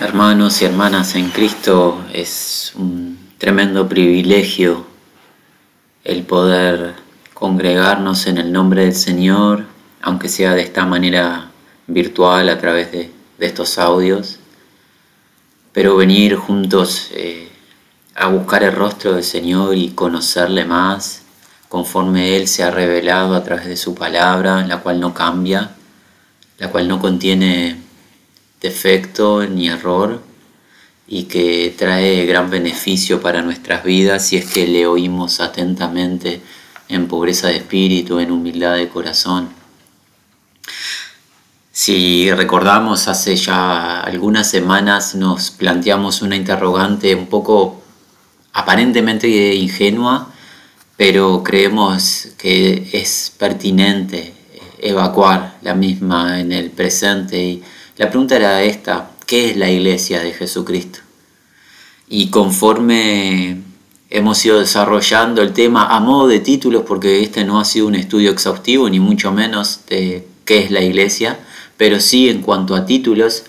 Hermanos 0.00 0.62
y 0.62 0.64
hermanas 0.64 1.14
en 1.14 1.28
Cristo, 1.28 2.02
es 2.14 2.72
un 2.74 3.18
tremendo 3.36 3.86
privilegio 3.86 4.86
el 6.04 6.22
poder 6.22 6.94
congregarnos 7.34 8.26
en 8.26 8.38
el 8.38 8.50
nombre 8.50 8.84
del 8.84 8.94
Señor, 8.94 9.66
aunque 10.00 10.30
sea 10.30 10.54
de 10.54 10.62
esta 10.62 10.86
manera 10.86 11.50
virtual 11.86 12.48
a 12.48 12.56
través 12.56 12.90
de, 12.92 13.12
estos 13.40 13.76
audios, 13.76 14.38
pero 15.74 15.96
venir 15.96 16.34
juntos 16.34 17.10
eh, 17.12 17.50
a 18.14 18.28
buscar 18.28 18.62
el 18.62 18.72
rostro 18.72 19.12
del 19.12 19.24
Señor 19.24 19.76
y 19.76 19.90
conocerle 19.90 20.64
más 20.64 21.24
conforme 21.68 22.38
Él 22.38 22.48
se 22.48 22.62
ha 22.62 22.70
revelado 22.70 23.34
a 23.34 23.44
través 23.44 23.66
de 23.66 23.76
su 23.76 23.94
palabra, 23.94 24.66
la 24.66 24.78
cual 24.78 24.98
no 24.98 25.12
cambia, 25.12 25.72
la 26.56 26.70
cual 26.70 26.88
no 26.88 27.00
contiene 27.00 27.89
defecto 28.60 29.46
ni 29.46 29.68
error 29.68 30.22
y 31.06 31.24
que 31.24 31.74
trae 31.76 32.24
gran 32.26 32.50
beneficio 32.50 33.20
para 33.20 33.42
nuestras 33.42 33.82
vidas 33.84 34.26
si 34.26 34.36
es 34.36 34.46
que 34.46 34.66
le 34.66 34.86
oímos 34.86 35.40
atentamente 35.40 36.40
en 36.88 37.08
pobreza 37.08 37.48
de 37.48 37.56
espíritu, 37.56 38.18
en 38.18 38.30
humildad 38.30 38.76
de 38.76 38.88
corazón. 38.88 39.48
Si 41.72 42.30
recordamos, 42.32 43.08
hace 43.08 43.36
ya 43.36 44.00
algunas 44.00 44.50
semanas 44.50 45.14
nos 45.14 45.50
planteamos 45.50 46.20
una 46.20 46.36
interrogante 46.36 47.14
un 47.14 47.26
poco 47.26 47.80
aparentemente 48.52 49.54
ingenua, 49.54 50.28
pero 50.96 51.42
creemos 51.42 52.28
que 52.36 52.90
es 52.92 53.32
pertinente 53.38 54.34
evacuar 54.78 55.58
la 55.62 55.74
misma 55.74 56.40
en 56.40 56.52
el 56.52 56.70
presente 56.70 57.42
y 57.42 57.62
la 58.00 58.08
pregunta 58.08 58.34
era 58.34 58.62
esta, 58.62 59.10
¿qué 59.26 59.50
es 59.50 59.58
la 59.58 59.70
iglesia 59.70 60.20
de 60.20 60.32
Jesucristo? 60.32 61.00
Y 62.08 62.30
conforme 62.30 63.58
hemos 64.08 64.42
ido 64.42 64.58
desarrollando 64.58 65.42
el 65.42 65.52
tema 65.52 65.94
a 65.94 66.00
modo 66.00 66.26
de 66.26 66.40
títulos, 66.40 66.84
porque 66.88 67.22
este 67.22 67.44
no 67.44 67.60
ha 67.60 67.66
sido 67.66 67.86
un 67.88 67.94
estudio 67.94 68.30
exhaustivo, 68.30 68.88
ni 68.88 69.00
mucho 69.00 69.32
menos 69.32 69.80
de 69.90 70.26
qué 70.46 70.60
es 70.60 70.70
la 70.70 70.80
iglesia, 70.80 71.40
pero 71.76 72.00
sí 72.00 72.30
en 72.30 72.40
cuanto 72.40 72.74
a 72.74 72.86
títulos, 72.86 73.44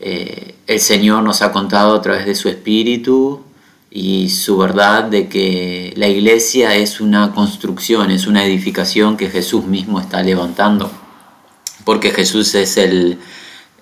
eh, 0.00 0.54
el 0.66 0.80
Señor 0.80 1.22
nos 1.22 1.42
ha 1.42 1.52
contado 1.52 1.94
a 1.94 2.00
través 2.00 2.24
de 2.24 2.36
su 2.36 2.48
Espíritu 2.48 3.44
y 3.90 4.30
su 4.30 4.56
verdad 4.56 5.04
de 5.04 5.28
que 5.28 5.92
la 5.94 6.08
iglesia 6.08 6.74
es 6.74 7.02
una 7.02 7.34
construcción, 7.34 8.10
es 8.10 8.26
una 8.26 8.46
edificación 8.46 9.18
que 9.18 9.28
Jesús 9.28 9.66
mismo 9.66 10.00
está 10.00 10.22
levantando, 10.22 10.90
porque 11.84 12.12
Jesús 12.12 12.54
es 12.54 12.78
el, 12.78 13.18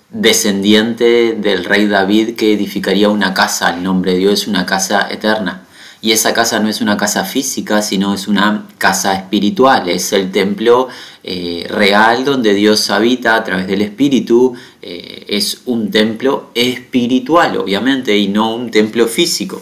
descendiente 0.09 1.33
del 1.33 1.65
rey 1.65 1.87
David 1.87 2.35
que 2.35 2.53
edificaría 2.53 3.09
una 3.09 3.33
casa, 3.33 3.71
el 3.71 3.83
nombre 3.83 4.13
de 4.13 4.19
Dios 4.19 4.47
una 4.47 4.65
casa 4.65 5.07
eterna. 5.09 5.63
Y 5.99 6.11
esa 6.11 6.33
casa 6.33 6.59
no 6.59 6.69
es 6.69 6.79
una 6.79 6.95
casa 6.95 7.25
física, 7.25 7.81
sino 7.81 8.13
es 8.13 8.27
una 8.27 8.67
casa 8.77 9.15
espiritual, 9.15 9.89
es 9.89 10.13
el 10.13 10.31
templo 10.31 10.89
eh, 11.23 11.65
real 11.69 12.23
donde 12.23 12.53
Dios 12.53 12.89
habita 12.91 13.35
a 13.35 13.43
través 13.43 13.67
del 13.67 13.81
Espíritu, 13.81 14.53
eh, 14.81 15.25
es 15.27 15.61
un 15.65 15.89
templo 15.89 16.51
espiritual, 16.53 17.57
obviamente, 17.57 18.15
y 18.15 18.27
no 18.27 18.55
un 18.55 18.69
templo 18.69 19.07
físico, 19.07 19.61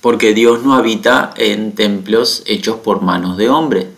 porque 0.00 0.32
Dios 0.32 0.62
no 0.62 0.74
habita 0.74 1.34
en 1.36 1.72
templos 1.72 2.44
hechos 2.46 2.76
por 2.76 3.02
manos 3.02 3.36
de 3.36 3.50
hombre. 3.50 3.88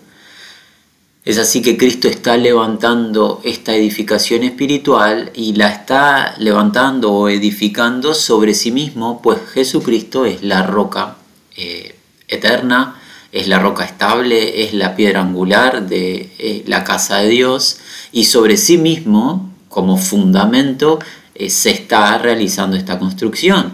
Es 1.24 1.38
así 1.38 1.62
que 1.62 1.78
Cristo 1.78 2.06
está 2.06 2.36
levantando 2.36 3.40
esta 3.44 3.74
edificación 3.74 4.42
espiritual 4.42 5.32
y 5.34 5.54
la 5.54 5.70
está 5.70 6.34
levantando 6.36 7.12
o 7.14 7.30
edificando 7.30 8.12
sobre 8.12 8.52
sí 8.52 8.70
mismo, 8.70 9.22
pues 9.22 9.38
Jesucristo 9.54 10.26
es 10.26 10.42
la 10.42 10.64
roca 10.64 11.16
eh, 11.56 11.96
eterna, 12.28 13.00
es 13.32 13.48
la 13.48 13.58
roca 13.58 13.86
estable, 13.86 14.64
es 14.64 14.74
la 14.74 14.94
piedra 14.96 15.22
angular 15.22 15.88
de 15.88 16.30
eh, 16.38 16.62
la 16.66 16.84
casa 16.84 17.16
de 17.16 17.30
Dios 17.30 17.78
y 18.12 18.24
sobre 18.24 18.58
sí 18.58 18.76
mismo, 18.76 19.50
como 19.70 19.96
fundamento, 19.96 20.98
eh, 21.34 21.48
se 21.48 21.70
está 21.70 22.18
realizando 22.18 22.76
esta 22.76 22.98
construcción. 22.98 23.72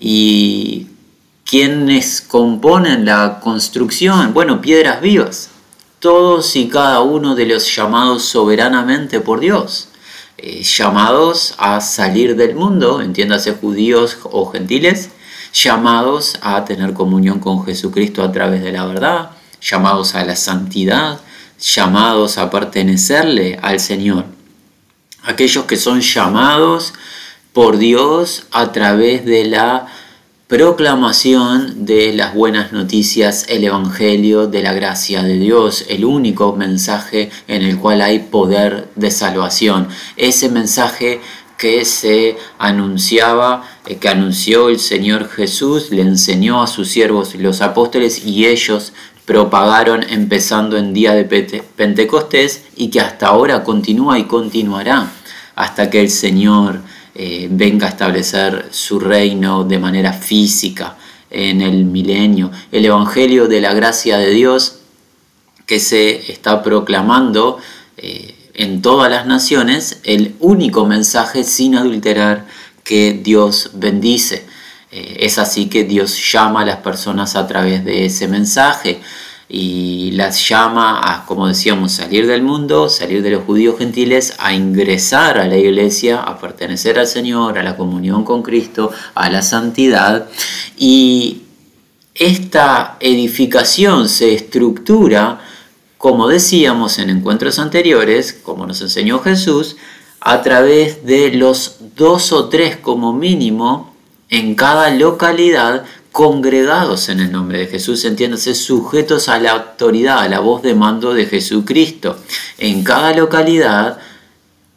¿Y 0.00 0.86
quiénes 1.44 2.22
componen 2.22 3.04
la 3.04 3.38
construcción? 3.40 4.32
Bueno, 4.32 4.62
piedras 4.62 5.02
vivas 5.02 5.50
todos 6.00 6.56
y 6.56 6.68
cada 6.68 7.02
uno 7.02 7.34
de 7.34 7.46
los 7.46 7.74
llamados 7.76 8.24
soberanamente 8.24 9.20
por 9.20 9.38
Dios, 9.38 9.88
eh, 10.38 10.62
llamados 10.62 11.54
a 11.58 11.80
salir 11.82 12.36
del 12.36 12.54
mundo, 12.54 13.02
entiéndase 13.02 13.52
judíos 13.52 14.16
o 14.24 14.50
gentiles, 14.50 15.10
llamados 15.52 16.38
a 16.40 16.64
tener 16.64 16.94
comunión 16.94 17.38
con 17.38 17.64
Jesucristo 17.64 18.24
a 18.24 18.32
través 18.32 18.62
de 18.62 18.72
la 18.72 18.86
verdad, 18.86 19.32
llamados 19.60 20.14
a 20.14 20.24
la 20.24 20.36
santidad, 20.36 21.20
llamados 21.60 22.38
a 22.38 22.50
pertenecerle 22.50 23.58
al 23.60 23.78
Señor. 23.78 24.24
Aquellos 25.22 25.66
que 25.66 25.76
son 25.76 26.00
llamados 26.00 26.94
por 27.52 27.76
Dios 27.76 28.44
a 28.52 28.72
través 28.72 29.26
de 29.26 29.44
la 29.44 29.86
proclamación 30.50 31.86
de 31.86 32.12
las 32.12 32.34
buenas 32.34 32.72
noticias, 32.72 33.46
el 33.48 33.62
Evangelio 33.62 34.48
de 34.48 34.64
la 34.64 34.72
gracia 34.72 35.22
de 35.22 35.38
Dios, 35.38 35.84
el 35.88 36.04
único 36.04 36.56
mensaje 36.56 37.30
en 37.46 37.62
el 37.62 37.78
cual 37.78 38.02
hay 38.02 38.18
poder 38.18 38.88
de 38.96 39.12
salvación. 39.12 39.86
Ese 40.16 40.48
mensaje 40.48 41.20
que 41.56 41.84
se 41.84 42.36
anunciaba, 42.58 43.62
eh, 43.86 43.98
que 43.98 44.08
anunció 44.08 44.70
el 44.70 44.80
Señor 44.80 45.28
Jesús, 45.28 45.92
le 45.92 46.02
enseñó 46.02 46.64
a 46.64 46.66
sus 46.66 46.88
siervos 46.88 47.36
los 47.36 47.60
apóstoles 47.60 48.26
y 48.26 48.46
ellos 48.46 48.92
propagaron 49.26 50.02
empezando 50.02 50.76
en 50.76 50.92
día 50.92 51.14
de 51.14 51.26
Pentecostés 51.76 52.64
y 52.74 52.90
que 52.90 53.00
hasta 53.00 53.28
ahora 53.28 53.62
continúa 53.62 54.18
y 54.18 54.24
continuará 54.24 55.12
hasta 55.54 55.90
que 55.90 56.00
el 56.00 56.10
Señor 56.10 56.80
eh, 57.14 57.48
venga 57.50 57.86
a 57.86 57.90
establecer 57.90 58.68
su 58.70 59.00
reino 59.00 59.64
de 59.64 59.78
manera 59.78 60.12
física 60.12 60.96
en 61.30 61.60
el 61.60 61.84
milenio. 61.84 62.50
El 62.70 62.84
Evangelio 62.84 63.48
de 63.48 63.60
la 63.60 63.74
gracia 63.74 64.18
de 64.18 64.30
Dios 64.30 64.80
que 65.66 65.80
se 65.80 66.32
está 66.32 66.62
proclamando 66.62 67.58
eh, 67.96 68.34
en 68.54 68.82
todas 68.82 69.10
las 69.10 69.26
naciones, 69.26 70.00
el 70.04 70.34
único 70.40 70.84
mensaje 70.86 71.44
sin 71.44 71.76
adulterar 71.76 72.46
que 72.84 73.12
Dios 73.12 73.70
bendice. 73.74 74.44
Eh, 74.90 75.18
es 75.20 75.38
así 75.38 75.68
que 75.68 75.84
Dios 75.84 76.32
llama 76.32 76.62
a 76.62 76.64
las 76.64 76.78
personas 76.78 77.36
a 77.36 77.46
través 77.46 77.84
de 77.84 78.06
ese 78.06 78.26
mensaje 78.26 79.00
y 79.52 80.12
las 80.12 80.48
llama 80.48 81.00
a, 81.02 81.26
como 81.26 81.48
decíamos, 81.48 81.90
salir 81.90 82.28
del 82.28 82.42
mundo, 82.42 82.88
salir 82.88 83.20
de 83.20 83.30
los 83.30 83.42
judíos 83.42 83.78
gentiles, 83.78 84.34
a 84.38 84.54
ingresar 84.54 85.38
a 85.38 85.48
la 85.48 85.56
iglesia, 85.56 86.20
a 86.20 86.38
pertenecer 86.38 87.00
al 87.00 87.08
Señor, 87.08 87.58
a 87.58 87.64
la 87.64 87.76
comunión 87.76 88.24
con 88.24 88.44
Cristo, 88.44 88.92
a 89.16 89.28
la 89.28 89.42
santidad. 89.42 90.28
Y 90.78 91.42
esta 92.14 92.96
edificación 93.00 94.08
se 94.08 94.34
estructura, 94.34 95.40
como 95.98 96.28
decíamos 96.28 97.00
en 97.00 97.10
encuentros 97.10 97.58
anteriores, 97.58 98.32
como 98.32 98.68
nos 98.68 98.80
enseñó 98.82 99.18
Jesús, 99.18 99.76
a 100.20 100.42
través 100.42 101.04
de 101.04 101.32
los 101.32 101.78
dos 101.96 102.30
o 102.30 102.48
tres 102.48 102.76
como 102.76 103.12
mínimo 103.12 103.92
en 104.28 104.54
cada 104.54 104.90
localidad 104.90 105.84
congregados 106.12 107.08
en 107.08 107.20
el 107.20 107.32
nombre 107.32 107.60
de 107.60 107.66
Jesús, 107.66 108.04
entiéndase, 108.04 108.54
sujetos 108.54 109.28
a 109.28 109.38
la 109.38 109.52
autoridad, 109.52 110.18
a 110.18 110.28
la 110.28 110.40
voz 110.40 110.62
de 110.62 110.74
mando 110.74 111.14
de 111.14 111.26
Jesucristo. 111.26 112.16
En 112.58 112.82
cada 112.82 113.14
localidad, 113.14 113.98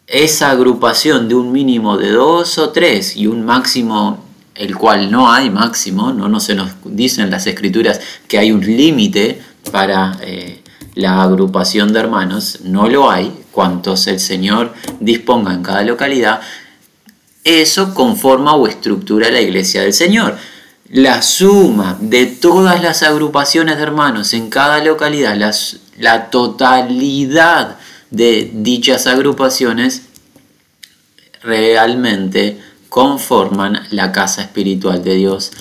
esa 0.08 0.52
agrupación 0.52 1.28
de 1.28 1.36
un 1.36 1.52
mínimo 1.52 1.98
de 1.98 2.12
dos 2.12 2.58
o 2.58 2.70
tres 2.70 3.16
y 3.16 3.28
un 3.28 3.44
máximo, 3.44 4.24
el 4.56 4.76
cual 4.76 5.12
no 5.12 5.32
hay 5.32 5.50
máximo, 5.50 6.14
no, 6.14 6.30
no 6.30 6.40
se 6.40 6.56
nos 6.56 6.70
dicen 6.86 7.32
las 7.32 7.48
escrituras 7.48 8.00
que 8.28 8.38
hay 8.38 8.52
un 8.52 8.62
límite 8.62 9.42
para 9.72 10.18
eh, 10.22 10.62
la 10.94 11.24
agrupación 11.24 11.94
de 11.94 12.00
hermanos, 12.00 12.60
no 12.64 12.88
lo 12.88 13.10
hay, 13.10 13.34
cuantos 13.52 14.06
el 14.08 14.20
Señor 14.20 14.74
disponga 15.00 15.54
en 15.54 15.64
cada 15.64 15.84
localidad, 15.84 16.42
eso 17.44 17.94
conforma 17.94 18.56
o 18.56 18.68
estructura 18.68 19.32
la 19.32 19.42
iglesia 19.42 19.82
del 19.82 19.94
Señor 19.94 20.38
la 20.90 21.22
suma 21.22 21.98
de 22.00 22.26
todas 22.26 22.82
las 22.82 23.04
agrupaciones 23.04 23.78
de 23.78 23.84
hermanos 23.84 24.34
en 24.34 24.50
cada 24.50 24.84
localidad, 24.84 25.38
la 25.98 26.30
totalidad 26.30 27.78
de 28.12 28.52
dichas 28.54 29.08
agrupaciones 29.08 30.04
realmente 31.42 32.60
conforman 32.90 33.88
la 33.90 34.12
casa 34.12 34.44
espiritual 34.44 35.04
de 35.04 35.16
Dios, 35.16 35.52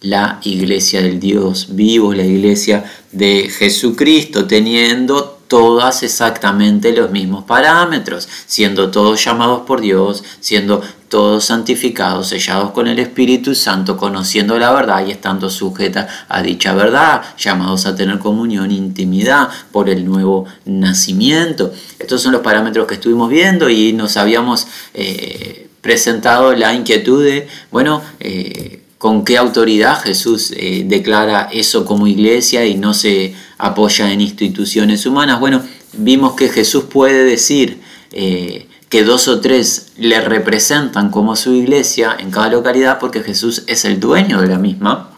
la 0.00 0.40
iglesia 0.42 1.02
del 1.02 1.20
Dios 1.20 1.68
vivo, 1.76 2.14
la 2.14 2.24
iglesia 2.24 2.84
de 3.12 3.48
Jesucristo, 3.48 4.46
teniendo 4.46 5.40
todas 5.46 6.02
exactamente 6.02 6.92
los 6.92 7.10
mismos 7.10 7.44
parámetros, 7.44 8.28
siendo 8.46 8.90
todos 8.90 9.22
llamados 9.24 9.62
por 9.66 9.80
Dios, 9.80 10.24
siendo 10.40 10.82
todos 11.10 11.44
santificados, 11.44 12.28
sellados 12.28 12.70
con 12.70 12.86
el 12.86 13.00
Espíritu 13.00 13.56
Santo, 13.56 13.96
conociendo 13.96 14.56
la 14.58 14.72
verdad 14.72 15.04
y 15.04 15.10
estando 15.10 15.50
sujeta 15.50 16.06
a 16.28 16.40
dicha 16.40 16.72
verdad, 16.72 17.22
llamados 17.36 17.84
a 17.84 17.96
tener 17.96 18.20
comunión, 18.20 18.70
intimidad 18.70 19.48
por 19.72 19.90
el 19.90 20.04
nuevo 20.04 20.46
nacimiento. 20.64 21.74
Estos 21.98 22.22
son 22.22 22.30
los 22.30 22.42
parámetros 22.42 22.86
que 22.86 22.94
estuvimos 22.94 23.28
viendo 23.28 23.68
y 23.68 23.92
nos 23.92 24.16
habíamos 24.16 24.68
eh, 24.94 25.68
presentado 25.80 26.54
la 26.54 26.72
inquietud 26.74 27.24
de, 27.24 27.48
bueno, 27.72 28.02
eh, 28.20 28.84
con 28.96 29.24
qué 29.24 29.36
autoridad 29.36 30.00
Jesús 30.00 30.52
eh, 30.56 30.84
declara 30.86 31.48
eso 31.52 31.84
como 31.84 32.06
iglesia 32.06 32.64
y 32.66 32.76
no 32.76 32.94
se 32.94 33.34
apoya 33.58 34.12
en 34.12 34.20
instituciones 34.20 35.04
humanas. 35.06 35.40
Bueno, 35.40 35.60
vimos 35.94 36.34
que 36.34 36.48
Jesús 36.48 36.84
puede 36.84 37.24
decir 37.24 37.80
que 38.10 39.04
dos 39.04 39.28
o 39.28 39.40
tres 39.40 39.89
le 40.00 40.18
representan 40.22 41.10
como 41.10 41.36
su 41.36 41.52
iglesia 41.52 42.16
en 42.18 42.30
cada 42.30 42.48
localidad 42.48 42.98
porque 42.98 43.20
Jesús 43.20 43.64
es 43.66 43.84
el 43.84 44.00
dueño 44.00 44.40
de 44.40 44.48
la 44.48 44.58
misma, 44.58 45.10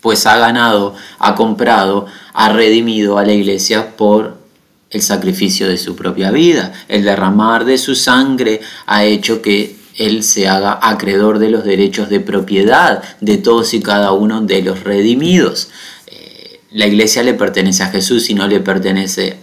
pues 0.00 0.26
ha 0.26 0.38
ganado, 0.38 0.94
ha 1.18 1.34
comprado, 1.34 2.06
ha 2.32 2.50
redimido 2.50 3.18
a 3.18 3.24
la 3.24 3.32
iglesia 3.32 3.96
por 3.96 4.38
el 4.90 5.02
sacrificio 5.02 5.68
de 5.68 5.76
su 5.76 5.96
propia 5.96 6.30
vida. 6.30 6.72
El 6.86 7.02
derramar 7.02 7.64
de 7.64 7.78
su 7.78 7.96
sangre 7.96 8.60
ha 8.86 9.04
hecho 9.04 9.42
que 9.42 9.76
él 9.96 10.22
se 10.22 10.46
haga 10.46 10.78
acreedor 10.82 11.40
de 11.40 11.50
los 11.50 11.64
derechos 11.64 12.08
de 12.08 12.20
propiedad 12.20 13.02
de 13.20 13.38
todos 13.38 13.74
y 13.74 13.82
cada 13.82 14.12
uno 14.12 14.40
de 14.40 14.62
los 14.62 14.84
redimidos. 14.84 15.70
La 16.76 16.86
iglesia 16.86 17.22
le 17.22 17.32
pertenece 17.32 17.84
a 17.84 17.88
Jesús 17.88 18.28
y 18.28 18.34
no 18.34 18.46
le 18.46 18.60
pertenece 18.60 19.38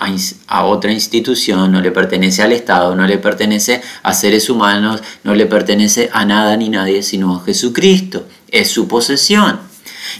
a, 0.47 0.65
otra 0.65 0.91
institución, 0.91 1.71
no 1.71 1.81
le 1.81 1.89
pertenece 1.89 2.43
al 2.43 2.51
Estado, 2.51 2.95
no 2.95 3.07
le 3.07 3.17
pertenece 3.17 3.81
a 4.03 4.13
seres 4.13 4.51
humanos, 4.51 5.01
no 5.23 5.33
le 5.33 5.47
pertenece 5.47 6.11
a 6.13 6.25
nada 6.25 6.55
ni 6.57 6.69
nadie 6.69 7.01
sino 7.01 7.35
a 7.35 7.43
Jesucristo. 7.43 8.27
Es 8.51 8.69
su 8.69 8.87
posesión. 8.87 9.59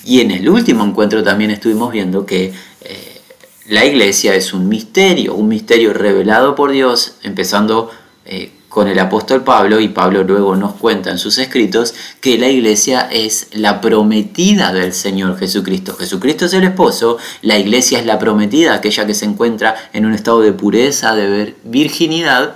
Y 0.04 0.22
en 0.22 0.32
el 0.32 0.50
último 0.50 0.84
encuentro 0.84 1.22
también 1.22 1.52
estuvimos 1.52 1.92
viendo 1.92 2.26
que 2.26 2.52
eh, 2.82 3.22
la 3.68 3.86
iglesia 3.86 4.34
es 4.34 4.52
un 4.52 4.68
misterio, 4.68 5.36
un 5.36 5.50
misterio 5.50 5.94
revelado 5.94 6.56
por 6.56 6.72
Dios, 6.72 7.18
empezando 7.22 7.92
eh, 8.26 8.50
con 8.74 8.88
el 8.88 8.98
apóstol 8.98 9.44
Pablo, 9.44 9.80
y 9.80 9.90
Pablo 9.90 10.24
luego 10.24 10.56
nos 10.56 10.74
cuenta 10.74 11.12
en 11.12 11.20
sus 11.20 11.38
escritos, 11.38 11.94
que 12.20 12.40
la 12.40 12.48
iglesia 12.48 13.08
es 13.12 13.50
la 13.52 13.80
prometida 13.82 14.74
del 14.74 14.94
Señor 14.94 15.38
Jesucristo. 15.38 15.96
Jesucristo 15.96 16.46
es 16.46 16.54
el 16.54 16.64
esposo, 16.64 17.20
la 17.44 17.60
iglesia 17.60 18.00
es 18.00 18.08
la 18.08 18.18
prometida, 18.18 18.74
aquella 18.74 19.06
que 19.06 19.14
se 19.14 19.26
encuentra 19.26 19.76
en 19.94 20.08
un 20.08 20.16
estado 20.16 20.42
de 20.42 20.54
pureza, 20.54 21.14
de 21.14 21.56
virginidad, 21.64 22.56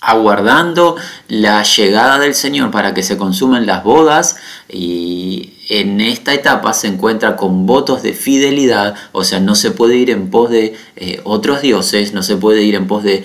aguardando 0.00 0.96
la 1.28 1.62
llegada 1.62 2.18
del 2.18 2.34
Señor 2.34 2.72
para 2.72 2.92
que 2.92 3.04
se 3.04 3.16
consumen 3.16 3.66
las 3.66 3.84
bodas 3.84 4.36
y 4.68 5.52
en 5.68 6.00
esta 6.00 6.34
etapa 6.34 6.72
se 6.72 6.88
encuentra 6.88 7.36
con 7.36 7.66
votos 7.66 8.02
de 8.02 8.14
fidelidad, 8.14 8.96
o 9.12 9.22
sea, 9.22 9.38
no 9.38 9.54
se 9.54 9.70
puede 9.70 9.96
ir 9.96 10.10
en 10.10 10.30
pos 10.30 10.50
de 10.50 10.74
eh, 10.96 11.20
otros 11.22 11.62
dioses, 11.62 12.14
no 12.14 12.22
se 12.22 12.36
puede 12.36 12.62
ir 12.62 12.74
en 12.74 12.86
pos 12.86 13.04
de 13.04 13.22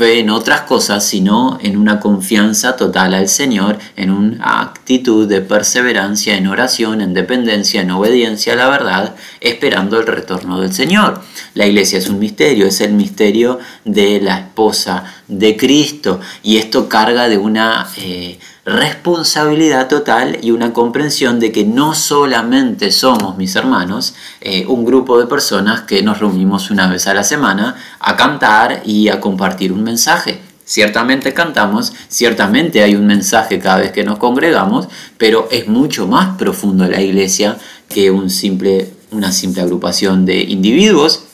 en 0.00 0.30
otras 0.30 0.62
cosas, 0.62 1.04
sino 1.04 1.58
en 1.62 1.76
una 1.76 2.00
confianza 2.00 2.76
total 2.76 3.14
al 3.14 3.28
Señor, 3.28 3.78
en 3.96 4.10
una 4.10 4.60
actitud 4.62 5.28
de 5.28 5.40
perseverancia, 5.40 6.36
en 6.36 6.46
oración, 6.46 7.00
en 7.00 7.14
dependencia, 7.14 7.82
en 7.82 7.90
obediencia 7.90 8.54
a 8.54 8.56
la 8.56 8.68
verdad, 8.68 9.14
esperando 9.40 9.98
el 9.98 10.06
retorno 10.06 10.60
del 10.60 10.72
Señor. 10.72 11.20
La 11.54 11.66
iglesia 11.66 11.98
es 11.98 12.08
un 12.08 12.18
misterio, 12.18 12.66
es 12.66 12.80
el 12.80 12.92
misterio 12.92 13.58
de 13.84 14.20
la 14.20 14.38
esposa 14.38 15.04
de 15.28 15.56
Cristo 15.56 16.20
y 16.42 16.56
esto 16.56 16.88
carga 16.88 17.28
de 17.28 17.38
una... 17.38 17.88
Eh, 17.96 18.38
responsabilidad 18.70 19.88
total 19.88 20.38
y 20.42 20.52
una 20.52 20.72
comprensión 20.72 21.40
de 21.40 21.52
que 21.52 21.64
no 21.64 21.94
solamente 21.94 22.90
somos, 22.92 23.36
mis 23.36 23.54
hermanos, 23.56 24.14
eh, 24.40 24.64
un 24.66 24.84
grupo 24.84 25.18
de 25.18 25.26
personas 25.26 25.82
que 25.82 26.02
nos 26.02 26.20
reunimos 26.20 26.70
una 26.70 26.88
vez 26.88 27.06
a 27.06 27.14
la 27.14 27.24
semana 27.24 27.76
a 27.98 28.16
cantar 28.16 28.82
y 28.84 29.08
a 29.08 29.20
compartir 29.20 29.72
un 29.72 29.82
mensaje. 29.82 30.40
Ciertamente 30.64 31.34
cantamos, 31.34 31.92
ciertamente 32.08 32.82
hay 32.82 32.94
un 32.94 33.06
mensaje 33.06 33.58
cada 33.58 33.78
vez 33.78 33.90
que 33.90 34.04
nos 34.04 34.18
congregamos, 34.18 34.88
pero 35.18 35.48
es 35.50 35.66
mucho 35.66 36.06
más 36.06 36.36
profundo 36.36 36.86
la 36.86 37.00
iglesia 37.00 37.58
que 37.88 38.10
un 38.10 38.30
simple, 38.30 38.92
una 39.10 39.32
simple 39.32 39.62
agrupación 39.62 40.24
de 40.24 40.40
individuos. 40.42 41.24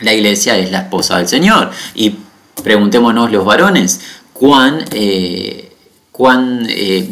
La 0.00 0.12
iglesia 0.12 0.58
es 0.58 0.72
la 0.72 0.80
esposa 0.80 1.18
del 1.18 1.28
Señor. 1.28 1.70
Y 1.94 2.16
preguntémonos 2.64 3.30
los 3.30 3.44
varones, 3.44 4.00
¿cuán... 4.32 4.84
Eh, 4.90 5.65
cuán 6.16 6.66
eh, 6.70 7.10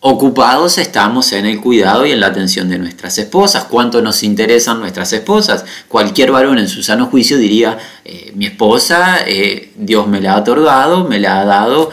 ocupados 0.00 0.78
estamos 0.78 1.32
en 1.32 1.44
el 1.44 1.60
cuidado 1.60 2.06
y 2.06 2.12
en 2.12 2.20
la 2.20 2.28
atención 2.28 2.70
de 2.70 2.78
nuestras 2.78 3.18
esposas, 3.18 3.64
cuánto 3.64 4.00
nos 4.00 4.22
interesan 4.22 4.80
nuestras 4.80 5.12
esposas. 5.12 5.66
Cualquier 5.88 6.30
varón 6.30 6.58
en 6.58 6.68
su 6.68 6.82
sano 6.82 7.06
juicio 7.06 7.36
diría, 7.36 7.78
eh, 8.04 8.32
mi 8.34 8.46
esposa, 8.46 9.18
eh, 9.26 9.72
Dios 9.76 10.06
me 10.06 10.22
la 10.22 10.32
ha 10.32 10.38
otorgado, 10.38 11.04
me 11.06 11.20
la 11.20 11.40
ha 11.40 11.44
dado 11.44 11.90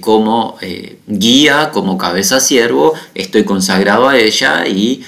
como 0.00 0.56
guía, 1.06 1.70
como 1.70 1.98
cabeza 1.98 2.40
siervo, 2.40 2.94
estoy 3.14 3.44
consagrado 3.44 4.08
a 4.08 4.16
ella 4.16 4.66
y 4.66 5.04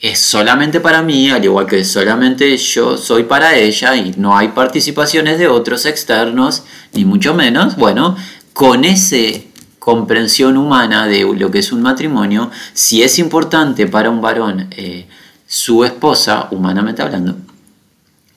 es 0.00 0.18
solamente 0.18 0.80
para 0.80 1.02
mí, 1.02 1.30
al 1.30 1.44
igual 1.44 1.66
que 1.66 1.84
solamente 1.84 2.56
yo 2.56 2.96
soy 2.98 3.24
para 3.24 3.56
ella 3.56 3.96
y 3.96 4.12
no 4.16 4.36
hay 4.36 4.48
participaciones 4.48 5.38
de 5.38 5.48
otros 5.48 5.86
externos, 5.86 6.64
ni 6.92 7.04
mucho 7.04 7.34
menos, 7.34 7.76
bueno, 7.76 8.16
con 8.56 8.86
esa 8.86 9.18
comprensión 9.78 10.56
humana 10.56 11.06
de 11.06 11.30
lo 11.38 11.50
que 11.50 11.58
es 11.58 11.72
un 11.72 11.82
matrimonio, 11.82 12.50
si 12.72 13.02
es 13.02 13.18
importante 13.18 13.86
para 13.86 14.08
un 14.08 14.22
varón 14.22 14.68
eh, 14.70 15.06
su 15.46 15.84
esposa, 15.84 16.48
humanamente 16.52 17.02
hablando, 17.02 17.36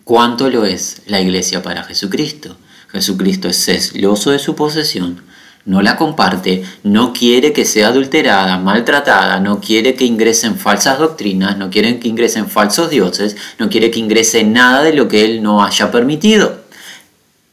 ¿cuánto 0.04 0.50
lo 0.50 0.66
es 0.66 1.04
la 1.06 1.22
iglesia 1.22 1.64
para 1.64 1.86
Jesucristo? 1.86 2.58
Jesucristo 2.90 3.48
es 3.48 3.64
celoso 3.64 4.32
de 4.32 4.40
su 4.40 4.56
posesión, 4.56 5.22
no 5.64 5.82
la 5.82 5.96
comparte, 5.96 6.66
no 6.84 7.14
quiere 7.14 7.54
que 7.54 7.64
sea 7.64 7.88
adulterada, 7.88 8.58
maltratada, 8.58 9.40
no 9.40 9.62
quiere 9.62 9.94
que 9.94 10.04
ingresen 10.04 10.58
falsas 10.58 11.00
doctrinas, 11.00 11.58
no 11.58 11.70
quiere 11.70 11.98
que 11.98 12.10
ingresen 12.10 12.50
falsos 12.50 12.90
dioses, 12.90 13.38
no 13.58 13.70
quiere 13.70 13.90
que 13.90 14.00
ingrese 14.00 14.44
nada 14.44 14.84
de 14.84 14.92
lo 14.92 15.08
que 15.08 15.24
él 15.24 15.42
no 15.42 15.64
haya 15.64 15.90
permitido. 15.94 16.68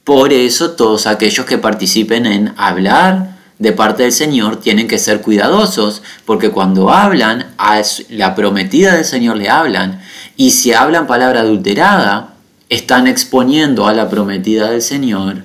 Por 0.07 0.33
eso 0.33 0.71
todos 0.71 1.09
aquellos 1.09 1.47
que 1.47 1.59
participen 1.59 2.27
en 2.27 2.55
hablar 2.57 3.39
de 3.59 3.73
parte 3.73 4.05
del 4.05 4.13
Señor 4.13 4.61
tienen 4.61 4.87
que 4.87 5.01
ser 5.01 5.21
cuidadosos, 5.21 6.01
porque 6.25 6.53
cuando 6.53 6.91
hablan, 6.91 7.53
a 7.59 7.83
la 8.11 8.37
prometida 8.37 8.95
del 8.95 9.05
Señor 9.05 9.37
le 9.37 9.49
hablan, 9.49 10.01
y 10.37 10.53
si 10.53 10.73
hablan 10.73 11.09
palabra 11.09 11.41
adulterada, 11.41 12.35
están 12.69 13.09
exponiendo 13.09 13.89
a 13.89 13.95
la 13.95 14.09
prometida 14.09 14.71
del 14.71 14.81
Señor 14.81 15.43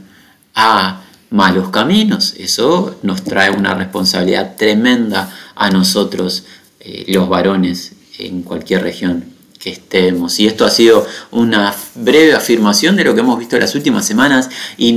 a 0.53 1.01
malos 1.31 1.69
caminos. 1.69 2.35
Eso 2.37 2.99
nos 3.01 3.23
trae 3.23 3.49
una 3.49 3.73
responsabilidad 3.73 4.57
tremenda 4.57 5.27
a 5.55 5.71
nosotros, 5.71 6.43
eh, 6.81 7.05
los 7.07 7.27
varones, 7.27 7.93
en 8.19 8.43
cualquier 8.43 8.83
región 8.83 9.30
que 9.61 9.69
estemos. 9.69 10.39
Y 10.39 10.47
esto 10.47 10.65
ha 10.65 10.71
sido 10.71 11.05
una 11.29 11.73
breve 11.95 12.33
afirmación 12.33 12.95
de 12.95 13.03
lo 13.03 13.13
que 13.13 13.21
hemos 13.21 13.37
visto 13.37 13.55
en 13.55 13.61
las 13.61 13.75
últimas 13.75 14.05
semanas 14.05 14.49
y 14.75 14.89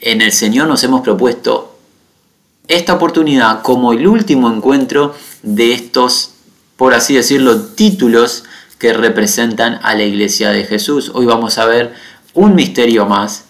en 0.00 0.20
el 0.20 0.32
Señor 0.32 0.68
nos 0.68 0.84
hemos 0.84 1.00
propuesto 1.00 1.78
esta 2.68 2.92
oportunidad 2.94 3.62
como 3.62 3.92
el 3.92 4.06
último 4.06 4.52
encuentro 4.52 5.14
de 5.42 5.72
estos, 5.72 6.32
por 6.76 6.94
así 6.94 7.14
decirlo, 7.14 7.60
títulos 7.60 8.44
que 8.78 8.92
representan 8.92 9.80
a 9.82 9.94
la 9.94 10.04
iglesia 10.04 10.50
de 10.50 10.64
Jesús. 10.64 11.10
Hoy 11.14 11.26
vamos 11.26 11.58
a 11.58 11.64
ver 11.64 11.94
un 12.34 12.54
misterio 12.54 13.06
más 13.06 13.44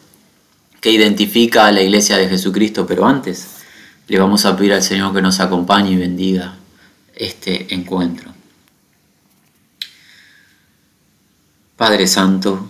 que 0.81 0.91
identifica 0.91 1.67
a 1.67 1.73
la 1.73 1.83
iglesia 1.83 2.17
de 2.17 2.29
Jesucristo, 2.29 2.87
pero 2.87 3.07
antes 3.07 3.47
le 4.07 4.19
vamos 4.19 4.47
a 4.47 4.57
pedir 4.57 4.73
al 4.73 4.83
Señor 4.83 5.13
que 5.13 5.21
nos 5.21 5.41
acompañe 5.41 5.91
y 5.91 5.97
bendiga 5.97 6.55
este 7.15 7.75
encuentro. 7.75 8.40
Padre 11.81 12.07
Santo, 12.09 12.69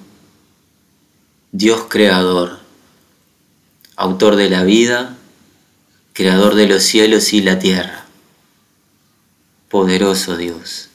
Dios 1.50 1.87
Creador, 1.88 2.61
autor 3.97 4.37
de 4.37 4.49
la 4.49 4.62
vida, 4.62 5.17
creador 6.12 6.55
de 6.55 6.69
los 6.69 6.85
cielos 6.85 7.33
y 7.33 7.40
la 7.40 7.59
tierra, 7.59 8.05
poderoso 9.69 10.37
Dios. 10.37 10.90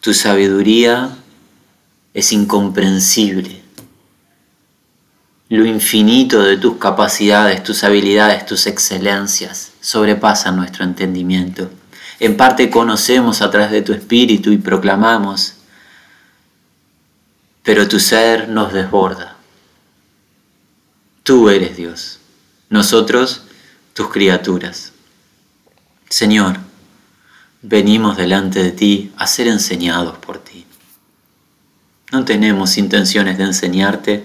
Tu 0.00 0.14
sabiduría 0.14 1.14
es 2.14 2.32
incomprensible. 2.32 3.60
Lo 5.50 5.66
infinito 5.66 6.42
de 6.42 6.56
tus 6.56 6.78
capacidades, 6.78 7.62
tus 7.62 7.84
habilidades, 7.84 8.46
tus 8.46 8.66
excelencias 8.66 9.72
sobrepasan 9.82 10.56
nuestro 10.56 10.84
entendimiento 10.84 11.70
en 12.20 12.36
parte 12.36 12.70
conocemos 12.70 13.42
a 13.42 13.50
través 13.50 13.70
de 13.70 13.82
tu 13.82 13.92
espíritu 13.92 14.52
y 14.52 14.58
proclamamos, 14.58 15.54
pero 17.62 17.88
tu 17.88 17.98
ser 17.98 18.48
nos 18.48 18.72
desborda. 18.72 19.36
Tú 21.22 21.48
eres 21.48 21.76
Dios, 21.76 22.18
nosotros, 22.68 23.44
tus 23.94 24.08
criaturas. 24.08 24.92
Señor, 26.08 26.58
venimos 27.62 28.16
delante 28.16 28.62
de 28.62 28.72
ti 28.72 29.12
a 29.16 29.26
ser 29.26 29.48
enseñados 29.48 30.18
por 30.18 30.38
ti. 30.38 30.66
No 32.12 32.24
tenemos 32.24 32.76
intenciones 32.76 33.38
de 33.38 33.44
enseñarte, 33.44 34.24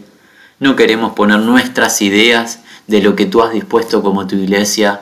no 0.59 0.75
queremos 0.75 1.13
poner 1.13 1.39
nuestras 1.39 2.01
ideas 2.01 2.59
de 2.87 3.01
lo 3.01 3.15
que 3.15 3.25
tú 3.25 3.41
has 3.41 3.53
dispuesto 3.53 4.03
como 4.03 4.27
tu 4.27 4.35
iglesia. 4.35 5.01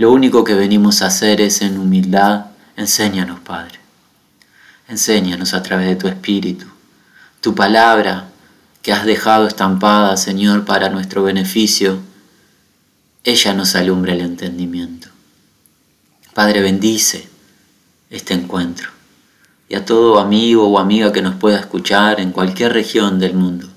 Lo 0.00 0.10
único 0.12 0.44
que 0.44 0.54
venimos 0.54 1.02
a 1.02 1.08
hacer 1.08 1.42
es 1.42 1.60
en 1.60 1.78
humildad, 1.78 2.46
enséñanos, 2.74 3.38
Padre. 3.40 3.80
Enséñanos 4.88 5.52
a 5.52 5.62
través 5.62 5.88
de 5.88 5.96
tu 5.96 6.08
Espíritu, 6.08 6.64
tu 7.42 7.54
palabra 7.54 8.30
que 8.80 8.94
has 8.94 9.04
dejado 9.04 9.46
estampada, 9.46 10.16
Señor, 10.16 10.64
para 10.64 10.88
nuestro 10.88 11.22
beneficio. 11.22 11.98
Ella 13.24 13.52
nos 13.52 13.74
alumbra 13.76 14.14
el 14.14 14.22
entendimiento. 14.22 15.08
Padre, 16.32 16.62
bendice 16.62 17.28
este 18.08 18.32
encuentro 18.32 18.88
y 19.68 19.74
a 19.74 19.84
todo 19.84 20.18
amigo 20.18 20.66
o 20.66 20.78
amiga 20.78 21.12
que 21.12 21.20
nos 21.20 21.34
pueda 21.34 21.60
escuchar 21.60 22.20
en 22.20 22.32
cualquier 22.32 22.72
región 22.72 23.18
del 23.18 23.34
mundo. 23.34 23.68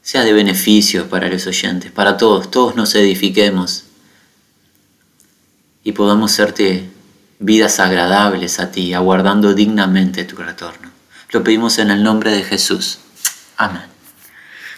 Sea 0.00 0.22
de 0.22 0.32
beneficio 0.32 1.08
para 1.08 1.28
los 1.28 1.44
oyentes, 1.48 1.90
para 1.90 2.16
todos, 2.16 2.52
todos 2.52 2.76
nos 2.76 2.94
edifiquemos 2.94 3.89
y 5.82 5.92
podamos 5.92 6.32
serte 6.32 6.90
vidas 7.38 7.80
agradables 7.80 8.60
a 8.60 8.70
ti, 8.70 8.92
aguardando 8.94 9.54
dignamente 9.54 10.24
tu 10.24 10.36
retorno. 10.36 10.90
Lo 11.30 11.42
pedimos 11.42 11.78
en 11.78 11.90
el 11.90 12.02
nombre 12.02 12.32
de 12.32 12.42
Jesús. 12.42 12.98
Amén. 13.56 13.82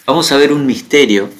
Vamos 0.06 0.30
a 0.32 0.36
ver 0.36 0.52
un 0.52 0.66
misterio 0.66 1.30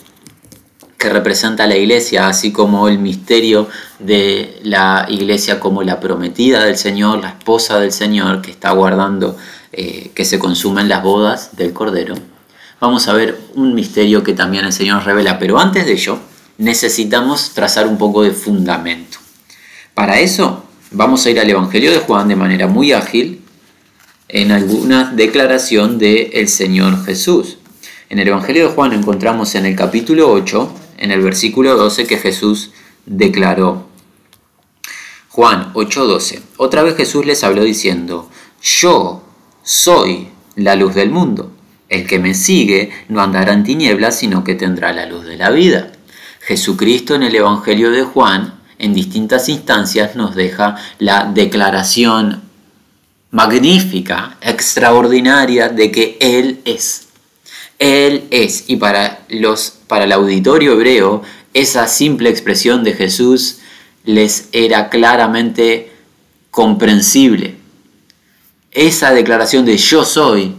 que 0.99 1.11
representa 1.11 1.67
la 1.67 1.77
iglesia, 1.77 2.29
así 2.29 2.53
como 2.53 2.89
el 2.89 2.99
misterio 2.99 3.69
de 3.99 4.61
la 4.63 5.07
iglesia 5.09 5.59
como 5.59 5.83
la 5.83 5.99
prometida 5.99 6.65
del 6.65 6.77
Señor, 6.77 7.21
la 7.21 7.31
esposa 7.31 7.81
del 7.81 7.93
Señor, 7.93 8.41
que 8.41 8.53
está 8.53 8.69
aguardando 8.69 9.37
eh, 9.73 10.13
que 10.15 10.25
se 10.25 10.39
consumen 10.39 10.89
las 10.89 11.03
bodas 11.03 11.57
del 11.57 11.73
Cordero. 11.73 12.15
Vamos 12.81 13.09
a 13.09 13.15
ver 13.15 13.39
un 13.55 13.75
misterio 13.75 14.23
que 14.23 14.33
también 14.33 14.65
el 14.65 14.73
Señor 14.73 15.05
revela, 15.05 15.39
pero 15.39 15.59
antes 15.59 15.87
de 15.87 15.93
ello 15.93 16.19
necesitamos 16.59 17.51
trazar 17.51 17.87
un 17.87 17.99
poco 17.99 18.23
de 18.23 18.31
fundamento. 18.31 19.22
Para 19.95 20.21
eso 20.21 20.63
Vamos 20.95 21.25
a 21.25 21.31
ir 21.31 21.41
al 21.41 21.49
Evangelio 21.49 21.91
de 21.91 22.01
Juan 22.01 22.29
de 22.29 22.37
manera 22.37 22.67
muy 22.67 22.93
ágil 22.93 23.41
en 24.29 24.53
alguna 24.53 25.11
declaración 25.11 25.97
del 25.99 26.29
el 26.35 26.49
Señor 26.49 27.03
Jesús. 27.07 27.57
En 28.11 28.19
el 28.19 28.29
Evangelio 28.29 28.69
de 28.69 28.75
Juan 28.75 28.93
encontramos 28.93 29.55
en 29.55 29.65
el 29.65 29.75
capítulo 29.75 30.31
8, 30.31 30.71
en 30.99 31.11
el 31.11 31.23
versículo 31.23 31.79
12, 31.79 32.07
que 32.07 32.19
Jesús 32.19 32.73
declaró. 33.07 33.87
Juan 35.31 35.73
8:12. 35.73 36.43
Otra 36.59 36.83
vez 36.83 36.95
Jesús 36.95 37.25
les 37.25 37.43
habló 37.43 37.65
diciendo, 37.65 38.29
yo 38.61 39.23
soy 39.63 40.29
la 40.57 40.77
luz 40.77 40.95
del 40.95 41.09
mundo. 41.11 41.53
El 41.89 42.07
que 42.07 42.19
me 42.19 42.35
sigue 42.35 42.91
no 43.09 43.23
andará 43.23 43.55
en 43.55 43.65
tinieblas, 43.65 44.19
sino 44.19 44.45
que 44.45 44.57
tendrá 44.57 44.93
la 44.93 45.07
luz 45.07 45.25
de 45.25 45.39
la 45.39 45.49
vida. 45.49 45.93
Jesucristo 46.41 47.15
en 47.15 47.23
el 47.23 47.35
Evangelio 47.35 47.91
de 47.91 48.03
Juan 48.03 48.61
en 48.83 48.93
distintas 48.95 49.49
instancias 49.49 50.17
nos 50.17 50.35
deja 50.35 50.77
la 50.99 51.31
declaración 51.33 52.43
magnífica, 53.31 54.37
extraordinaria 54.43 55.69
de 55.69 55.93
que 55.93 56.19
Él 56.21 56.61
es. 56.65 57.07
Él 57.79 58.25
es. 58.31 58.65
Y 58.67 58.77
para, 58.77 59.21
los, 59.29 59.73
para 59.87 60.05
el 60.05 60.13
auditorio 60.13 60.73
hebreo, 60.73 61.23
esa 61.55 61.87
simple 61.87 62.29
expresión 62.29 62.83
de 62.83 62.95
Jesús 62.95 63.59
les 64.05 64.49
era 64.51 64.91
claramente 64.91 65.93
comprensible. 66.51 67.57
Esa 68.73 69.13
declaración 69.13 69.65
de 69.65 69.77
yo 69.77 70.05
soy 70.05 70.57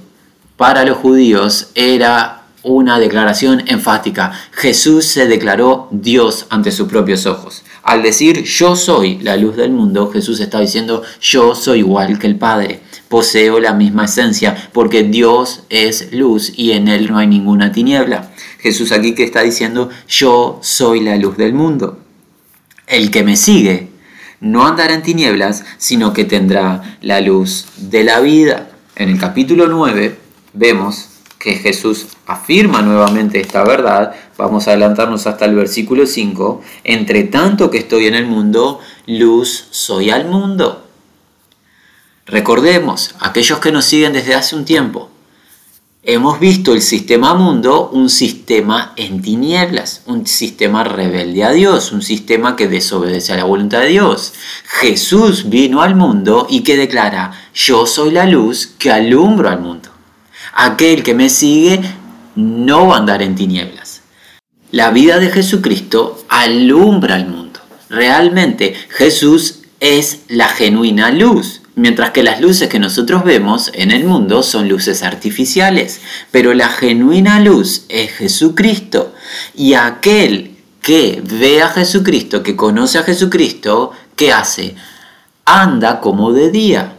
para 0.55 0.85
los 0.85 0.97
judíos 0.97 1.71
era 1.75 2.43
una 2.63 2.99
declaración 2.99 3.63
enfática. 3.67 4.31
Jesús 4.53 5.05
se 5.05 5.27
declaró 5.27 5.89
Dios 5.91 6.45
ante 6.49 6.71
sus 6.71 6.87
propios 6.87 7.25
ojos. 7.25 7.62
Al 7.83 8.01
decir 8.01 8.43
yo 8.43 8.77
soy 8.77 9.19
la 9.19 9.35
luz 9.35 9.57
del 9.57 9.71
mundo, 9.71 10.09
Jesús 10.09 10.39
está 10.39 10.61
diciendo 10.61 11.03
yo 11.21 11.53
soy 11.53 11.79
igual 11.79 12.17
que 12.17 12.27
el 12.27 12.37
Padre. 12.37 12.79
Poseo 13.09 13.59
la 13.59 13.73
misma 13.73 14.05
esencia 14.05 14.69
porque 14.71 15.03
Dios 15.03 15.63
es 15.69 16.13
luz 16.13 16.53
y 16.55 16.71
en 16.71 16.87
Él 16.87 17.11
no 17.11 17.17
hay 17.17 17.27
ninguna 17.27 17.73
tiniebla. 17.73 18.31
Jesús 18.59 18.93
aquí 18.93 19.13
que 19.13 19.25
está 19.25 19.41
diciendo 19.41 19.89
yo 20.07 20.59
soy 20.61 21.01
la 21.01 21.17
luz 21.17 21.35
del 21.35 21.53
mundo. 21.53 21.99
El 22.87 23.11
que 23.11 23.23
me 23.23 23.35
sigue 23.35 23.89
no 24.39 24.65
andará 24.65 24.93
en 24.93 25.03
tinieblas, 25.03 25.63
sino 25.77 26.13
que 26.13 26.25
tendrá 26.25 26.97
la 27.01 27.21
luz 27.21 27.65
de 27.77 28.03
la 28.03 28.21
vida. 28.21 28.69
En 28.95 29.09
el 29.09 29.19
capítulo 29.19 29.67
9 29.67 30.17
vemos 30.53 31.09
que 31.43 31.55
Jesús 31.55 32.07
afirma 32.25 32.81
nuevamente 32.81 33.41
esta 33.41 33.65
verdad, 33.65 34.15
vamos 34.37 34.65
a 34.65 34.71
adelantarnos 34.71 35.27
hasta 35.27 35.43
el 35.43 35.55
versículo 35.55 36.07
5, 36.07 36.61
entre 36.85 37.23
tanto 37.23 37.69
que 37.69 37.79
estoy 37.79 38.07
en 38.07 38.15
el 38.15 38.25
mundo, 38.25 38.79
luz 39.07 39.65
soy 39.71 40.09
al 40.09 40.29
mundo. 40.29 40.87
Recordemos, 42.25 43.15
aquellos 43.19 43.59
que 43.59 43.73
nos 43.73 43.83
siguen 43.83 44.13
desde 44.13 44.35
hace 44.35 44.55
un 44.55 44.63
tiempo, 44.63 45.09
hemos 46.03 46.39
visto 46.39 46.73
el 46.73 46.81
sistema 46.81 47.33
mundo 47.33 47.89
un 47.91 48.09
sistema 48.09 48.93
en 48.95 49.21
tinieblas, 49.21 50.03
un 50.05 50.25
sistema 50.25 50.85
rebelde 50.85 51.43
a 51.43 51.51
Dios, 51.51 51.91
un 51.91 52.01
sistema 52.01 52.55
que 52.55 52.69
desobedece 52.69 53.33
a 53.33 53.37
la 53.37 53.43
voluntad 53.43 53.81
de 53.81 53.87
Dios. 53.87 54.31
Jesús 54.79 55.49
vino 55.49 55.81
al 55.81 55.95
mundo 55.97 56.47
y 56.49 56.61
que 56.63 56.77
declara, 56.77 57.33
yo 57.53 57.85
soy 57.85 58.11
la 58.11 58.25
luz 58.27 58.67
que 58.79 58.93
alumbro 58.93 59.49
al 59.49 59.59
mundo. 59.59 59.92
Aquel 60.55 61.01
que 61.01 61.15
me 61.15 61.29
sigue 61.29 61.81
no 62.35 62.87
va 62.87 62.95
a 62.95 62.99
andar 62.99 63.23
en 63.23 63.35
tinieblas. 63.35 64.01
La 64.71 64.91
vida 64.91 65.17
de 65.17 65.29
Jesucristo 65.29 66.23
alumbra 66.29 67.15
al 67.15 67.27
mundo. 67.27 67.59
Realmente 67.89 68.75
Jesús 68.89 69.61
es 69.79 70.21
la 70.27 70.47
genuina 70.47 71.11
luz, 71.11 71.61
mientras 71.75 72.11
que 72.11 72.21
las 72.21 72.39
luces 72.39 72.69
que 72.69 72.77
nosotros 72.77 73.23
vemos 73.23 73.71
en 73.73 73.89
el 73.89 74.03
mundo 74.03 74.43
son 74.43 74.69
luces 74.69 75.01
artificiales. 75.01 76.01
Pero 76.29 76.53
la 76.53 76.69
genuina 76.69 77.39
luz 77.39 77.85
es 77.89 78.11
Jesucristo. 78.11 79.13
Y 79.55 79.73
aquel 79.73 80.55
que 80.83 81.19
ve 81.23 81.63
a 81.63 81.69
Jesucristo, 81.69 82.43
que 82.43 82.55
conoce 82.55 82.99
a 82.99 83.03
Jesucristo, 83.03 83.91
¿qué 84.15 84.31
hace? 84.31 84.75
Anda 85.45 85.99
como 85.99 86.31
de 86.31 86.51
día. 86.51 86.93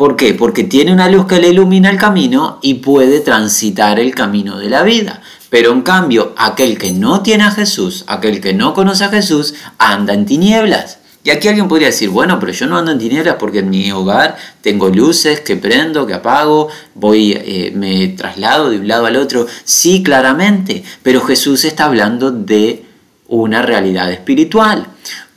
¿Por 0.00 0.16
qué? 0.16 0.32
Porque 0.32 0.64
tiene 0.64 0.94
una 0.94 1.10
luz 1.10 1.26
que 1.26 1.38
le 1.38 1.48
ilumina 1.48 1.90
el 1.90 1.98
camino 1.98 2.58
y 2.62 2.76
puede 2.76 3.20
transitar 3.20 4.00
el 4.00 4.14
camino 4.14 4.56
de 4.58 4.70
la 4.70 4.82
vida. 4.82 5.20
Pero 5.50 5.72
en 5.72 5.82
cambio, 5.82 6.32
aquel 6.38 6.78
que 6.78 6.90
no 6.90 7.20
tiene 7.20 7.44
a 7.44 7.50
Jesús, 7.50 8.04
aquel 8.06 8.40
que 8.40 8.54
no 8.54 8.72
conoce 8.72 9.04
a 9.04 9.10
Jesús, 9.10 9.52
anda 9.76 10.14
en 10.14 10.24
tinieblas. 10.24 11.00
Y 11.22 11.28
aquí 11.28 11.48
alguien 11.48 11.68
podría 11.68 11.88
decir, 11.88 12.08
bueno, 12.08 12.40
pero 12.40 12.50
yo 12.50 12.66
no 12.66 12.78
ando 12.78 12.92
en 12.92 12.98
tinieblas 12.98 13.36
porque 13.38 13.58
en 13.58 13.68
mi 13.68 13.92
hogar 13.92 14.38
tengo 14.62 14.88
luces 14.88 15.40
que 15.40 15.56
prendo, 15.56 16.06
que 16.06 16.14
apago, 16.14 16.68
voy, 16.94 17.32
eh, 17.32 17.70
me 17.76 18.08
traslado 18.08 18.70
de 18.70 18.78
un 18.78 18.88
lado 18.88 19.04
al 19.04 19.16
otro. 19.16 19.46
Sí, 19.64 20.02
claramente, 20.02 20.82
pero 21.02 21.20
Jesús 21.20 21.66
está 21.66 21.84
hablando 21.84 22.30
de 22.30 22.86
una 23.28 23.60
realidad 23.60 24.10
espiritual 24.10 24.86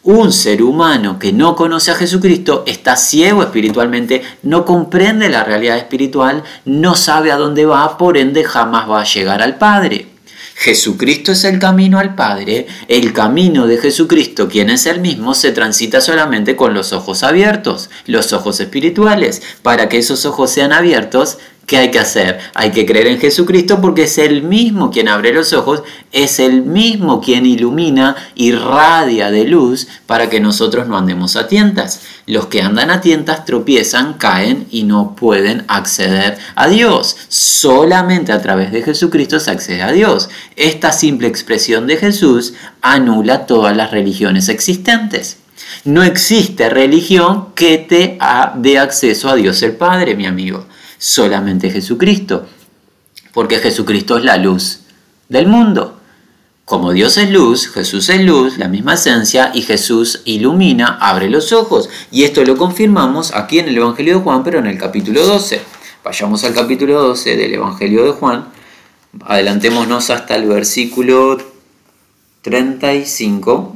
un 0.03 0.33
ser 0.33 0.61
humano 0.61 1.17
que 1.17 1.31
no 1.31 1.55
conoce 1.55 1.91
a 1.91 1.95
Jesucristo 1.95 2.63
está 2.67 2.95
ciego 2.95 3.41
espiritualmente, 3.41 4.21
no 4.43 4.65
comprende 4.65 5.29
la 5.29 5.43
realidad 5.43 5.77
espiritual, 5.77 6.43
no 6.65 6.95
sabe 6.95 7.31
a 7.31 7.37
dónde 7.37 7.65
va, 7.65 7.97
por 7.97 8.17
ende 8.17 8.43
jamás 8.43 8.89
va 8.89 9.01
a 9.01 9.05
llegar 9.05 9.41
al 9.41 9.57
Padre. 9.57 10.07
Jesucristo 10.55 11.31
es 11.31 11.45
el 11.45 11.57
camino 11.57 11.99
al 11.99 12.15
Padre, 12.15 12.67
el 12.87 13.11
camino 13.11 13.65
de 13.65 13.77
Jesucristo, 13.77 14.47
quien 14.47 14.69
es 14.69 14.85
el 14.85 15.01
mismo, 15.01 15.33
se 15.33 15.51
transita 15.51 15.99
solamente 15.99 16.55
con 16.55 16.73
los 16.73 16.93
ojos 16.93 17.23
abiertos, 17.23 17.89
los 18.05 18.33
ojos 18.33 18.59
espirituales. 18.59 19.41
Para 19.61 19.89
que 19.89 19.97
esos 19.97 20.25
ojos 20.25 20.51
sean 20.51 20.71
abiertos, 20.71 21.39
¿Qué 21.65 21.77
hay 21.77 21.91
que 21.91 21.99
hacer? 21.99 22.39
Hay 22.55 22.71
que 22.71 22.85
creer 22.85 23.07
en 23.07 23.19
Jesucristo 23.19 23.79
porque 23.79 24.03
es 24.03 24.17
el 24.17 24.43
mismo 24.43 24.91
quien 24.91 25.07
abre 25.07 25.31
los 25.31 25.53
ojos, 25.53 25.81
es 26.11 26.39
el 26.39 26.61
mismo 26.63 27.21
quien 27.21 27.45
ilumina, 27.45 28.17
irradia 28.35 29.31
de 29.31 29.45
luz 29.45 29.87
para 30.05 30.29
que 30.29 30.41
nosotros 30.41 30.87
no 30.87 30.97
andemos 30.97 31.37
a 31.37 31.47
tientas. 31.47 32.01
Los 32.25 32.47
que 32.47 32.61
andan 32.61 32.91
a 32.91 32.99
tientas 32.99 33.45
tropiezan, 33.45 34.15
caen 34.15 34.67
y 34.71 34.83
no 34.83 35.15
pueden 35.15 35.63
acceder 35.69 36.37
a 36.55 36.67
Dios. 36.67 37.15
Solamente 37.29 38.33
a 38.33 38.41
través 38.41 38.73
de 38.73 38.83
Jesucristo 38.83 39.39
se 39.39 39.51
accede 39.51 39.83
a 39.83 39.93
Dios. 39.93 40.29
Esta 40.57 40.91
simple 40.91 41.29
expresión 41.29 41.87
de 41.87 41.95
Jesús 41.95 42.55
anula 42.81 43.45
todas 43.45 43.75
las 43.75 43.91
religiones 43.91 44.49
existentes. 44.49 45.37
No 45.85 46.03
existe 46.03 46.69
religión 46.69 47.53
que 47.55 47.77
te 47.77 48.17
dé 48.57 48.79
acceso 48.79 49.29
a 49.29 49.35
Dios 49.35 49.63
el 49.63 49.77
Padre, 49.77 50.15
mi 50.15 50.25
amigo 50.25 50.65
solamente 51.03 51.69
Jesucristo, 51.69 52.47
porque 53.33 53.57
Jesucristo 53.57 54.17
es 54.17 54.23
la 54.23 54.37
luz 54.37 54.83
del 55.27 55.47
mundo. 55.47 55.99
Como 56.63 56.93
Dios 56.93 57.17
es 57.17 57.29
luz, 57.29 57.67
Jesús 57.67 58.07
es 58.07 58.21
luz, 58.21 58.57
la 58.57 58.69
misma 58.69 58.93
esencia, 58.93 59.51
y 59.53 59.63
Jesús 59.63 60.21
ilumina, 60.23 60.97
abre 61.01 61.29
los 61.29 61.51
ojos. 61.51 61.89
Y 62.09 62.23
esto 62.23 62.45
lo 62.45 62.55
confirmamos 62.55 63.33
aquí 63.33 63.59
en 63.59 63.67
el 63.67 63.75
Evangelio 63.75 64.15
de 64.15 64.23
Juan, 64.23 64.45
pero 64.45 64.59
en 64.59 64.67
el 64.67 64.77
capítulo 64.77 65.25
12. 65.25 65.59
Vayamos 66.05 66.45
al 66.45 66.53
capítulo 66.53 67.01
12 67.01 67.35
del 67.35 67.53
Evangelio 67.53 68.05
de 68.05 68.11
Juan. 68.11 68.47
Adelantémonos 69.25 70.09
hasta 70.09 70.37
el 70.37 70.47
versículo 70.47 71.37
35. 72.43 73.75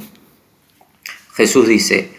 Jesús 1.34 1.68
dice, 1.68 2.10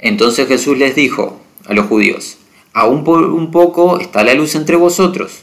entonces 0.00 0.48
Jesús 0.48 0.76
les 0.76 0.96
dijo 0.96 1.40
a 1.64 1.74
los 1.74 1.86
judíos, 1.86 2.38
aún 2.76 3.04
por 3.04 3.24
un 3.24 3.50
poco 3.50 3.98
está 4.00 4.22
la 4.22 4.34
luz 4.34 4.54
entre 4.54 4.76
vosotros. 4.76 5.38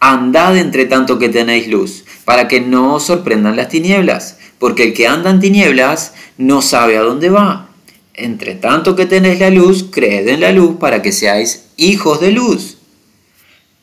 Andad 0.00 0.56
entre 0.56 0.86
tanto 0.86 1.18
que 1.18 1.28
tenéis 1.28 1.68
luz, 1.68 2.02
para 2.24 2.48
que 2.48 2.62
no 2.62 2.94
os 2.94 3.02
sorprendan 3.04 3.56
las 3.56 3.68
tinieblas, 3.68 4.38
porque 4.58 4.84
el 4.84 4.94
que 4.94 5.06
anda 5.06 5.28
en 5.28 5.38
tinieblas 5.38 6.14
no 6.38 6.62
sabe 6.62 6.96
a 6.96 7.02
dónde 7.02 7.28
va. 7.28 7.68
Entre 8.14 8.54
tanto 8.54 8.96
que 8.96 9.04
tenéis 9.04 9.38
la 9.38 9.50
luz, 9.50 9.84
creed 9.90 10.26
en 10.28 10.40
la 10.40 10.50
luz 10.50 10.76
para 10.80 11.02
que 11.02 11.12
seáis 11.12 11.66
hijos 11.76 12.22
de 12.22 12.32
luz. 12.32 12.78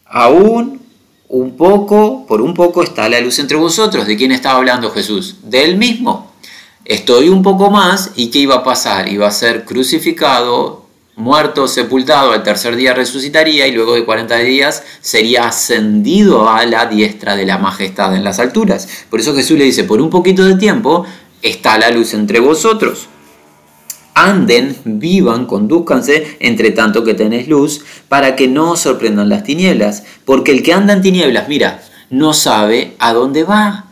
Aún 0.05 0.81
un 1.27 1.57
poco, 1.57 2.25
por 2.25 2.41
un 2.41 2.55
poco 2.55 2.81
está 2.81 3.07
la 3.07 3.21
luz 3.21 3.37
entre 3.37 3.55
vosotros. 3.55 4.07
¿De 4.07 4.17
quién 4.17 4.31
estaba 4.31 4.57
hablando 4.57 4.89
Jesús? 4.89 5.35
De 5.43 5.63
él 5.63 5.77
mismo. 5.77 6.33
Estoy 6.85 7.29
un 7.29 7.43
poco 7.43 7.69
más 7.69 8.13
y 8.15 8.31
¿qué 8.31 8.39
iba 8.39 8.55
a 8.55 8.63
pasar? 8.63 9.09
Iba 9.09 9.27
a 9.27 9.31
ser 9.31 9.63
crucificado, 9.63 10.88
muerto, 11.19 11.67
sepultado, 11.67 12.31
al 12.31 12.43
tercer 12.43 12.75
día 12.75 12.93
resucitaría 12.93 13.67
y 13.67 13.71
luego 13.71 13.93
de 13.93 14.05
40 14.05 14.37
días 14.37 14.83
sería 15.01 15.47
ascendido 15.47 16.49
a 16.49 16.65
la 16.65 16.85
diestra 16.85 17.35
de 17.35 17.45
la 17.45 17.57
majestad 17.57 18.15
en 18.15 18.23
las 18.23 18.39
alturas. 18.39 18.87
Por 19.09 19.19
eso 19.19 19.35
Jesús 19.35 19.57
le 19.57 19.65
dice, 19.65 19.83
por 19.83 20.01
un 20.01 20.09
poquito 20.09 20.45
de 20.45 20.55
tiempo 20.55 21.05
está 21.41 21.77
la 21.77 21.91
luz 21.91 22.13
entre 22.13 22.39
vosotros. 22.39 23.07
Anden, 24.15 24.75
vivan, 24.83 25.45
conduzcanse, 25.45 26.37
entre 26.39 26.71
tanto 26.71 27.03
que 27.03 27.13
tenéis 27.13 27.47
luz, 27.47 27.85
para 28.07 28.35
que 28.35 28.47
no 28.47 28.71
os 28.71 28.79
sorprendan 28.79 29.29
las 29.29 29.43
tinieblas. 29.43 30.03
Porque 30.25 30.51
el 30.51 30.63
que 30.63 30.73
anda 30.73 30.93
en 30.93 31.01
tinieblas, 31.01 31.47
mira, 31.47 31.81
no 32.09 32.33
sabe 32.33 32.95
a 32.99 33.13
dónde 33.13 33.43
va. 33.43 33.88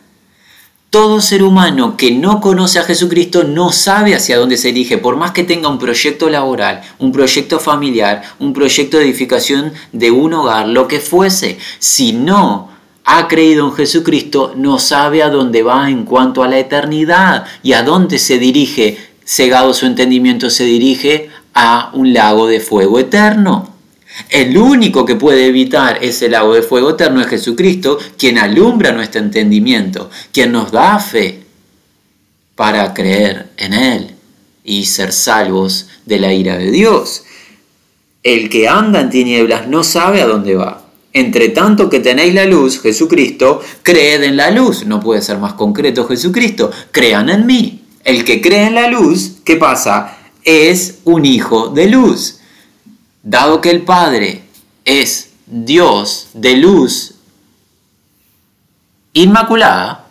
Todo 0.90 1.20
ser 1.20 1.44
humano 1.44 1.98
que 1.98 2.12
no 2.12 2.40
conoce 2.40 2.80
a 2.80 2.84
Jesucristo 2.84 3.44
no 3.44 3.74
sabe 3.74 4.16
hacia 4.16 4.38
dónde 4.38 4.56
se 4.56 4.70
dirige, 4.70 4.98
por 4.98 5.18
más 5.18 5.32
que 5.32 5.44
tenga 5.44 5.68
un 5.68 5.80
proyecto 5.80 6.30
laboral, 6.30 6.82
un 6.98 7.12
proyecto 7.12 7.60
familiar, 7.60 8.24
un 8.40 8.54
proyecto 8.54 8.98
de 8.98 9.04
edificación 9.04 9.74
de 9.92 10.12
un 10.12 10.34
hogar, 10.34 10.66
lo 10.70 10.88
que 10.88 11.02
fuese. 11.02 11.58
Si 11.80 12.14
no 12.14 12.70
ha 13.04 13.28
creído 13.28 13.68
en 13.68 13.74
Jesucristo, 13.74 14.54
no 14.56 14.80
sabe 14.80 15.22
a 15.24 15.30
dónde 15.30 15.62
va 15.62 15.90
en 15.90 16.06
cuanto 16.06 16.42
a 16.42 16.48
la 16.48 16.58
eternidad 16.58 17.46
y 17.64 17.74
a 17.74 17.84
dónde 17.84 18.18
se 18.18 18.38
dirige 18.38 18.98
cegado 19.26 19.74
su 19.74 19.86
entendimiento, 19.88 20.50
se 20.50 20.64
dirige 20.64 21.30
a 21.54 21.92
un 21.94 22.14
lago 22.14 22.48
de 22.48 22.62
fuego 22.62 22.98
eterno. 22.98 23.77
El 24.30 24.58
único 24.58 25.06
que 25.06 25.16
puede 25.16 25.48
evitar 25.48 26.00
ese 26.04 26.30
lago 26.30 26.54
de 26.54 26.62
fuego 26.62 26.92
eterno 26.92 27.22
es 27.22 27.28
Jesucristo, 27.28 27.98
quien 28.18 28.38
alumbra 28.38 28.92
nuestro 28.92 29.22
entendimiento, 29.22 30.10
quien 30.32 30.52
nos 30.52 30.72
da 30.72 31.00
fe 31.00 31.44
para 32.56 32.94
creer 32.94 33.50
en 33.58 33.74
Él 33.74 34.16
y 34.64 34.86
ser 34.86 35.14
salvos 35.14 35.88
de 36.06 36.20
la 36.20 36.34
ira 36.34 36.58
de 36.58 36.72
Dios. 36.72 37.24
El 38.24 38.50
que 38.50 38.68
anda 38.68 39.00
en 39.00 39.10
tinieblas 39.10 39.68
no 39.68 39.84
sabe 39.84 40.22
a 40.22 40.28
dónde 40.28 40.56
va. 40.56 40.84
Entre 41.14 41.50
tanto 41.50 41.90
que 41.90 42.00
tenéis 42.00 42.34
la 42.34 42.46
luz, 42.46 42.82
Jesucristo, 42.82 43.62
creed 43.82 44.24
en 44.24 44.36
la 44.36 44.52
luz. 44.52 44.86
No 44.86 45.00
puede 45.00 45.22
ser 45.22 45.38
más 45.38 45.54
concreto 45.54 46.06
Jesucristo. 46.06 46.70
Crean 46.92 47.30
en 47.30 47.46
mí. 47.46 47.86
El 48.04 48.24
que 48.26 48.42
cree 48.42 48.68
en 48.68 48.76
la 48.76 48.88
luz, 48.88 49.38
¿qué 49.44 49.56
pasa? 49.56 50.18
Es 50.44 51.00
un 51.06 51.26
hijo 51.26 51.70
de 51.70 51.88
luz. 51.88 52.37
Dado 53.30 53.60
que 53.60 53.72
el 53.72 53.82
Padre 53.82 54.44
es 54.86 55.32
Dios 55.46 56.30
de 56.34 56.56
luz 56.56 57.16
inmaculada, 59.12 60.06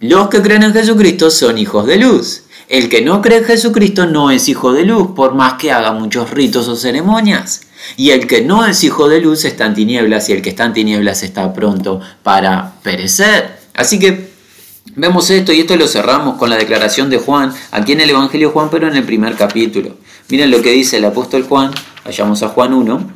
los 0.00 0.28
que 0.30 0.42
creen 0.42 0.64
en 0.64 0.72
Jesucristo 0.72 1.30
son 1.30 1.58
hijos 1.58 1.86
de 1.86 1.98
luz. 1.98 2.42
El 2.68 2.88
que 2.88 3.02
no 3.02 3.22
cree 3.22 3.38
en 3.38 3.44
Jesucristo 3.44 4.06
no 4.06 4.32
es 4.32 4.48
hijo 4.48 4.72
de 4.72 4.84
luz, 4.84 5.12
por 5.14 5.34
más 5.34 5.54
que 5.54 5.70
haga 5.70 5.92
muchos 5.92 6.30
ritos 6.30 6.66
o 6.66 6.74
ceremonias. 6.74 7.60
Y 7.96 8.10
el 8.10 8.26
que 8.26 8.42
no 8.42 8.66
es 8.66 8.82
hijo 8.82 9.08
de 9.08 9.20
luz 9.20 9.44
está 9.44 9.66
en 9.66 9.74
tinieblas 9.74 10.28
y 10.28 10.32
el 10.32 10.42
que 10.42 10.50
está 10.50 10.64
en 10.64 10.72
tinieblas 10.72 11.22
está 11.22 11.54
pronto 11.54 12.00
para 12.24 12.72
perecer. 12.82 13.60
Así 13.74 14.00
que 14.00 14.29
Vemos 15.00 15.30
esto 15.30 15.54
y 15.54 15.60
esto 15.60 15.78
lo 15.78 15.88
cerramos 15.88 16.36
con 16.36 16.50
la 16.50 16.58
declaración 16.58 17.08
de 17.08 17.16
Juan, 17.16 17.54
aquí 17.70 17.92
en 17.92 18.02
el 18.02 18.10
Evangelio 18.10 18.48
de 18.48 18.52
Juan, 18.52 18.68
pero 18.70 18.86
en 18.86 18.96
el 18.96 19.04
primer 19.04 19.34
capítulo. 19.34 19.96
Miren 20.28 20.50
lo 20.50 20.60
que 20.60 20.72
dice 20.72 20.98
el 20.98 21.06
apóstol 21.06 21.44
Juan, 21.44 21.70
vayamos 22.04 22.42
a 22.42 22.48
Juan 22.48 22.74
1. 22.74 23.10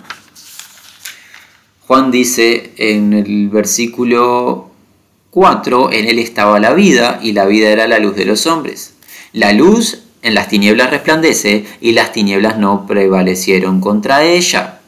Juan 1.87 2.11
dice 2.11 2.73
en 2.79 3.12
el 3.12 3.51
versículo 3.51 4.70
4, 5.29 5.92
en 5.92 6.09
él 6.09 6.20
estaba 6.20 6.59
la 6.59 6.73
vida 6.73 7.20
y 7.23 7.33
la 7.33 7.44
vida 7.44 7.68
era 7.68 7.87
la 7.87 7.99
luz 7.99 8.16
de 8.16 8.25
los 8.25 8.47
hombres. 8.47 8.94
La 9.35 9.53
luz 9.53 10.05
en 10.23 10.33
las 10.33 10.49
tinieblas 10.49 10.88
resplandece 10.88 11.66
y 11.83 11.92
las 11.92 12.12
tinieblas 12.12 12.57
no 12.57 12.87
prevalecieron 12.87 13.83
contra 13.83 14.25
ella. 14.25 14.81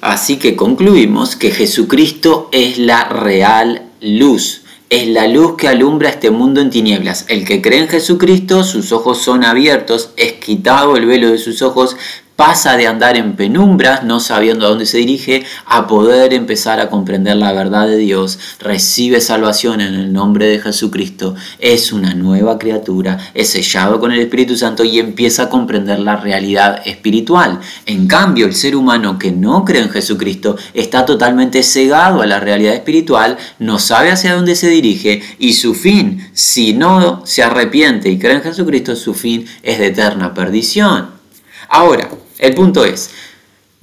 Así 0.00 0.38
que 0.38 0.56
concluimos 0.56 1.36
que 1.36 1.52
Jesucristo 1.52 2.48
es 2.50 2.78
la 2.78 3.04
real 3.04 3.92
luz 4.00 4.65
es 4.88 5.08
la 5.08 5.26
luz 5.26 5.56
que 5.56 5.68
alumbra 5.68 6.10
este 6.10 6.30
mundo 6.30 6.60
en 6.60 6.70
tinieblas. 6.70 7.26
El 7.28 7.44
que 7.44 7.60
cree 7.60 7.80
en 7.80 7.88
Jesucristo, 7.88 8.62
sus 8.62 8.92
ojos 8.92 9.18
son 9.18 9.44
abiertos, 9.44 10.10
es 10.16 10.34
quitado 10.34 10.96
el 10.96 11.06
velo 11.06 11.30
de 11.30 11.38
sus 11.38 11.62
ojos 11.62 11.96
pasa 12.36 12.76
de 12.76 12.86
andar 12.86 13.16
en 13.16 13.34
penumbras, 13.34 14.04
no 14.04 14.20
sabiendo 14.20 14.66
a 14.66 14.68
dónde 14.68 14.84
se 14.86 14.98
dirige, 14.98 15.44
a 15.64 15.86
poder 15.86 16.34
empezar 16.34 16.80
a 16.80 16.90
comprender 16.90 17.36
la 17.36 17.52
verdad 17.52 17.88
de 17.88 17.96
Dios, 17.96 18.38
recibe 18.60 19.22
salvación 19.22 19.80
en 19.80 19.94
el 19.94 20.12
nombre 20.12 20.46
de 20.46 20.60
Jesucristo, 20.60 21.34
es 21.58 21.92
una 21.92 22.14
nueva 22.14 22.58
criatura, 22.58 23.18
es 23.32 23.48
sellado 23.48 23.98
con 23.98 24.12
el 24.12 24.20
Espíritu 24.20 24.56
Santo 24.56 24.84
y 24.84 24.98
empieza 24.98 25.44
a 25.44 25.48
comprender 25.48 25.98
la 25.98 26.16
realidad 26.16 26.82
espiritual. 26.84 27.60
En 27.86 28.06
cambio, 28.06 28.46
el 28.46 28.54
ser 28.54 28.76
humano 28.76 29.18
que 29.18 29.32
no 29.32 29.64
cree 29.64 29.82
en 29.82 29.90
Jesucristo 29.90 30.56
está 30.74 31.06
totalmente 31.06 31.62
cegado 31.62 32.20
a 32.20 32.26
la 32.26 32.38
realidad 32.38 32.74
espiritual, 32.74 33.38
no 33.58 33.78
sabe 33.78 34.10
hacia 34.10 34.34
dónde 34.34 34.56
se 34.56 34.68
dirige 34.68 35.22
y 35.38 35.54
su 35.54 35.74
fin, 35.74 36.28
si 36.34 36.74
no 36.74 37.24
se 37.24 37.42
arrepiente 37.42 38.10
y 38.10 38.18
cree 38.18 38.34
en 38.34 38.42
Jesucristo, 38.42 38.94
su 38.94 39.14
fin 39.14 39.46
es 39.62 39.78
de 39.78 39.86
eterna 39.86 40.34
perdición. 40.34 41.16
Ahora, 41.68 42.08
el 42.38 42.54
punto 42.54 42.84
es, 42.84 43.10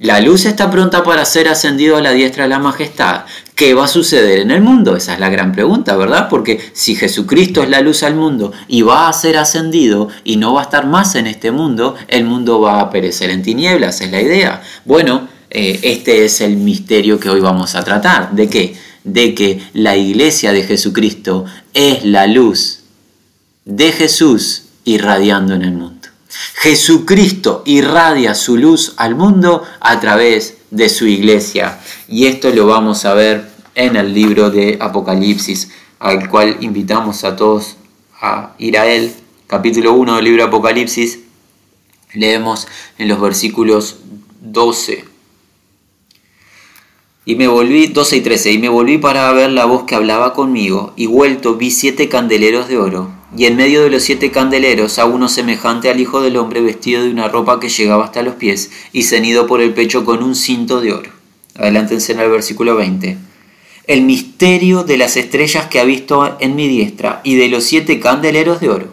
la 0.00 0.20
luz 0.20 0.44
está 0.44 0.70
pronta 0.70 1.04
para 1.04 1.24
ser 1.24 1.48
ascendido 1.48 1.96
a 1.96 2.02
la 2.02 2.10
diestra 2.10 2.42
de 2.42 2.50
la 2.50 2.58
majestad. 2.58 3.24
¿Qué 3.54 3.74
va 3.74 3.84
a 3.84 3.88
suceder 3.88 4.40
en 4.40 4.50
el 4.50 4.60
mundo? 4.60 4.96
Esa 4.96 5.14
es 5.14 5.20
la 5.20 5.30
gran 5.30 5.52
pregunta, 5.52 5.96
¿verdad? 5.96 6.28
Porque 6.28 6.60
si 6.72 6.96
Jesucristo 6.96 7.62
es 7.62 7.70
la 7.70 7.80
luz 7.80 8.02
al 8.02 8.16
mundo 8.16 8.52
y 8.66 8.82
va 8.82 9.08
a 9.08 9.12
ser 9.12 9.36
ascendido 9.36 10.08
y 10.24 10.36
no 10.36 10.52
va 10.54 10.62
a 10.62 10.64
estar 10.64 10.86
más 10.86 11.14
en 11.14 11.28
este 11.28 11.52
mundo, 11.52 11.94
el 12.08 12.24
mundo 12.24 12.60
va 12.60 12.80
a 12.80 12.90
perecer 12.90 13.30
en 13.30 13.42
tinieblas, 13.42 14.00
es 14.00 14.10
la 14.10 14.20
idea. 14.20 14.62
Bueno, 14.84 15.28
eh, 15.48 15.78
este 15.82 16.24
es 16.24 16.40
el 16.40 16.56
misterio 16.56 17.20
que 17.20 17.30
hoy 17.30 17.40
vamos 17.40 17.76
a 17.76 17.84
tratar. 17.84 18.32
¿De 18.32 18.48
qué? 18.48 18.76
De 19.04 19.32
que 19.34 19.62
la 19.72 19.96
iglesia 19.96 20.52
de 20.52 20.64
Jesucristo 20.64 21.44
es 21.72 22.04
la 22.04 22.26
luz 22.26 22.80
de 23.64 23.92
Jesús 23.92 24.64
irradiando 24.84 25.54
en 25.54 25.62
el 25.62 25.72
mundo. 25.72 25.93
Jesucristo 26.54 27.62
irradia 27.66 28.34
su 28.34 28.56
luz 28.56 28.94
al 28.96 29.14
mundo 29.14 29.62
a 29.80 30.00
través 30.00 30.58
de 30.70 30.88
su 30.88 31.06
iglesia. 31.06 31.80
Y 32.08 32.26
esto 32.26 32.50
lo 32.50 32.66
vamos 32.66 33.04
a 33.04 33.14
ver 33.14 33.50
en 33.74 33.96
el 33.96 34.12
libro 34.14 34.50
de 34.50 34.78
Apocalipsis, 34.80 35.70
al 35.98 36.28
cual 36.28 36.58
invitamos 36.60 37.24
a 37.24 37.36
todos 37.36 37.76
a 38.20 38.54
ir 38.58 38.78
a 38.78 38.86
él. 38.86 39.12
Capítulo 39.46 39.92
1 39.92 40.16
del 40.16 40.24
libro 40.24 40.42
de 40.42 40.48
Apocalipsis. 40.48 41.20
Leemos 42.12 42.66
en 42.98 43.08
los 43.08 43.20
versículos 43.20 43.96
12. 44.40 45.04
Y 47.26 47.36
me 47.36 47.48
volví, 47.48 47.86
12 47.86 48.16
y 48.16 48.20
13, 48.20 48.52
y 48.52 48.58
me 48.58 48.68
volví 48.68 48.98
para 48.98 49.32
ver 49.32 49.50
la 49.50 49.64
voz 49.64 49.84
que 49.84 49.94
hablaba 49.94 50.34
conmigo, 50.34 50.92
y 50.94 51.06
vuelto 51.06 51.54
vi 51.54 51.70
siete 51.70 52.08
candeleros 52.10 52.68
de 52.68 52.76
oro 52.76 53.10
y 53.36 53.46
en 53.46 53.56
medio 53.56 53.82
de 53.82 53.90
los 53.90 54.02
siete 54.02 54.30
candeleros 54.30 54.98
a 54.98 55.06
uno 55.06 55.28
semejante 55.28 55.90
al 55.90 56.00
Hijo 56.00 56.20
del 56.20 56.36
Hombre 56.36 56.60
vestido 56.60 57.02
de 57.02 57.10
una 57.10 57.28
ropa 57.28 57.58
que 57.58 57.68
llegaba 57.68 58.04
hasta 58.04 58.22
los 58.22 58.34
pies 58.34 58.70
y 58.92 59.02
ceñido 59.02 59.46
por 59.46 59.60
el 59.60 59.74
pecho 59.74 60.04
con 60.04 60.22
un 60.22 60.34
cinto 60.34 60.80
de 60.80 60.92
oro. 60.92 61.10
Adelántense 61.56 62.12
en 62.12 62.20
el 62.20 62.30
versículo 62.30 62.76
20. 62.76 63.16
El 63.86 64.02
misterio 64.02 64.84
de 64.84 64.96
las 64.96 65.16
estrellas 65.16 65.66
que 65.66 65.80
ha 65.80 65.84
visto 65.84 66.36
en 66.40 66.54
mi 66.56 66.68
diestra 66.68 67.20
y 67.24 67.34
de 67.34 67.48
los 67.48 67.64
siete 67.64 68.00
candeleros 68.00 68.60
de 68.60 68.70
oro. 68.70 68.88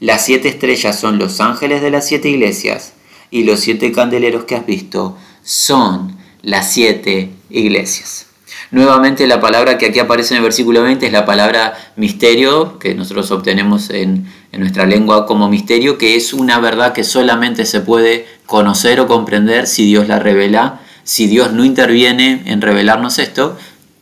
Las 0.00 0.24
siete 0.24 0.48
estrellas 0.48 0.98
son 0.98 1.18
los 1.18 1.40
ángeles 1.40 1.82
de 1.82 1.90
las 1.90 2.06
siete 2.06 2.28
iglesias 2.28 2.94
y 3.30 3.44
los 3.44 3.60
siete 3.60 3.92
candeleros 3.92 4.44
que 4.44 4.54
has 4.54 4.66
visto 4.66 5.16
son 5.42 6.16
las 6.42 6.72
siete 6.72 7.30
iglesias. 7.50 8.26
Nuevamente 8.70 9.26
la 9.26 9.40
palabra 9.40 9.78
que 9.78 9.86
aquí 9.86 9.98
aparece 9.98 10.34
en 10.34 10.38
el 10.38 10.44
versículo 10.44 10.82
20 10.82 11.06
es 11.06 11.12
la 11.12 11.24
palabra 11.24 11.74
misterio, 11.96 12.78
que 12.78 12.94
nosotros 12.94 13.30
obtenemos 13.30 13.90
en, 13.90 14.26
en 14.52 14.60
nuestra 14.60 14.86
lengua 14.86 15.26
como 15.26 15.48
misterio, 15.48 15.98
que 15.98 16.16
es 16.16 16.32
una 16.32 16.58
verdad 16.58 16.92
que 16.92 17.04
solamente 17.04 17.66
se 17.66 17.80
puede 17.80 18.26
conocer 18.46 19.00
o 19.00 19.06
comprender 19.06 19.66
si 19.66 19.84
Dios 19.84 20.08
la 20.08 20.18
revela. 20.18 20.80
Si 21.04 21.26
Dios 21.26 21.52
no 21.52 21.64
interviene 21.64 22.42
en 22.46 22.62
revelarnos 22.62 23.18
esto, 23.18 23.58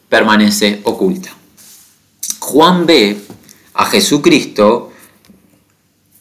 permanece 0.09 0.81
oculta. 0.85 1.31
Juan 2.39 2.87
ve 2.87 3.21
a 3.75 3.87
Jesucristo 3.87 4.93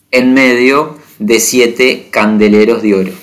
en 0.10 0.34
medio 0.34 0.98
de 1.20 1.40
siete 1.40 2.10
candeleros 2.12 2.82
de 2.82 2.96
oro. 2.96 3.21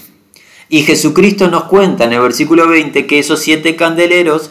Y 0.70 0.82
Jesucristo 0.82 1.48
nos 1.48 1.64
cuenta 1.64 2.04
en 2.04 2.12
el 2.12 2.20
versículo 2.20 2.68
20 2.68 3.06
que 3.06 3.18
esos 3.18 3.40
siete 3.40 3.74
candeleros 3.74 4.50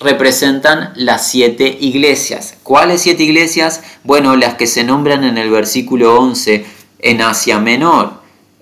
representan 0.00 0.92
las 0.96 1.30
siete 1.30 1.76
iglesias. 1.80 2.56
¿Cuáles 2.62 3.02
siete 3.02 3.24
iglesias? 3.24 3.82
Bueno, 4.02 4.34
las 4.36 4.54
que 4.54 4.66
se 4.66 4.84
nombran 4.84 5.24
en 5.24 5.36
el 5.36 5.50
versículo 5.50 6.18
11 6.18 6.64
en 7.00 7.20
Asia 7.20 7.58
Menor. 7.58 8.18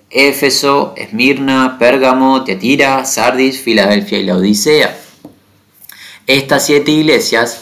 Éfeso, 0.09 0.93
Esmirna, 0.97 1.77
Pérgamo, 1.79 2.43
Teatira, 2.43 3.05
Sardis, 3.05 3.59
Filadelfia 3.61 4.19
y 4.19 4.23
la 4.25 4.37
Odisea. 4.37 4.97
Estas 6.27 6.65
siete 6.65 6.91
iglesias 6.91 7.61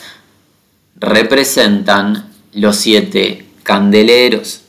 representan 0.96 2.32
los 2.52 2.76
siete 2.76 3.46
candeleros. 3.62 4.62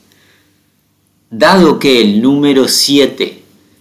Dado 1.30 1.78
que 1.78 2.00
el 2.00 2.22
número 2.22 2.68
7 2.68 3.27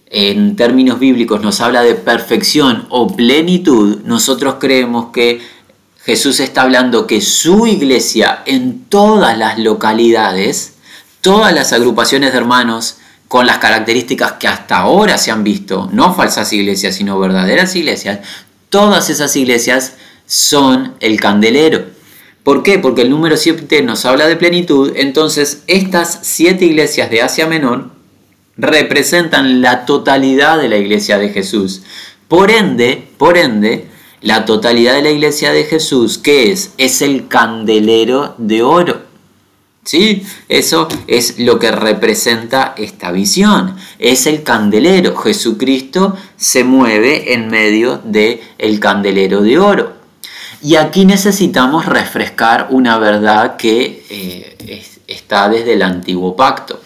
en 0.09 0.55
términos 0.55 0.99
bíblicos 0.99 1.41
nos 1.41 1.59
habla 1.59 1.81
de 1.81 1.95
perfección 1.95 2.85
o 2.89 3.15
plenitud, 3.15 3.99
nosotros 4.05 4.55
creemos 4.59 5.07
que 5.11 5.41
Jesús 6.03 6.39
está 6.39 6.61
hablando 6.61 7.07
que 7.07 7.19
su 7.19 7.67
iglesia 7.67 8.43
en 8.45 8.85
todas 8.85 9.37
las 9.37 9.59
localidades, 9.59 10.75
todas 11.19 11.53
las 11.53 11.73
agrupaciones 11.73 12.31
de 12.31 12.37
hermanos 12.37 12.97
con 13.27 13.45
las 13.45 13.57
características 13.57 14.33
que 14.33 14.47
hasta 14.47 14.77
ahora 14.77 15.17
se 15.17 15.31
han 15.31 15.43
visto, 15.43 15.89
no 15.91 16.13
falsas 16.13 16.53
iglesias, 16.53 16.95
sino 16.95 17.19
verdaderas 17.19 17.75
iglesias, 17.75 18.19
todas 18.69 19.09
esas 19.09 19.35
iglesias 19.35 19.95
son 20.25 20.93
el 21.01 21.19
candelero. 21.19 21.85
¿Por 22.43 22.63
qué? 22.63 22.79
Porque 22.79 23.01
el 23.01 23.09
número 23.09 23.35
7 23.35 23.81
nos 23.81 24.05
habla 24.05 24.27
de 24.27 24.37
plenitud, 24.37 24.93
entonces 24.95 25.63
estas 25.67 26.19
siete 26.21 26.63
iglesias 26.63 27.09
de 27.09 27.21
Asia 27.21 27.47
Menor 27.47 27.96
representan 28.57 29.61
la 29.61 29.85
totalidad 29.85 30.57
de 30.57 30.69
la 30.69 30.77
iglesia 30.77 31.17
de 31.17 31.29
Jesús. 31.29 31.83
Por 32.27 32.51
ende, 32.51 33.07
por 33.17 33.37
ende, 33.37 33.87
la 34.21 34.45
totalidad 34.45 34.95
de 34.95 35.03
la 35.03 35.11
iglesia 35.11 35.51
de 35.51 35.63
Jesús, 35.63 36.17
¿qué 36.17 36.51
es? 36.51 36.71
Es 36.77 37.01
el 37.01 37.27
candelero 37.27 38.35
de 38.37 38.63
oro. 38.63 39.07
¿Sí? 39.83 40.23
Eso 40.49 40.89
es 41.07 41.39
lo 41.39 41.59
que 41.59 41.71
representa 41.71 42.73
esta 42.75 43.11
visión. 43.11 43.77
Es 43.99 44.27
el 44.27 44.43
candelero. 44.43 45.15
Jesucristo 45.15 46.17
se 46.35 46.65
mueve 46.65 47.33
en 47.33 47.47
medio 47.47 48.01
del 48.03 48.41
el 48.57 48.81
candelero 48.81 49.41
de 49.41 49.59
oro. 49.59 49.93
Y 50.61 50.75
aquí 50.75 51.05
necesitamos 51.05 51.85
refrescar 51.85 52.67
una 52.71 52.97
verdad 52.97 53.55
que 53.55 54.03
eh, 54.09 54.83
está 55.07 55.47
desde 55.47 55.73
el 55.73 55.83
antiguo 55.83 56.35
pacto 56.35 56.81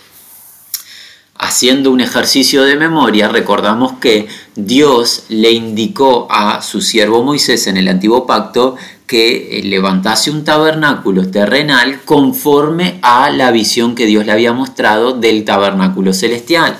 haciendo 1.41 1.89
un 1.89 2.01
ejercicio 2.01 2.63
de 2.63 2.75
memoria, 2.75 3.27
recordamos 3.27 3.93
que 3.93 4.27
Dios 4.55 5.23
le 5.27 5.51
indicó 5.51 6.27
a 6.29 6.61
su 6.61 6.81
siervo 6.81 7.23
Moisés 7.23 7.65
en 7.65 7.77
el 7.77 7.87
antiguo 7.87 8.27
pacto 8.27 8.75
que 9.07 9.57
eh, 9.57 9.63
levantase 9.63 10.29
un 10.29 10.43
tabernáculo 10.43 11.31
terrenal 11.31 12.01
conforme 12.05 12.99
a 13.01 13.31
la 13.31 13.49
visión 13.49 13.95
que 13.95 14.05
Dios 14.05 14.27
le 14.27 14.33
había 14.33 14.53
mostrado 14.53 15.13
del 15.13 15.43
tabernáculo 15.43 16.13
celestial. 16.13 16.77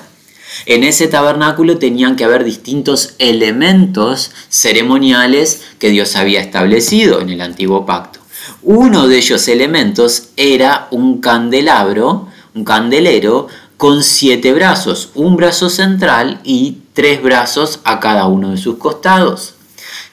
En 0.68 0.84
ese 0.84 1.08
tabernáculo 1.08 1.80
tenían 1.80 2.16
que 2.16 2.24
haber 2.24 2.44
distintos 2.44 3.16
elementos 3.18 4.32
ceremoniales 4.50 5.64
que 5.80 5.90
Dios 5.90 6.16
había 6.16 6.40
establecido 6.40 7.20
en 7.20 7.32
el 7.32 7.42
antiguo 7.42 7.88
pacto. 7.88 8.20
Uno 8.62 9.08
de 9.08 9.18
ellos 9.18 9.48
elementos 9.48 10.30
era 10.38 10.88
un 10.92 11.20
candelabro, 11.20 12.28
un 12.54 12.64
candelero 12.64 13.48
con 13.82 14.04
siete 14.04 14.54
brazos, 14.54 15.10
un 15.16 15.38
brazo 15.38 15.68
central 15.68 16.40
y 16.44 16.82
tres 16.94 17.20
brazos 17.24 17.80
a 17.84 18.00
cada 18.00 18.28
uno 18.28 18.52
de 18.52 18.58
sus 18.58 18.78
costados. 18.78 19.56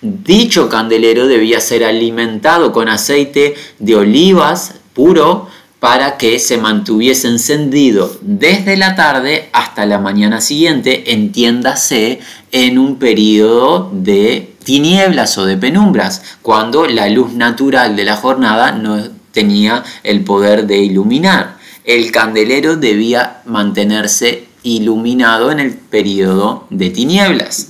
Dicho 0.01 0.71
candelero 0.71 1.27
debía 1.27 1.61
ser 1.61 1.85
alimentado 1.85 2.73
con 2.73 2.89
aceite 2.89 3.57
de 3.79 3.95
olivas 3.95 4.77
puro 4.95 5.49
para 5.81 6.17
que 6.17 6.39
se 6.39 6.57
mantuviese 6.57 7.29
encendido 7.29 8.11
desde 8.23 8.79
la 8.79 8.95
tarde 8.95 9.51
hasta 9.53 9.85
la 9.85 9.99
mañana 9.99 10.41
siguiente, 10.41 11.13
entiéndase, 11.13 12.21
en 12.53 12.79
un 12.79 12.97
periodo 12.97 13.91
de 13.93 14.55
tinieblas 14.65 15.37
o 15.37 15.45
de 15.45 15.59
penumbras, 15.59 16.23
cuando 16.41 16.87
la 16.87 17.11
luz 17.11 17.35
natural 17.35 17.97
de 17.97 18.07
la 18.07 18.17
jornada 18.17 18.73
no 18.73 18.99
tenía 19.33 19.85
el 20.05 20.25
poder 20.25 20.67
de 20.67 20.79
iluminar 20.79 21.58
el 21.89 22.13
candelero 22.13 22.77
debía 22.77 23.41
mantenerse 23.47 24.47
iluminado 24.63 25.51
en 25.51 25.59
el 25.59 25.73
periodo 25.73 26.67
de 26.69 26.91
tinieblas. 26.91 27.69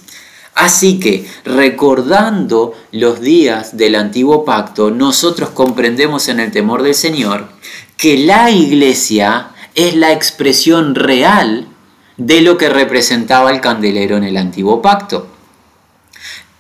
Así 0.57 0.99
que, 0.99 1.25
recordando 1.45 2.75
los 2.91 3.21
días 3.21 3.77
del 3.77 3.95
antiguo 3.95 4.45
pacto, 4.45 4.91
nosotros 4.91 5.51
comprendemos 5.51 6.27
en 6.27 6.41
el 6.41 6.51
temor 6.51 6.83
del 6.83 6.97
Señor 6.97 7.49
que 7.97 8.19
la 8.19 8.51
iglesia 8.51 9.51
es 9.77 9.95
la 9.95 10.11
expresión 10.11 10.97
real 10.97 11.69
de 12.17 12.41
lo 12.41 12.59
que 12.59 12.69
representaba 12.69 13.53
el 13.53 13.61
candelero 13.61 14.17
en 14.17 14.25
el 14.25 14.37
antiguo 14.37 14.83
pacto. 14.83 15.29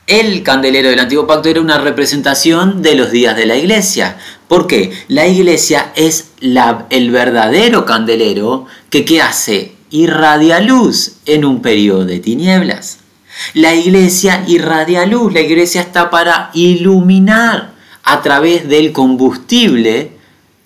El 0.06 0.44
candelero 0.44 0.90
del 0.90 1.00
antiguo 1.00 1.26
pacto 1.26 1.48
era 1.48 1.60
una 1.60 1.78
representación 1.78 2.82
de 2.82 2.94
los 2.94 3.10
días 3.10 3.36
de 3.36 3.46
la 3.46 3.56
iglesia, 3.56 4.16
porque 4.48 4.92
la 5.08 5.26
iglesia 5.26 5.92
es 5.94 6.30
el 6.40 7.10
verdadero 7.10 7.84
candelero 7.84 8.66
que 8.90 9.04
¿qué 9.04 9.20
hace? 9.20 9.72
Irradia 9.90 10.60
luz 10.60 11.16
en 11.26 11.44
un 11.44 11.62
periodo 11.62 12.04
de 12.04 12.18
tinieblas. 12.18 12.98
La 13.54 13.74
iglesia 13.74 14.44
irradia 14.48 15.06
luz, 15.06 15.32
la 15.32 15.40
iglesia 15.40 15.80
está 15.80 16.10
para 16.10 16.50
iluminar 16.54 17.72
a 18.02 18.22
través 18.22 18.68
del 18.68 18.92
combustible 18.92 20.17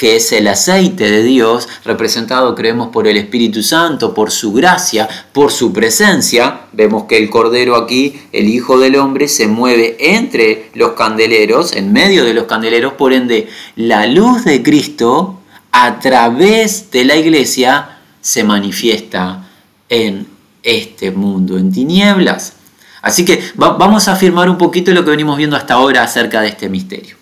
que 0.03 0.17
es 0.17 0.33
el 0.33 0.49
aceite 0.49 1.09
de 1.09 1.23
Dios, 1.23 1.69
representado 1.85 2.57
creemos 2.57 2.89
por 2.89 3.07
el 3.07 3.17
Espíritu 3.17 3.63
Santo, 3.63 4.15
por 4.15 4.33
su 4.33 4.53
gracia, 4.53 5.09
por 5.33 5.53
su 5.53 5.73
presencia. 5.73 6.63
Vemos 6.73 7.05
que 7.05 7.19
el 7.19 7.31
Cordero 7.31 7.77
aquí, 7.77 8.21
el 8.33 8.49
Hijo 8.49 8.81
del 8.81 8.97
Hombre, 8.97 9.29
se 9.29 9.47
mueve 9.47 9.97
entre 10.01 10.71
los 10.75 10.95
candeleros, 10.95 11.73
en 11.75 11.93
medio 11.93 12.25
de 12.25 12.35
los 12.35 12.47
candeleros, 12.47 12.95
por 12.95 13.13
ende 13.13 13.49
la 13.77 14.09
luz 14.09 14.45
de 14.45 14.61
Cristo 14.65 15.39
a 15.71 16.01
través 16.01 16.91
de 16.91 17.05
la 17.05 17.15
iglesia 17.15 17.99
se 18.21 18.43
manifiesta 18.43 19.49
en 19.89 20.27
este 20.65 21.13
mundo, 21.13 21.57
en 21.57 21.71
tinieblas. 21.71 22.55
Así 23.03 23.25
que 23.25 23.41
vamos 23.55 24.09
a 24.09 24.15
afirmar 24.15 24.51
un 24.51 24.59
poquito 24.59 24.91
lo 24.91 25.05
que 25.05 25.13
venimos 25.13 25.37
viendo 25.37 25.55
hasta 25.55 25.75
ahora 25.75 26.03
acerca 26.03 26.41
de 26.41 26.49
este 26.49 26.69
misterio. 26.69 27.22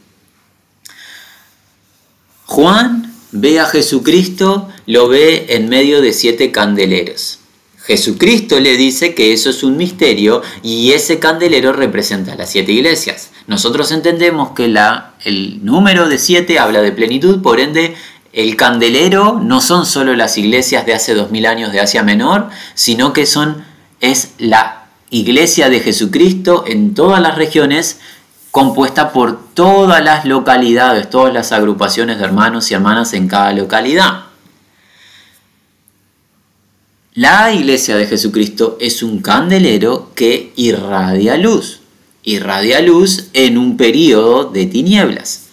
Juan 2.51 3.15
ve 3.31 3.61
a 3.61 3.67
Jesucristo, 3.67 4.69
lo 4.87 5.07
ve 5.07 5.47
en 5.51 5.69
medio 5.69 6.03
de 6.03 6.13
siete 6.13 6.51
candeleros. 6.51 7.39
Jesucristo 7.77 8.59
le 8.59 8.77
dice 8.77 9.15
que 9.15 9.33
eso 9.33 9.51
es 9.51 9.63
un 9.63 9.77
misterio 9.77 10.43
y 10.61 10.91
ese 10.91 11.21
candelero 11.21 11.73
representa 11.73 12.35
las 12.35 12.51
siete 12.51 12.73
iglesias. 12.73 13.31
Nosotros 13.47 13.93
entendemos 13.93 14.51
que 14.51 14.67
la, 14.67 15.15
el 15.25 15.65
número 15.65 16.09
de 16.09 16.19
siete 16.19 16.59
habla 16.59 16.83
de 16.83 16.91
plenitud, 16.91 17.41
por 17.41 17.61
ende 17.61 17.95
el 18.33 18.57
candelero 18.57 19.39
no 19.41 19.61
son 19.61 19.87
solo 19.87 20.17
las 20.17 20.37
iglesias 20.37 20.85
de 20.85 20.95
hace 20.95 21.15
dos 21.15 21.31
mil 21.31 21.47
años 21.47 21.71
de 21.71 21.79
Asia 21.79 22.03
Menor, 22.03 22.49
sino 22.75 23.13
que 23.13 23.27
son, 23.27 23.65
es 24.01 24.31
la 24.39 24.89
iglesia 25.11 25.71
de 25.71 25.79
Jesucristo 25.79 26.65
en 26.67 26.95
todas 26.95 27.23
las 27.23 27.37
regiones 27.37 28.01
compuesta 28.51 29.13
por 29.13 29.55
todas 29.55 30.03
las 30.03 30.25
localidades, 30.25 31.09
todas 31.09 31.33
las 31.33 31.53
agrupaciones 31.53 32.19
de 32.19 32.25
hermanos 32.25 32.71
y 32.71 32.75
hermanas 32.75 33.13
en 33.13 33.29
cada 33.29 33.53
localidad. 33.53 34.25
La 37.15 37.53
iglesia 37.53 37.97
de 37.97 38.07
Jesucristo 38.07 38.77
es 38.81 39.03
un 39.03 39.21
candelero 39.21 40.13
que 40.15 40.53
irradia 40.57 41.37
luz, 41.37 41.81
irradia 42.23 42.81
luz 42.81 43.27
en 43.33 43.59
un 43.59 43.77
periodo 43.77 44.45
de 44.45 44.67
tinieblas, 44.67 45.47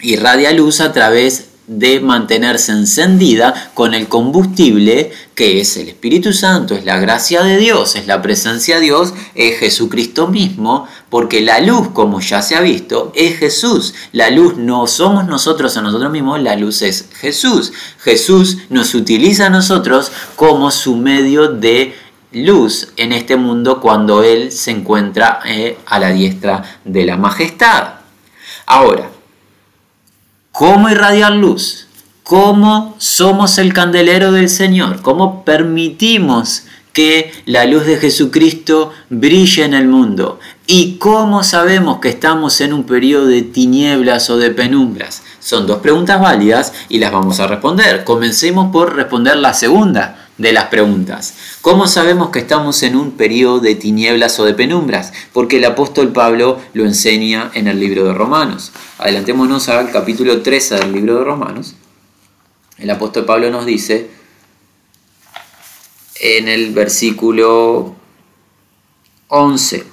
irradia 0.00 0.52
luz 0.52 0.80
a 0.80 0.92
través 0.92 1.47
de 1.68 2.00
mantenerse 2.00 2.72
encendida 2.72 3.70
con 3.74 3.94
el 3.94 4.08
combustible 4.08 5.12
que 5.34 5.60
es 5.60 5.76
el 5.76 5.88
Espíritu 5.88 6.32
Santo, 6.32 6.74
es 6.74 6.84
la 6.84 6.98
gracia 6.98 7.44
de 7.44 7.58
Dios, 7.58 7.94
es 7.94 8.08
la 8.08 8.20
presencia 8.22 8.76
de 8.76 8.82
Dios, 8.82 9.14
es 9.36 9.58
Jesucristo 9.58 10.26
mismo, 10.26 10.88
porque 11.10 11.42
la 11.42 11.60
luz, 11.60 11.90
como 11.92 12.20
ya 12.20 12.42
se 12.42 12.56
ha 12.56 12.60
visto, 12.60 13.12
es 13.14 13.38
Jesús. 13.38 13.94
La 14.12 14.30
luz 14.30 14.56
no 14.56 14.86
somos 14.88 15.26
nosotros 15.26 15.76
a 15.76 15.82
nosotros 15.82 16.10
mismos, 16.10 16.42
la 16.42 16.56
luz 16.56 16.82
es 16.82 17.08
Jesús. 17.20 17.72
Jesús 18.00 18.58
nos 18.70 18.94
utiliza 18.94 19.46
a 19.46 19.50
nosotros 19.50 20.10
como 20.34 20.70
su 20.70 20.96
medio 20.96 21.48
de 21.48 21.94
luz 22.32 22.88
en 22.96 23.12
este 23.12 23.36
mundo 23.36 23.80
cuando 23.80 24.22
Él 24.22 24.50
se 24.52 24.70
encuentra 24.70 25.40
eh, 25.46 25.78
a 25.86 25.98
la 25.98 26.10
diestra 26.10 26.62
de 26.84 27.04
la 27.04 27.16
majestad. 27.16 27.94
Ahora, 28.66 29.10
¿Cómo 30.58 30.90
irradiar 30.90 31.36
luz? 31.36 31.86
¿Cómo 32.24 32.96
somos 32.98 33.58
el 33.58 33.72
candelero 33.72 34.32
del 34.32 34.48
Señor? 34.48 35.02
¿Cómo 35.02 35.44
permitimos 35.44 36.64
que 36.92 37.30
la 37.46 37.64
luz 37.64 37.86
de 37.86 37.96
Jesucristo 37.98 38.90
brille 39.08 39.64
en 39.64 39.72
el 39.72 39.86
mundo? 39.86 40.40
¿Y 40.66 40.96
cómo 40.96 41.44
sabemos 41.44 42.00
que 42.00 42.08
estamos 42.08 42.60
en 42.60 42.72
un 42.72 42.82
periodo 42.82 43.26
de 43.26 43.42
tinieblas 43.42 44.30
o 44.30 44.36
de 44.36 44.50
penumbras? 44.50 45.22
Son 45.38 45.68
dos 45.68 45.78
preguntas 45.78 46.20
válidas 46.20 46.72
y 46.88 46.98
las 46.98 47.12
vamos 47.12 47.38
a 47.38 47.46
responder. 47.46 48.02
Comencemos 48.02 48.72
por 48.72 48.96
responder 48.96 49.36
la 49.36 49.54
segunda 49.54 50.27
de 50.38 50.52
las 50.52 50.66
preguntas. 50.66 51.34
¿Cómo 51.60 51.86
sabemos 51.86 52.30
que 52.30 52.38
estamos 52.38 52.82
en 52.82 52.96
un 52.96 53.12
periodo 53.12 53.60
de 53.60 53.74
tinieblas 53.74 54.38
o 54.40 54.44
de 54.44 54.54
penumbras? 54.54 55.12
Porque 55.32 55.58
el 55.58 55.64
apóstol 55.64 56.12
Pablo 56.12 56.60
lo 56.72 56.84
enseña 56.84 57.50
en 57.54 57.68
el 57.68 57.78
libro 57.78 58.04
de 58.04 58.14
Romanos. 58.14 58.72
Adelantémonos 58.98 59.68
al 59.68 59.90
capítulo 59.90 60.40
13 60.40 60.76
del 60.76 60.92
libro 60.92 61.18
de 61.18 61.24
Romanos. 61.24 61.74
El 62.78 62.88
apóstol 62.90 63.24
Pablo 63.24 63.50
nos 63.50 63.66
dice 63.66 64.10
en 66.20 66.48
el 66.48 66.72
versículo 66.72 67.96
11, 69.28 69.84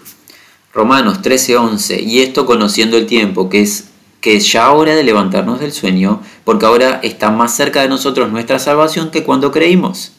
Romanos 0.74 1.22
13, 1.22 1.58
11, 1.58 2.02
y 2.02 2.20
esto 2.20 2.46
conociendo 2.46 2.98
el 2.98 3.06
tiempo, 3.06 3.50
que 3.50 3.62
es 3.62 3.86
que 4.22 4.38
es 4.38 4.52
ya 4.52 4.72
hora 4.72 4.96
de 4.96 5.04
levantarnos 5.04 5.60
del 5.60 5.72
sueño, 5.72 6.20
porque 6.46 6.66
ahora 6.66 7.00
está 7.04 7.30
más 7.30 7.56
cerca 7.56 7.82
de 7.82 7.90
nosotros 7.90 8.32
nuestra 8.32 8.58
salvación 8.58 9.12
que 9.12 9.24
cuando 9.24 9.52
creímos. 9.52 10.14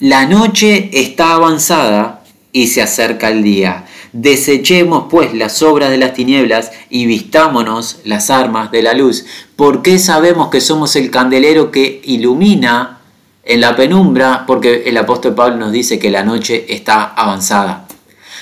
La 0.00 0.26
noche 0.26 0.90
está 0.92 1.32
avanzada 1.32 2.22
y 2.52 2.66
se 2.66 2.82
acerca 2.82 3.30
el 3.30 3.42
día. 3.42 3.86
Desechemos 4.12 5.06
pues 5.08 5.32
las 5.32 5.62
obras 5.62 5.90
de 5.90 5.96
las 5.96 6.12
tinieblas 6.12 6.70
y 6.90 7.06
vistámonos 7.06 8.00
las 8.04 8.28
armas 8.28 8.70
de 8.70 8.82
la 8.82 8.92
luz, 8.92 9.24
porque 9.56 9.98
sabemos 9.98 10.50
que 10.50 10.60
somos 10.60 10.96
el 10.96 11.10
candelero 11.10 11.70
que 11.70 12.02
ilumina 12.04 12.98
en 13.42 13.62
la 13.62 13.74
penumbra, 13.74 14.44
porque 14.46 14.82
el 14.84 14.98
apóstol 14.98 15.34
Pablo 15.34 15.56
nos 15.56 15.72
dice 15.72 15.98
que 15.98 16.10
la 16.10 16.22
noche 16.22 16.66
está 16.68 17.04
avanzada. 17.14 17.85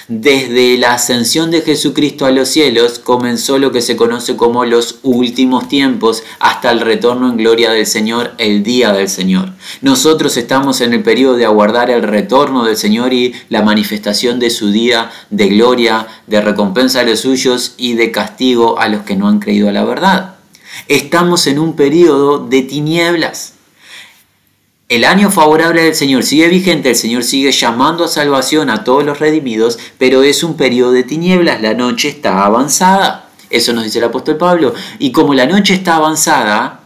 Desde 0.06 0.76
la 0.76 0.92
ascensión 0.92 1.50
de 1.50 1.62
Jesucristo 1.62 2.26
a 2.26 2.30
los 2.30 2.50
cielos 2.50 2.98
comenzó 2.98 3.58
lo 3.58 3.72
que 3.72 3.80
se 3.80 3.96
conoce 3.96 4.36
como 4.36 4.66
los 4.66 4.98
últimos 5.02 5.66
tiempos 5.66 6.22
hasta 6.40 6.70
el 6.70 6.80
retorno 6.80 7.30
en 7.30 7.38
gloria 7.38 7.70
del 7.70 7.86
Señor, 7.86 8.34
el 8.36 8.62
día 8.62 8.92
del 8.92 9.08
Señor. 9.08 9.52
Nosotros 9.80 10.36
estamos 10.36 10.82
en 10.82 10.92
el 10.92 11.02
periodo 11.02 11.38
de 11.38 11.46
aguardar 11.46 11.90
el 11.90 12.02
retorno 12.02 12.66
del 12.66 12.76
Señor 12.76 13.14
y 13.14 13.32
la 13.48 13.62
manifestación 13.62 14.38
de 14.40 14.50
su 14.50 14.70
día 14.70 15.10
de 15.30 15.48
gloria, 15.48 16.06
de 16.26 16.42
recompensa 16.42 17.00
a 17.00 17.04
los 17.04 17.20
suyos 17.20 17.72
y 17.78 17.94
de 17.94 18.10
castigo 18.10 18.78
a 18.78 18.88
los 18.88 19.04
que 19.04 19.16
no 19.16 19.26
han 19.26 19.38
creído 19.38 19.70
a 19.70 19.72
la 19.72 19.84
verdad. 19.84 20.34
Estamos 20.86 21.46
en 21.46 21.58
un 21.58 21.76
periodo 21.76 22.46
de 22.46 22.60
tinieblas 22.60 23.53
el 24.88 25.04
año 25.04 25.30
favorable 25.30 25.82
del 25.82 25.94
Señor 25.94 26.24
sigue 26.24 26.48
vigente, 26.48 26.90
el 26.90 26.96
Señor 26.96 27.24
sigue 27.24 27.52
llamando 27.52 28.04
a 28.04 28.08
salvación 28.08 28.68
a 28.68 28.84
todos 28.84 29.04
los 29.04 29.18
redimidos, 29.18 29.78
pero 29.98 30.22
es 30.22 30.44
un 30.44 30.56
periodo 30.56 30.92
de 30.92 31.04
tinieblas, 31.04 31.62
la 31.62 31.74
noche 31.74 32.08
está 32.08 32.44
avanzada. 32.44 33.30
Eso 33.48 33.72
nos 33.72 33.84
dice 33.84 33.98
el 33.98 34.04
apóstol 34.04 34.36
Pablo. 34.36 34.74
Y 34.98 35.12
como 35.12 35.32
la 35.32 35.46
noche 35.46 35.74
está 35.74 35.96
avanzada, 35.96 36.80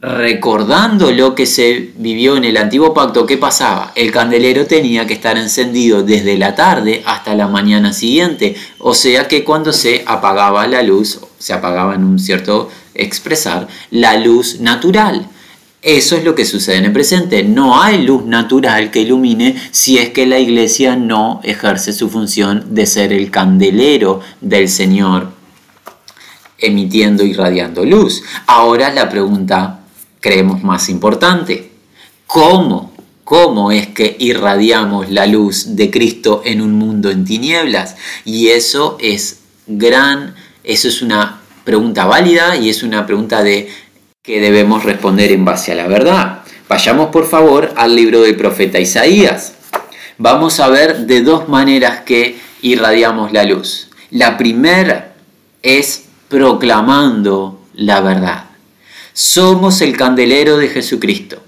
recordando 0.00 1.10
lo 1.10 1.34
que 1.34 1.46
se 1.46 1.92
vivió 1.96 2.36
en 2.36 2.44
el 2.44 2.56
antiguo 2.56 2.94
pacto, 2.94 3.26
¿qué 3.26 3.36
pasaba? 3.36 3.92
El 3.94 4.12
candelero 4.12 4.66
tenía 4.66 5.06
que 5.06 5.14
estar 5.14 5.36
encendido 5.36 6.02
desde 6.02 6.36
la 6.36 6.54
tarde 6.54 7.02
hasta 7.06 7.34
la 7.34 7.48
mañana 7.48 7.92
siguiente. 7.92 8.56
O 8.78 8.94
sea 8.94 9.28
que 9.28 9.44
cuando 9.44 9.72
se 9.72 10.04
apagaba 10.06 10.66
la 10.66 10.82
luz, 10.82 11.20
se 11.38 11.52
apagaba 11.52 11.94
en 11.94 12.04
un 12.04 12.18
cierto 12.18 12.70
expresar, 12.94 13.66
la 13.90 14.16
luz 14.16 14.60
natural. 14.60 15.28
Eso 15.80 16.16
es 16.16 16.24
lo 16.24 16.34
que 16.34 16.44
sucede 16.44 16.76
en 16.76 16.86
el 16.86 16.92
presente. 16.92 17.44
No 17.44 17.80
hay 17.80 18.02
luz 18.02 18.24
natural 18.24 18.90
que 18.90 19.02
ilumine 19.02 19.56
si 19.70 19.98
es 19.98 20.10
que 20.10 20.26
la 20.26 20.40
iglesia 20.40 20.96
no 20.96 21.40
ejerce 21.44 21.92
su 21.92 22.08
función 22.08 22.74
de 22.74 22.84
ser 22.86 23.12
el 23.12 23.30
candelero 23.30 24.20
del 24.40 24.68
Señor, 24.68 25.30
emitiendo 26.58 27.22
y 27.22 27.32
radiando 27.32 27.84
luz. 27.84 28.24
Ahora 28.46 28.92
la 28.92 29.08
pregunta, 29.08 29.80
creemos, 30.20 30.64
más 30.64 30.88
importante. 30.88 31.70
¿Cómo? 32.26 32.92
¿Cómo 33.22 33.70
es 33.70 33.86
que 33.88 34.16
irradiamos 34.18 35.10
la 35.10 35.26
luz 35.26 35.76
de 35.76 35.90
Cristo 35.90 36.42
en 36.44 36.60
un 36.60 36.72
mundo 36.72 37.08
en 37.10 37.24
tinieblas? 37.24 37.94
Y 38.24 38.48
eso 38.48 38.96
es 39.00 39.40
gran, 39.68 40.34
eso 40.64 40.88
es 40.88 41.02
una 41.02 41.40
pregunta 41.62 42.06
válida 42.06 42.56
y 42.56 42.70
es 42.70 42.82
una 42.82 43.04
pregunta 43.04 43.42
de 43.42 43.68
que 44.28 44.42
debemos 44.42 44.84
responder 44.84 45.32
en 45.32 45.46
base 45.46 45.72
a 45.72 45.74
la 45.74 45.88
verdad. 45.88 46.40
Vayamos 46.68 47.08
por 47.08 47.26
favor 47.26 47.72
al 47.76 47.96
libro 47.96 48.20
del 48.20 48.36
profeta 48.36 48.78
Isaías. 48.78 49.54
Vamos 50.18 50.60
a 50.60 50.68
ver 50.68 51.06
de 51.06 51.22
dos 51.22 51.48
maneras 51.48 52.02
que 52.02 52.38
irradiamos 52.60 53.32
la 53.32 53.44
luz. 53.44 53.88
La 54.10 54.36
primera 54.36 55.14
es 55.62 56.04
proclamando 56.28 57.62
la 57.72 58.02
verdad. 58.02 58.44
Somos 59.14 59.80
el 59.80 59.96
candelero 59.96 60.58
de 60.58 60.68
Jesucristo. 60.68 61.42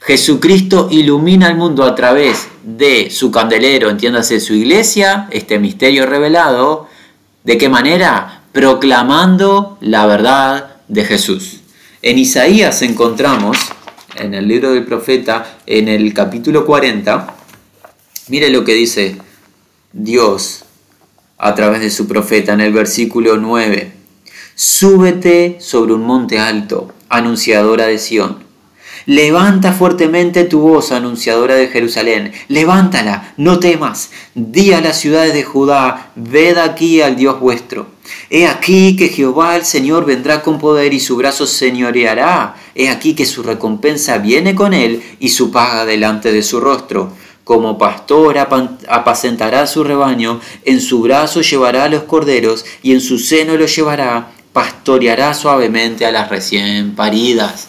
Jesucristo 0.00 0.88
ilumina 0.90 1.46
el 1.46 1.54
mundo 1.54 1.84
a 1.84 1.94
través 1.94 2.48
de 2.64 3.12
su 3.12 3.30
candelero, 3.30 3.90
entiéndase 3.90 4.40
su 4.40 4.54
iglesia, 4.54 5.28
este 5.30 5.60
misterio 5.60 6.04
revelado. 6.04 6.88
¿De 7.44 7.58
qué 7.58 7.68
manera? 7.68 8.42
Proclamando 8.50 9.78
la 9.80 10.06
verdad 10.06 10.78
de 10.88 11.04
Jesús. 11.04 11.60
En 12.06 12.18
Isaías 12.18 12.82
encontramos, 12.82 13.56
en 14.16 14.34
el 14.34 14.46
libro 14.46 14.74
del 14.74 14.84
profeta, 14.84 15.56
en 15.64 15.88
el 15.88 16.12
capítulo 16.12 16.66
40, 16.66 17.34
mire 18.28 18.50
lo 18.50 18.62
que 18.62 18.74
dice 18.74 19.16
Dios 19.90 20.66
a 21.38 21.54
través 21.54 21.80
de 21.80 21.88
su 21.88 22.06
profeta 22.06 22.52
en 22.52 22.60
el 22.60 22.74
versículo 22.74 23.38
9. 23.38 23.90
Súbete 24.54 25.56
sobre 25.60 25.94
un 25.94 26.02
monte 26.02 26.38
alto, 26.38 26.92
anunciadora 27.08 27.86
de 27.86 27.96
Sión 27.96 28.43
Levanta 29.06 29.72
fuertemente 29.72 30.44
tu 30.44 30.60
voz, 30.60 30.90
anunciadora 30.90 31.56
de 31.56 31.68
Jerusalén. 31.68 32.32
Levántala, 32.48 33.34
no 33.36 33.58
temas. 33.58 34.10
Di 34.34 34.72
a 34.72 34.80
las 34.80 34.98
ciudades 34.98 35.34
de 35.34 35.42
Judá, 35.42 36.10
ved 36.14 36.56
aquí 36.56 37.02
al 37.02 37.14
Dios 37.14 37.38
vuestro. 37.38 37.88
He 38.30 38.46
aquí 38.46 38.96
que 38.96 39.08
Jehová 39.08 39.56
el 39.56 39.66
Señor 39.66 40.06
vendrá 40.06 40.40
con 40.40 40.58
poder 40.58 40.94
y 40.94 41.00
su 41.00 41.16
brazo 41.16 41.46
señoreará. 41.46 42.56
He 42.74 42.88
aquí 42.88 43.14
que 43.14 43.26
su 43.26 43.42
recompensa 43.42 44.16
viene 44.16 44.54
con 44.54 44.72
él 44.72 45.02
y 45.20 45.28
su 45.28 45.50
paga 45.50 45.84
delante 45.84 46.32
de 46.32 46.42
su 46.42 46.58
rostro. 46.60 47.12
Como 47.44 47.76
pastor 47.76 48.38
apacentará 48.38 49.66
su 49.66 49.84
rebaño, 49.84 50.40
en 50.64 50.80
su 50.80 51.02
brazo 51.02 51.42
llevará 51.42 51.84
a 51.84 51.88
los 51.90 52.04
corderos 52.04 52.64
y 52.82 52.92
en 52.92 53.02
su 53.02 53.18
seno 53.18 53.58
los 53.58 53.76
llevará, 53.76 54.30
pastoreará 54.54 55.34
suavemente 55.34 56.06
a 56.06 56.10
las 56.10 56.30
recién 56.30 56.94
paridas 56.94 57.68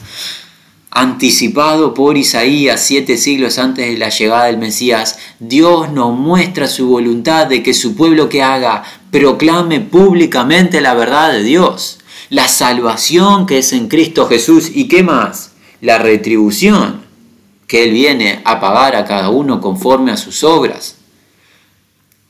anticipado 0.96 1.94
por 1.94 2.18
Isaías 2.18 2.82
siete 2.82 3.18
siglos 3.18 3.60
antes 3.60 3.86
de 3.86 3.98
la 3.98 4.08
llegada 4.08 4.46
del 4.46 4.58
Mesías, 4.58 5.20
Dios 5.40 5.92
nos 5.92 6.18
muestra 6.18 6.70
su 6.70 6.88
voluntad 6.88 7.48
de 7.48 7.62
que 7.62 7.74
su 7.74 7.96
pueblo 7.96 8.30
que 8.30 8.42
haga 8.42 8.84
proclame 9.12 9.82
públicamente 9.82 10.80
la 10.80 10.94
verdad 10.94 11.34
de 11.34 11.44
Dios, 11.44 12.00
la 12.30 12.48
salvación 12.48 13.46
que 13.46 13.58
es 13.58 13.74
en 13.74 13.90
Cristo 13.90 14.26
Jesús 14.28 14.72
y 14.74 14.88
qué 14.88 15.04
más, 15.04 15.52
la 15.82 15.98
retribución 15.98 17.02
que 17.68 17.84
Él 17.84 17.92
viene 17.92 18.42
a 18.46 18.62
pagar 18.62 18.96
a 18.96 19.04
cada 19.04 19.30
uno 19.30 19.60
conforme 19.60 20.14
a 20.14 20.18
sus 20.18 20.46
obras. 20.46 20.96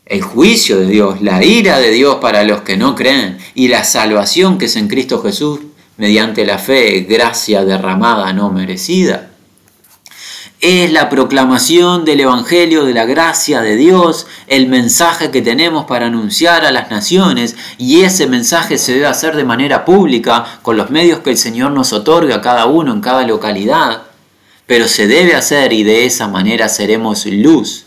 El 0.08 0.24
juicio 0.24 0.80
de 0.80 0.88
Dios, 0.88 1.22
la 1.22 1.44
ira 1.44 1.78
de 1.78 1.92
Dios 1.92 2.16
para 2.16 2.44
los 2.44 2.62
que 2.62 2.78
no 2.78 2.96
creen 2.96 3.38
y 3.54 3.68
la 3.68 3.84
salvación 3.84 4.58
que 4.58 4.66
es 4.66 4.76
en 4.76 4.88
Cristo 4.88 5.22
Jesús 5.22 5.60
mediante 5.98 6.46
la 6.46 6.58
fe, 6.58 7.02
gracia 7.02 7.64
derramada 7.64 8.32
no 8.34 8.52
merecida. 8.52 9.30
es 10.62 10.92
la 10.92 11.10
proclamación 11.10 12.06
del 12.06 12.22
Evangelio 12.22 12.86
de 12.86 12.94
la 12.94 13.06
gracia 13.06 13.62
de 13.62 13.76
Dios, 13.76 14.26
el 14.48 14.68
mensaje 14.68 15.30
que 15.30 15.42
tenemos 15.42 15.86
para 15.86 16.08
anunciar 16.08 16.66
a 16.66 16.72
las 16.72 16.90
naciones 16.90 17.56
y 17.78 18.02
ese 18.02 18.26
mensaje 18.26 18.78
se 18.78 18.94
debe 18.94 19.06
hacer 19.06 19.36
de 19.36 19.44
manera 19.44 19.86
pública 19.86 20.46
con 20.64 20.78
los 20.78 20.90
medios 20.90 21.20
que 21.20 21.32
el 21.32 21.38
Señor 21.38 21.72
nos 21.72 21.94
otorga 21.94 22.36
a 22.36 22.42
cada 22.42 22.66
uno 22.66 22.94
en 22.94 23.02
cada 23.02 23.24
localidad, 23.28 24.04
pero 24.66 24.88
se 24.88 25.08
debe 25.08 25.36
hacer 25.36 25.72
y 25.72 25.84
de 25.84 26.06
esa 26.06 26.28
manera 26.28 26.68
seremos 26.68 27.26
luz 27.26 27.85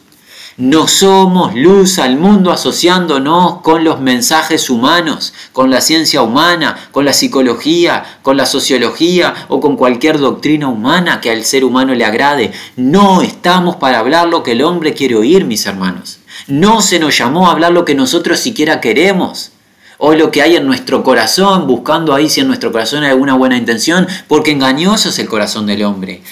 no 0.59 0.89
somos 0.89 1.55
luz 1.55 2.01
al 2.01 2.17
mundo 2.17 2.51
asociándonos 2.51 3.61
con 3.61 3.85
los 3.85 4.01
mensajes 4.01 4.69
humanos, 4.71 5.33
con 5.53 5.71
la 5.71 5.81
ciencia 5.81 6.21
humana, 6.21 6.77
con 6.91 7.05
la 7.05 7.13
psicología, 7.13 8.19
con 8.23 8.37
la 8.37 8.45
sociología 8.45 9.47
o 9.47 9.61
con 9.61 9.77
cualquier 9.77 10.19
doctrina 10.19 10.67
humana 10.67 11.21
que 11.21 11.31
al 11.31 11.45
ser 11.45 11.65
humano 11.65 11.95
le 11.95 12.05
agrade. 12.05 12.53
No 12.75 13.23
estamos 13.23 13.77
para 13.77 14.01
hablar 14.01 14.27
lo 14.27 14.43
que 14.43 14.53
el 14.53 14.63
hombre 14.63 14.95
quiere 14.95 15.15
oír, 15.15 15.45
mis 15.45 15.65
hermanos. 15.65 16.19
No 16.49 16.83
se 16.83 16.99
nos 16.99 17.17
llamó 17.17 17.47
a 17.47 17.53
hablar 17.53 17.71
lo 17.71 17.85
que 17.85 17.95
nosotros 17.95 18.41
siquiera 18.41 18.81
queremos 18.81 19.53
o 19.99 20.15
lo 20.15 20.33
que 20.33 20.43
hay 20.43 20.57
en 20.57 20.67
nuestro 20.67 21.05
corazón, 21.05 21.69
buscando 21.69 22.15
ahí 22.15 22.29
si 22.29 22.41
en 22.41 22.49
nuestro 22.49 22.73
corazón 22.73 23.05
hay 23.05 23.11
alguna 23.11 23.35
buena 23.35 23.57
intención, 23.57 24.07
porque 24.27 24.53
engañoso 24.53 25.09
es 25.09 25.19
el 25.21 25.29
corazón 25.29 25.67
del 25.67 25.85
hombre. 25.85 26.23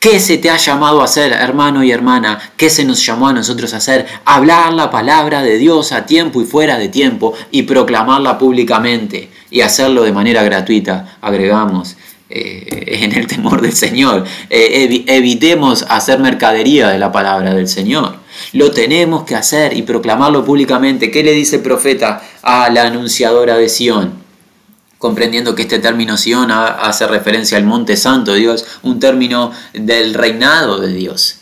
¿Qué 0.00 0.20
se 0.20 0.38
te 0.38 0.48
ha 0.48 0.56
llamado 0.56 1.00
a 1.00 1.06
hacer, 1.06 1.32
hermano 1.32 1.82
y 1.82 1.90
hermana? 1.90 2.38
¿Qué 2.56 2.70
se 2.70 2.84
nos 2.84 3.04
llamó 3.04 3.26
a 3.26 3.32
nosotros 3.32 3.74
a 3.74 3.78
hacer? 3.78 4.06
Hablar 4.24 4.72
la 4.72 4.92
palabra 4.92 5.42
de 5.42 5.58
Dios 5.58 5.90
a 5.90 6.06
tiempo 6.06 6.40
y 6.40 6.44
fuera 6.44 6.78
de 6.78 6.88
tiempo 6.88 7.34
y 7.50 7.62
proclamarla 7.62 8.38
públicamente 8.38 9.28
y 9.50 9.60
hacerlo 9.62 10.04
de 10.04 10.12
manera 10.12 10.44
gratuita, 10.44 11.18
agregamos, 11.20 11.96
eh, 12.30 13.00
en 13.02 13.12
el 13.12 13.26
temor 13.26 13.60
del 13.60 13.72
Señor. 13.72 14.24
Eh, 14.50 15.04
evitemos 15.08 15.84
hacer 15.88 16.20
mercadería 16.20 16.90
de 16.90 16.98
la 16.98 17.10
palabra 17.10 17.52
del 17.52 17.66
Señor. 17.66 18.18
Lo 18.52 18.70
tenemos 18.70 19.24
que 19.24 19.34
hacer 19.34 19.76
y 19.76 19.82
proclamarlo 19.82 20.44
públicamente. 20.44 21.10
¿Qué 21.10 21.24
le 21.24 21.32
dice 21.32 21.56
el 21.56 21.62
profeta 21.62 22.22
a 22.42 22.70
la 22.70 22.84
anunciadora 22.84 23.56
de 23.56 23.68
Sión? 23.68 24.27
Comprendiendo 24.98 25.54
que 25.54 25.62
este 25.62 25.78
término 25.78 26.16
Sion 26.16 26.50
hace 26.50 27.06
referencia 27.06 27.56
al 27.56 27.64
monte 27.64 27.96
santo 27.96 28.32
de 28.32 28.40
Dios, 28.40 28.66
un 28.82 29.00
término 29.00 29.52
del 29.72 30.14
reinado 30.14 30.80
de 30.80 30.92
Dios. 30.92 31.36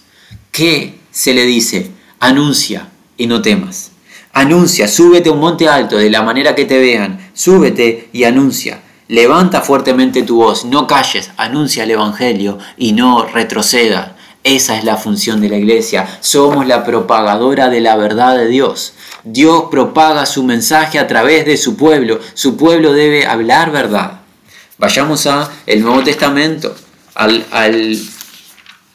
¿Qué 0.53 1.01
se 1.11 1.35
le 1.35 1.45
dice? 1.45 1.91
Anuncia 2.21 2.89
y 3.17 3.27
no 3.27 3.43
temas. 3.43 3.93
Anuncia, 4.33 4.87
súbete 4.87 5.31
a 5.31 5.33
un 5.33 5.41
monte 5.41 5.67
alto 5.67 5.97
de 5.97 6.11
la 6.11 6.23
manera 6.23 6.55
que 6.55 6.67
te 6.67 6.79
vean, 6.79 7.31
súbete 7.33 8.11
y 8.13 8.25
anuncia. 8.25 8.83
Levanta 9.09 9.63
fuertemente 9.63 10.23
tu 10.25 10.37
voz, 10.37 10.65
no 10.65 10.87
calles, 10.87 11.31
anuncia 11.37 11.85
el 11.85 11.93
Evangelio 11.93 12.59
y 12.77 12.93
no 12.93 13.25
retroceda. 13.25 14.17
Esa 14.45 14.77
es 14.77 14.85
la 14.85 14.97
función 14.97 15.41
de 15.41 15.49
la 15.49 15.57
iglesia. 15.57 16.07
Somos 16.21 16.67
la 16.67 16.85
propagadora 16.85 17.69
de 17.69 17.81
la 17.81 17.97
verdad 17.97 18.37
de 18.37 18.47
Dios. 18.47 18.93
Dios 19.29 19.65
propaga 19.73 20.25
su 20.25 20.45
mensaje 20.45 21.01
a 21.01 21.09
través 21.09 21.45
de 21.47 21.57
su 21.57 21.77
pueblo. 21.77 22.21
Su 22.35 22.57
pueblo 22.57 22.93
debe 22.93 23.27
hablar 23.27 23.73
verdad. 23.73 24.21
Vayamos 24.79 25.27
a 25.27 25.51
el 25.67 25.83
Nuevo 25.83 26.05
Testamento, 26.05 26.73
al, 27.17 27.45
al 27.51 27.99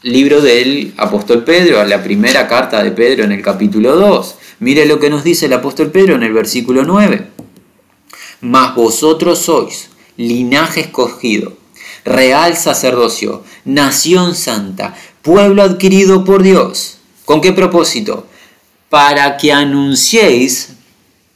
libro 0.04 0.40
del 0.40 0.94
apóstol 0.96 1.44
Pedro, 1.44 1.82
a 1.82 1.86
la 1.86 2.02
primera 2.02 2.48
carta 2.48 2.82
de 2.82 2.92
Pedro 2.92 3.26
en 3.26 3.34
el 3.34 3.42
capítulo 3.42 3.98
2. 3.98 4.36
Mire 4.60 4.86
lo 4.86 5.02
que 5.02 5.10
nos 5.10 5.26
dice 5.26 5.48
el 5.48 5.54
apóstol 5.54 5.92
Pedro 5.92 6.16
en 6.16 6.24
el 6.24 6.32
versículo 6.32 6.86
9. 6.86 7.28
Mas 8.40 8.74
vosotros 8.74 9.40
sois 9.40 9.90
linaje 10.16 10.80
escogido, 10.80 11.58
real 12.06 12.56
sacerdocio, 12.56 13.44
nación 13.66 14.34
santa, 14.36 14.96
pueblo 15.24 15.62
adquirido 15.62 16.24
por 16.24 16.42
Dios. 16.42 17.00
¿Con 17.26 17.42
qué 17.42 17.52
propósito? 17.52 18.28
Para 18.92 19.38
que 19.38 19.54
anunciéis, 19.54 20.74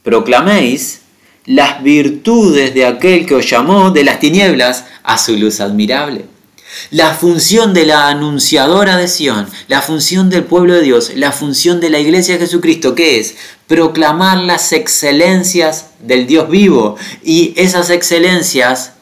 proclaméis 0.02 1.00
las 1.46 1.82
virtudes 1.82 2.74
de 2.74 2.84
aquel 2.84 3.24
que 3.24 3.36
os 3.36 3.48
llamó 3.48 3.90
de 3.90 4.04
las 4.04 4.20
tinieblas 4.20 4.84
a 5.02 5.16
su 5.16 5.38
luz 5.38 5.60
admirable. 5.60 6.26
La 6.90 7.14
función 7.14 7.72
de 7.72 7.86
la 7.86 8.08
anunciadora 8.08 8.98
de 8.98 9.08
Sión, 9.08 9.48
la 9.68 9.80
función 9.80 10.28
del 10.28 10.44
pueblo 10.44 10.74
de 10.74 10.82
Dios, 10.82 11.12
la 11.14 11.32
función 11.32 11.80
de 11.80 11.88
la 11.88 11.98
iglesia 11.98 12.34
de 12.34 12.40
Jesucristo, 12.40 12.94
¿qué 12.94 13.20
es? 13.20 13.36
Proclamar 13.66 14.36
las 14.36 14.74
excelencias 14.74 15.86
del 16.00 16.26
Dios 16.26 16.50
vivo. 16.50 16.96
Y 17.24 17.54
esas 17.56 17.88
excelencias, 17.88 18.92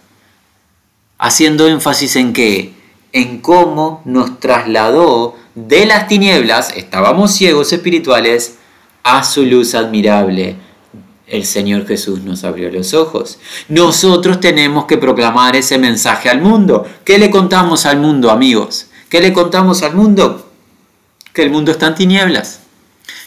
haciendo 1.19 1.67
énfasis 1.67 2.15
en 2.15 2.33
qué? 2.33 2.74
En 3.15 3.39
cómo 3.39 4.03
nos 4.05 4.41
trasladó 4.41 5.37
de 5.55 5.87
las 5.87 6.09
tinieblas, 6.09 6.73
estábamos 6.77 7.33
ciegos 7.33 7.73
espirituales, 7.73 8.57
a 9.05 9.23
su 9.23 9.45
luz 9.45 9.75
admirable. 9.75 10.57
El 11.27 11.45
Señor 11.45 11.87
Jesús 11.87 12.23
nos 12.23 12.43
abrió 12.43 12.71
los 12.71 12.93
ojos. 12.93 13.39
Nosotros 13.69 14.41
tenemos 14.41 14.87
que 14.87 14.99
proclamar 14.99 15.55
ese 15.55 15.79
mensaje 15.79 16.29
al 16.29 16.41
mundo. 16.41 16.87
¿Qué 17.05 17.19
le 17.19 17.31
contamos 17.31 17.87
al 17.87 17.99
mundo, 17.99 18.31
amigos? 18.31 18.89
¿Qué 19.09 19.21
le 19.21 19.33
contamos 19.33 19.83
al 19.83 19.95
mundo? 19.95 20.51
Que 21.33 21.43
el 21.43 21.51
mundo 21.51 21.71
está 21.71 21.89
en 21.89 21.95
tinieblas. 21.95 22.61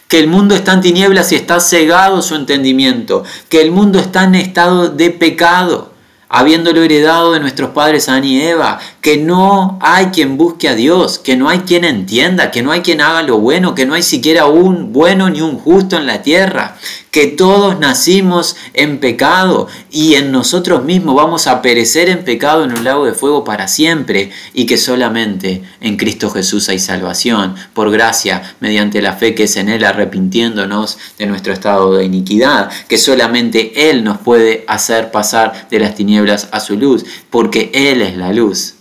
Que 0.10 0.20
el 0.20 0.28
mundo 0.28 0.54
está 0.54 0.74
en 0.74 0.82
tinieblas 0.82 1.32
y 1.32 1.36
está 1.36 1.60
cegado 1.60 2.22
su 2.22 2.36
entendimiento. 2.36 3.24
Que 3.50 3.62
el 3.62 3.72
mundo 3.72 4.00
está 4.00 4.26
en 4.26 4.36
estado 4.36 4.90
de 4.90 5.12
pecado 5.12 5.92
habiéndolo 6.30 6.82
heredado 6.82 7.34
de 7.34 7.40
nuestros 7.40 7.72
padres 7.72 8.10
Adán 8.10 8.26
y 8.26 8.42
Eva, 8.42 8.80
que 9.08 9.16
no 9.16 9.80
hay 9.80 10.08
quien 10.08 10.36
busque 10.36 10.68
a 10.68 10.76
Dios, 10.76 11.18
que 11.18 11.38
no 11.38 11.48
hay 11.48 11.60
quien 11.60 11.86
entienda, 11.86 12.52
que 12.52 12.62
no 12.62 12.74
hay 12.74 12.82
quien 12.82 13.00
haga 13.00 13.24
lo 13.24 13.40
bueno, 13.40 13.74
que 13.74 13.86
no 13.86 13.94
hay 13.94 14.04
siquiera 14.04 14.48
un 14.48 14.92
bueno 14.92 15.30
ni 15.30 15.40
un 15.40 15.58
justo 15.58 15.96
en 15.96 16.06
la 16.06 16.24
tierra, 16.24 16.76
que 17.10 17.28
todos 17.28 17.80
nacimos 17.80 18.58
en 18.74 19.00
pecado 19.00 19.70
y 19.90 20.16
en 20.16 20.34
nosotros 20.34 20.84
mismos 20.84 21.16
vamos 21.16 21.48
a 21.48 21.62
perecer 21.62 22.10
en 22.10 22.26
pecado 22.26 22.66
en 22.66 22.74
un 22.74 22.84
lago 22.84 23.06
de 23.06 23.14
fuego 23.14 23.46
para 23.46 23.70
siempre 23.70 24.32
y 24.54 24.66
que 24.66 24.78
solamente 24.78 25.64
en 25.80 25.96
Cristo 25.96 26.30
Jesús 26.30 26.68
hay 26.68 26.80
salvación, 26.80 27.56
por 27.74 27.90
gracia, 27.92 28.58
mediante 28.60 29.02
la 29.02 29.14
fe 29.14 29.34
que 29.34 29.44
es 29.44 29.56
en 29.56 29.70
Él 29.70 29.86
arrepintiéndonos 29.86 30.98
de 31.18 31.28
nuestro 31.28 31.54
estado 31.54 31.94
de 31.94 32.04
iniquidad, 32.04 32.70
que 32.90 32.98
solamente 32.98 33.90
Él 33.90 34.04
nos 34.04 34.18
puede 34.18 34.66
hacer 34.68 35.12
pasar 35.12 35.70
de 35.72 35.80
las 35.80 35.96
tinieblas 35.96 36.50
a 36.52 36.60
su 36.60 36.76
luz, 36.76 37.06
porque 37.30 37.72
Él 37.74 38.02
es 38.02 38.18
la 38.18 38.34
luz 38.34 38.77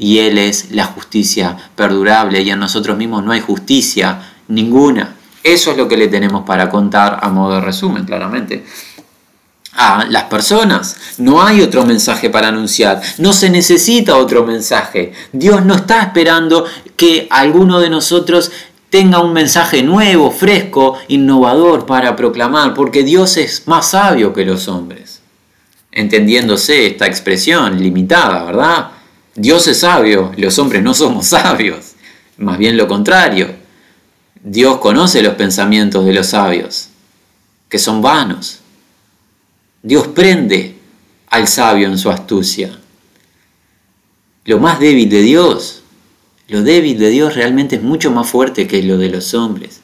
y 0.00 0.20
Él 0.20 0.38
es 0.38 0.70
la 0.72 0.86
justicia 0.86 1.56
perdurable 1.76 2.40
y 2.40 2.50
en 2.50 2.58
nosotros 2.58 2.96
mismos 2.96 3.22
no 3.22 3.32
hay 3.32 3.40
justicia 3.40 4.32
ninguna. 4.48 5.14
Eso 5.44 5.70
es 5.70 5.76
lo 5.76 5.86
que 5.88 5.98
le 5.98 6.08
tenemos 6.08 6.44
para 6.46 6.70
contar 6.70 7.18
a 7.22 7.28
modo 7.28 7.56
de 7.56 7.60
resumen, 7.60 8.06
claramente. 8.06 8.64
A 9.74 10.06
las 10.08 10.24
personas. 10.24 10.96
No 11.18 11.42
hay 11.42 11.60
otro 11.60 11.84
mensaje 11.84 12.30
para 12.30 12.48
anunciar. 12.48 13.02
No 13.18 13.34
se 13.34 13.50
necesita 13.50 14.16
otro 14.16 14.44
mensaje. 14.44 15.12
Dios 15.32 15.66
no 15.66 15.74
está 15.74 16.00
esperando 16.00 16.64
que 16.96 17.28
alguno 17.30 17.78
de 17.78 17.90
nosotros 17.90 18.50
tenga 18.88 19.20
un 19.20 19.34
mensaje 19.34 19.82
nuevo, 19.82 20.30
fresco, 20.30 20.98
innovador 21.08 21.84
para 21.84 22.16
proclamar, 22.16 22.72
porque 22.72 23.02
Dios 23.04 23.36
es 23.36 23.68
más 23.68 23.90
sabio 23.90 24.32
que 24.32 24.46
los 24.46 24.66
hombres. 24.66 25.20
Entendiéndose 25.92 26.86
esta 26.86 27.06
expresión 27.06 27.80
limitada, 27.82 28.44
¿verdad? 28.44 28.99
Dios 29.34 29.68
es 29.68 29.80
sabio, 29.80 30.32
los 30.36 30.58
hombres 30.58 30.82
no 30.82 30.92
somos 30.94 31.26
sabios, 31.28 31.92
más 32.36 32.58
bien 32.58 32.76
lo 32.76 32.88
contrario. 32.88 33.54
Dios 34.42 34.78
conoce 34.78 35.22
los 35.22 35.34
pensamientos 35.34 36.04
de 36.04 36.14
los 36.14 36.28
sabios, 36.28 36.88
que 37.68 37.78
son 37.78 38.02
vanos. 38.02 38.60
Dios 39.82 40.08
prende 40.08 40.76
al 41.28 41.46
sabio 41.46 41.88
en 41.88 41.98
su 41.98 42.10
astucia. 42.10 42.78
Lo 44.44 44.58
más 44.58 44.80
débil 44.80 45.08
de 45.08 45.22
Dios, 45.22 45.82
lo 46.48 46.62
débil 46.62 46.98
de 46.98 47.10
Dios 47.10 47.34
realmente 47.34 47.76
es 47.76 47.82
mucho 47.82 48.10
más 48.10 48.28
fuerte 48.28 48.66
que 48.66 48.82
lo 48.82 48.98
de 48.98 49.10
los 49.10 49.34
hombres. 49.34 49.80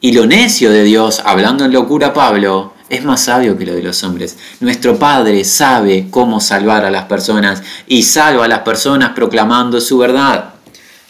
Y 0.00 0.12
lo 0.12 0.26
necio 0.26 0.70
de 0.70 0.84
Dios, 0.84 1.20
hablando 1.24 1.64
en 1.64 1.72
locura 1.72 2.12
Pablo, 2.12 2.74
es 2.90 3.04
más 3.04 3.24
sabio 3.24 3.56
que 3.56 3.64
lo 3.64 3.74
de 3.74 3.82
los 3.82 4.02
hombres. 4.02 4.36
Nuestro 4.58 4.98
Padre 4.98 5.44
sabe 5.44 6.08
cómo 6.10 6.40
salvar 6.40 6.84
a 6.84 6.90
las 6.90 7.04
personas 7.04 7.62
y 7.86 8.02
salva 8.02 8.44
a 8.44 8.48
las 8.48 8.58
personas 8.60 9.12
proclamando 9.14 9.80
su 9.80 9.96
verdad. 9.96 10.54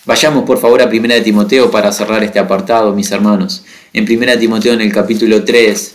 Vayamos 0.04 0.44
por 0.44 0.58
favor 0.58 0.82
a 0.82 0.86
1 0.86 1.08
de 1.08 1.20
Timoteo 1.22 1.70
para 1.70 1.90
cerrar 1.90 2.22
este 2.22 2.38
apartado, 2.38 2.92
mis 2.92 3.10
hermanos. 3.10 3.64
En 3.94 4.04
1 4.04 4.38
Timoteo 4.38 4.74
en 4.74 4.82
el 4.82 4.92
capítulo 4.92 5.42
3, 5.42 5.94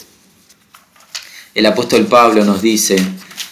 el 1.54 1.66
apóstol 1.68 2.06
Pablo 2.08 2.44
nos 2.44 2.64
dice, 2.64 2.96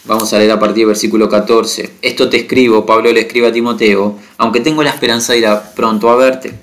vamos 0.06 0.34
a 0.34 0.40
leer 0.40 0.52
a 0.52 0.60
partir 0.60 0.80
del 0.80 0.88
versículo 0.88 1.30
14, 1.30 1.92
esto 2.02 2.30
te 2.30 2.38
escribo, 2.38 2.86
Pablo 2.86 3.12
le 3.12 3.22
escribe 3.22 3.48
a 3.48 3.52
Timoteo, 3.52 4.18
aunque 4.38 4.60
tengo 4.60 4.84
la 4.84 4.90
esperanza 4.90 5.34
de 5.34 5.40
ir 5.40 5.48
pronto 5.76 6.10
a 6.10 6.16
verte, 6.16 6.54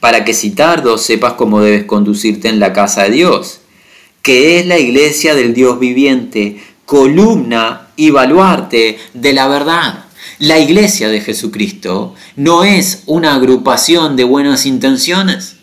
para 0.00 0.24
que 0.24 0.34
si 0.34 0.50
tardo 0.50 0.98
sepas 0.98 1.32
cómo 1.32 1.60
debes 1.60 1.84
conducirte 1.84 2.48
en 2.48 2.60
la 2.60 2.72
casa 2.72 3.04
de 3.04 3.10
Dios, 3.10 3.60
que 4.24 4.58
es 4.58 4.66
la 4.66 4.78
iglesia 4.78 5.34
del 5.34 5.52
Dios 5.52 5.78
viviente, 5.78 6.58
columna 6.86 7.88
y 7.94 8.08
baluarte 8.08 8.98
de 9.12 9.32
la 9.34 9.46
verdad 9.48 10.06
La 10.38 10.58
iglesia 10.58 11.08
de 11.08 11.20
Jesucristo 11.20 12.14
no 12.34 12.64
es 12.64 13.02
una 13.04 13.34
agrupación 13.34 14.16
de 14.16 14.24
buenas 14.24 14.64
intenciones. 14.64 15.56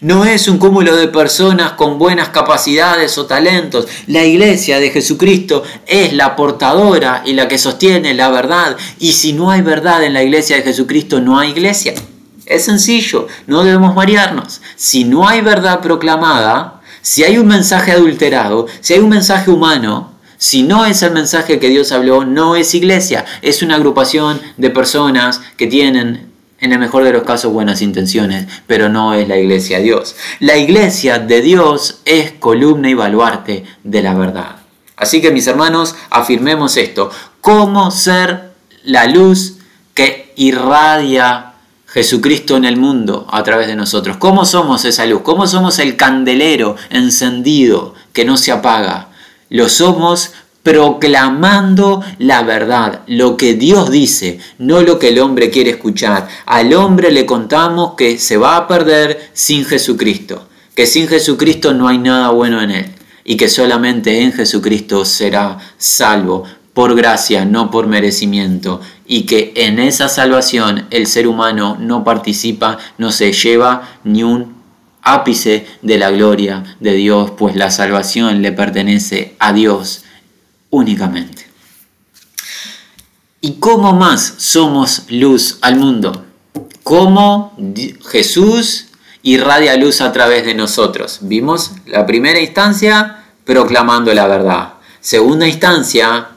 No 0.00 0.24
es 0.24 0.48
un 0.48 0.58
cúmulo 0.58 0.96
de 0.96 1.08
personas 1.08 1.72
con 1.72 1.98
buenas 1.98 2.30
capacidades 2.30 3.18
o 3.18 3.26
talentos. 3.26 3.86
La 4.06 4.24
iglesia 4.24 4.80
de 4.80 4.90
Jesucristo 4.90 5.62
es 5.86 6.14
la 6.14 6.36
portadora 6.36 7.22
y 7.24 7.34
la 7.34 7.48
que 7.48 7.58
sostiene 7.58 8.14
la 8.14 8.30
verdad. 8.30 8.76
Y 8.98 9.12
si 9.12 9.34
no 9.34 9.50
hay 9.50 9.60
verdad 9.60 10.02
en 10.02 10.14
la 10.14 10.22
iglesia 10.22 10.56
de 10.56 10.62
Jesucristo, 10.62 11.20
no 11.20 11.38
hay 11.38 11.50
iglesia. 11.50 11.94
Es 12.46 12.64
sencillo, 12.64 13.26
no 13.46 13.62
debemos 13.62 13.94
marearnos. 13.94 14.62
Si 14.76 15.04
no 15.04 15.28
hay 15.28 15.40
verdad 15.42 15.80
proclamada, 15.80 16.75
si 17.06 17.22
hay 17.22 17.38
un 17.38 17.46
mensaje 17.46 17.92
adulterado, 17.92 18.66
si 18.80 18.94
hay 18.94 18.98
un 18.98 19.10
mensaje 19.10 19.48
humano, 19.48 20.10
si 20.38 20.64
no 20.64 20.86
es 20.86 21.04
el 21.04 21.12
mensaje 21.12 21.60
que 21.60 21.68
Dios 21.68 21.92
habló, 21.92 22.24
no 22.24 22.56
es 22.56 22.74
iglesia, 22.74 23.24
es 23.42 23.62
una 23.62 23.76
agrupación 23.76 24.40
de 24.56 24.70
personas 24.70 25.40
que 25.56 25.68
tienen, 25.68 26.32
en 26.58 26.72
el 26.72 26.80
mejor 26.80 27.04
de 27.04 27.12
los 27.12 27.22
casos, 27.22 27.52
buenas 27.52 27.80
intenciones, 27.80 28.48
pero 28.66 28.88
no 28.88 29.14
es 29.14 29.28
la 29.28 29.38
iglesia 29.38 29.78
de 29.78 29.84
Dios. 29.84 30.16
La 30.40 30.56
iglesia 30.56 31.20
de 31.20 31.42
Dios 31.42 32.00
es 32.06 32.32
columna 32.32 32.90
y 32.90 32.94
baluarte 32.94 33.62
de 33.84 34.02
la 34.02 34.14
verdad. 34.14 34.56
Así 34.96 35.20
que 35.20 35.30
mis 35.30 35.46
hermanos, 35.46 35.94
afirmemos 36.10 36.76
esto. 36.76 37.12
¿Cómo 37.40 37.92
ser 37.92 38.50
la 38.82 39.06
luz 39.06 39.58
que 39.94 40.32
irradia 40.34 41.52
Jesucristo 41.86 42.56
en 42.56 42.64
el 42.64 42.76
mundo 42.76 43.26
a 43.30 43.42
través 43.42 43.66
de 43.66 43.76
nosotros? 43.76 44.16
¿Cómo 44.18 44.44
somos 44.44 44.84
esa 44.84 45.06
luz? 45.06 45.22
¿Cómo 45.22 45.46
somos 45.46 45.78
el 45.78 45.96
candelero 45.96 46.76
encendido 46.90 47.94
que 48.12 48.24
no 48.24 48.36
se 48.36 48.52
apaga? 48.52 49.08
Lo 49.48 49.68
somos 49.68 50.32
proclamando 50.62 52.02
la 52.18 52.42
verdad, 52.42 53.02
lo 53.06 53.36
que 53.36 53.54
Dios 53.54 53.88
dice, 53.88 54.40
no 54.58 54.82
lo 54.82 54.98
que 54.98 55.10
el 55.10 55.20
hombre 55.20 55.48
quiere 55.48 55.70
escuchar. 55.70 56.28
Al 56.44 56.74
hombre 56.74 57.12
le 57.12 57.24
contamos 57.24 57.94
que 57.96 58.18
se 58.18 58.36
va 58.36 58.56
a 58.56 58.66
perder 58.66 59.30
sin 59.32 59.64
Jesucristo, 59.64 60.48
que 60.74 60.86
sin 60.86 61.06
Jesucristo 61.06 61.72
no 61.72 61.86
hay 61.86 61.98
nada 61.98 62.30
bueno 62.30 62.60
en 62.60 62.72
él 62.72 62.86
y 63.28 63.36
que 63.36 63.48
solamente 63.48 64.22
en 64.22 64.32
Jesucristo 64.32 65.04
será 65.04 65.58
salvo 65.78 66.44
por 66.76 66.94
gracia, 66.94 67.46
no 67.46 67.70
por 67.70 67.86
merecimiento, 67.86 68.82
y 69.06 69.22
que 69.22 69.54
en 69.56 69.78
esa 69.78 70.10
salvación 70.10 70.86
el 70.90 71.06
ser 71.06 71.26
humano 71.26 71.78
no 71.80 72.04
participa, 72.04 72.76
no 72.98 73.12
se 73.12 73.32
lleva 73.32 73.88
ni 74.04 74.22
un 74.22 74.56
ápice 75.00 75.66
de 75.80 75.96
la 75.96 76.10
gloria 76.10 76.76
de 76.78 76.92
Dios, 76.92 77.30
pues 77.30 77.56
la 77.56 77.70
salvación 77.70 78.42
le 78.42 78.52
pertenece 78.52 79.36
a 79.38 79.54
Dios 79.54 80.04
únicamente. 80.68 81.46
¿Y 83.40 83.52
cómo 83.52 83.94
más 83.94 84.34
somos 84.36 85.04
luz 85.08 85.56
al 85.62 85.76
mundo? 85.76 86.26
¿Cómo 86.82 87.56
Jesús 88.10 88.88
irradia 89.22 89.78
luz 89.78 90.02
a 90.02 90.12
través 90.12 90.44
de 90.44 90.52
nosotros? 90.52 91.20
Vimos 91.22 91.70
la 91.86 92.04
primera 92.04 92.38
instancia 92.38 93.24
proclamando 93.46 94.12
la 94.12 94.26
verdad. 94.26 94.74
Segunda 95.00 95.48
instancia, 95.48 96.35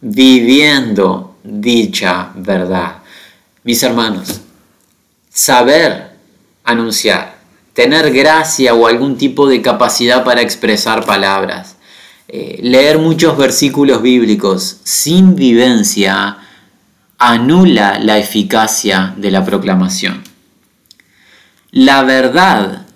viviendo 0.00 1.36
dicha 1.42 2.30
verdad. 2.34 2.98
Mis 3.64 3.82
hermanos, 3.82 4.40
saber 5.30 6.10
anunciar 6.64 7.40
tener 7.80 8.12
gracia 8.12 8.74
o 8.74 8.86
algún 8.86 9.16
tipo 9.16 9.48
de 9.48 9.62
capacidad 9.62 10.22
para 10.24 10.42
expresar 10.42 11.06
palabras. 11.06 11.76
Eh, 12.28 12.60
leer 12.62 12.98
muchos 12.98 13.36
versículos 13.36 14.02
bíblicos 14.02 14.80
sin 14.84 15.34
vivencia 15.34 16.36
anula 17.18 17.98
la 17.98 18.18
eficacia 18.18 19.14
de 19.16 19.30
la 19.30 19.44
proclamación. 19.44 20.22
La 21.70 22.02
verdad 22.02 22.86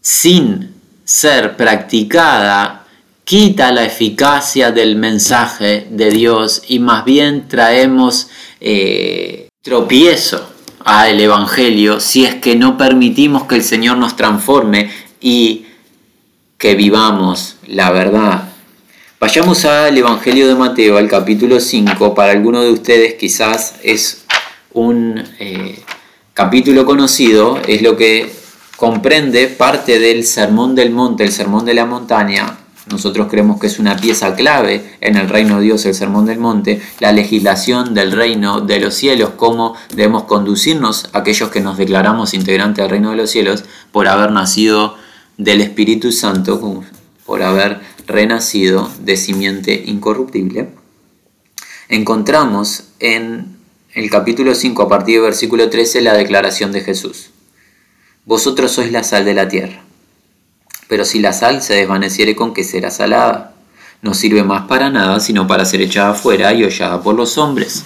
sin 0.00 0.74
ser 1.04 1.56
practicada 1.56 2.83
quita 3.24 3.72
la 3.72 3.84
eficacia 3.84 4.70
del 4.70 4.96
mensaje 4.96 5.86
de 5.90 6.10
Dios 6.10 6.62
y 6.68 6.78
más 6.78 7.04
bien 7.04 7.48
traemos 7.48 8.28
eh, 8.60 9.48
tropiezo 9.62 10.46
al 10.84 11.18
Evangelio 11.18 12.00
si 12.00 12.26
es 12.26 12.34
que 12.34 12.54
no 12.54 12.76
permitimos 12.76 13.44
que 13.44 13.54
el 13.56 13.64
Señor 13.64 13.96
nos 13.96 14.16
transforme 14.16 14.90
y 15.20 15.66
que 16.58 16.74
vivamos 16.74 17.56
la 17.66 17.90
verdad. 17.90 18.50
Vayamos 19.18 19.64
al 19.64 19.96
Evangelio 19.96 20.46
de 20.46 20.54
Mateo, 20.54 20.98
al 20.98 21.08
capítulo 21.08 21.58
5. 21.58 22.14
Para 22.14 22.32
algunos 22.32 22.64
de 22.64 22.72
ustedes 22.72 23.14
quizás 23.14 23.76
es 23.82 24.24
un 24.74 25.22
eh, 25.38 25.82
capítulo 26.34 26.84
conocido, 26.84 27.58
es 27.66 27.80
lo 27.80 27.96
que 27.96 28.30
comprende 28.76 29.46
parte 29.46 29.98
del 29.98 30.24
Sermón 30.24 30.74
del 30.74 30.90
Monte, 30.90 31.24
el 31.24 31.32
Sermón 31.32 31.64
de 31.64 31.72
la 31.72 31.86
Montaña, 31.86 32.58
nosotros 32.86 33.28
creemos 33.30 33.58
que 33.58 33.66
es 33.66 33.78
una 33.78 33.96
pieza 33.96 34.34
clave 34.34 34.96
en 35.00 35.16
el 35.16 35.28
reino 35.28 35.56
de 35.56 35.64
Dios, 35.64 35.86
el 35.86 35.94
Sermón 35.94 36.26
del 36.26 36.38
Monte, 36.38 36.82
la 37.00 37.12
legislación 37.12 37.94
del 37.94 38.12
reino 38.12 38.60
de 38.60 38.78
los 38.78 38.94
cielos, 38.94 39.30
cómo 39.36 39.74
debemos 39.90 40.24
conducirnos 40.24 41.08
aquellos 41.14 41.50
que 41.50 41.60
nos 41.60 41.78
declaramos 41.78 42.34
integrantes 42.34 42.82
del 42.82 42.90
reino 42.90 43.10
de 43.10 43.16
los 43.16 43.30
cielos 43.30 43.64
por 43.90 44.06
haber 44.06 44.32
nacido 44.32 44.96
del 45.38 45.62
Espíritu 45.62 46.12
Santo, 46.12 46.84
por 47.24 47.42
haber 47.42 47.80
renacido 48.06 48.90
de 49.00 49.16
simiente 49.16 49.82
incorruptible. 49.86 50.68
Encontramos 51.88 52.84
en 53.00 53.56
el 53.94 54.10
capítulo 54.10 54.54
5, 54.54 54.82
a 54.82 54.88
partir 54.88 55.16
del 55.16 55.24
versículo 55.24 55.70
13, 55.70 56.02
la 56.02 56.14
declaración 56.14 56.72
de 56.72 56.82
Jesús. 56.82 57.30
Vosotros 58.26 58.72
sois 58.72 58.92
la 58.92 59.04
sal 59.04 59.24
de 59.24 59.34
la 59.34 59.48
tierra. 59.48 59.83
Pero 60.88 61.04
si 61.04 61.20
la 61.20 61.32
sal 61.32 61.62
se 61.62 61.74
desvaneciere 61.74 62.36
con 62.36 62.52
que 62.52 62.64
será 62.64 62.90
salada, 62.90 63.54
no 64.02 64.14
sirve 64.14 64.42
más 64.42 64.66
para 64.66 64.90
nada 64.90 65.18
sino 65.20 65.46
para 65.46 65.64
ser 65.64 65.80
echada 65.80 66.10
afuera 66.10 66.52
y 66.52 66.64
hollada 66.64 67.02
por 67.02 67.14
los 67.14 67.38
hombres. 67.38 67.84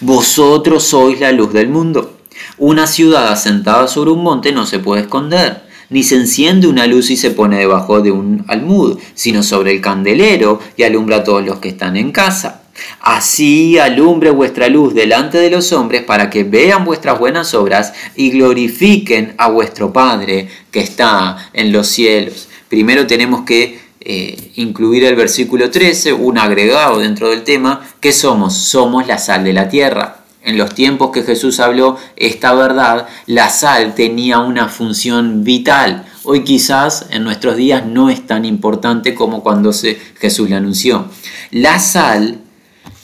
Vosotros 0.00 0.84
sois 0.84 1.20
la 1.20 1.32
luz 1.32 1.52
del 1.52 1.68
mundo. 1.68 2.18
Una 2.58 2.86
ciudad 2.86 3.28
asentada 3.28 3.88
sobre 3.88 4.10
un 4.10 4.22
monte 4.22 4.52
no 4.52 4.66
se 4.66 4.78
puede 4.78 5.02
esconder, 5.02 5.64
ni 5.90 6.02
se 6.02 6.16
enciende 6.16 6.66
una 6.66 6.86
luz 6.86 7.10
y 7.10 7.16
se 7.16 7.30
pone 7.30 7.58
debajo 7.58 8.00
de 8.00 8.10
un 8.10 8.44
almud, 8.48 8.98
sino 9.14 9.42
sobre 9.42 9.72
el 9.72 9.80
candelero 9.80 10.60
y 10.76 10.82
alumbra 10.82 11.18
a 11.18 11.24
todos 11.24 11.44
los 11.44 11.58
que 11.58 11.68
están 11.68 11.96
en 11.96 12.10
casa. 12.10 12.63
Así 13.00 13.78
alumbre 13.78 14.30
vuestra 14.30 14.68
luz 14.68 14.94
delante 14.94 15.38
de 15.38 15.50
los 15.50 15.72
hombres 15.72 16.02
para 16.02 16.30
que 16.30 16.44
vean 16.44 16.84
vuestras 16.84 17.18
buenas 17.18 17.54
obras 17.54 17.92
y 18.16 18.30
glorifiquen 18.30 19.34
a 19.38 19.48
vuestro 19.48 19.92
Padre 19.92 20.48
que 20.70 20.80
está 20.80 21.50
en 21.52 21.72
los 21.72 21.86
cielos. 21.88 22.48
Primero 22.68 23.06
tenemos 23.06 23.42
que 23.42 23.78
eh, 24.00 24.52
incluir 24.56 25.04
el 25.04 25.16
versículo 25.16 25.70
13, 25.70 26.12
un 26.12 26.38
agregado 26.38 26.98
dentro 26.98 27.30
del 27.30 27.42
tema, 27.42 27.86
que 28.00 28.12
somos, 28.12 28.54
somos 28.54 29.06
la 29.06 29.18
sal 29.18 29.44
de 29.44 29.52
la 29.52 29.68
tierra. 29.68 30.18
En 30.42 30.58
los 30.58 30.74
tiempos 30.74 31.10
que 31.10 31.22
Jesús 31.22 31.58
habló 31.58 31.96
esta 32.16 32.52
verdad, 32.52 33.08
la 33.24 33.48
sal 33.48 33.94
tenía 33.94 34.40
una 34.40 34.68
función 34.68 35.42
vital. 35.42 36.04
Hoy 36.22 36.44
quizás 36.44 37.06
en 37.10 37.24
nuestros 37.24 37.56
días 37.56 37.86
no 37.86 38.10
es 38.10 38.26
tan 38.26 38.44
importante 38.44 39.14
como 39.14 39.42
cuando 39.42 39.72
Jesús 40.18 40.50
le 40.50 40.56
anunció. 40.56 41.06
La 41.50 41.78
sal 41.78 42.43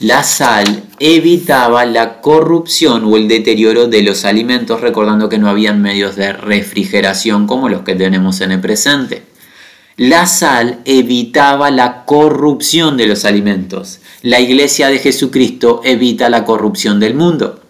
la 0.01 0.23
sal 0.23 0.85
evitaba 0.99 1.85
la 1.85 2.21
corrupción 2.21 3.05
o 3.05 3.17
el 3.17 3.27
deterioro 3.27 3.85
de 3.85 4.01
los 4.01 4.25
alimentos, 4.25 4.81
recordando 4.81 5.29
que 5.29 5.37
no 5.37 5.47
habían 5.47 5.79
medios 5.79 6.15
de 6.15 6.33
refrigeración 6.33 7.45
como 7.45 7.69
los 7.69 7.83
que 7.83 7.93
tenemos 7.93 8.41
en 8.41 8.51
el 8.51 8.59
presente. 8.59 9.21
La 9.97 10.25
sal 10.25 10.79
evitaba 10.85 11.69
la 11.69 12.03
corrupción 12.05 12.97
de 12.97 13.05
los 13.05 13.25
alimentos. 13.25 13.99
La 14.23 14.39
iglesia 14.39 14.87
de 14.87 14.97
Jesucristo 14.97 15.81
evita 15.83 16.31
la 16.31 16.45
corrupción 16.45 16.99
del 16.99 17.13
mundo. 17.13 17.61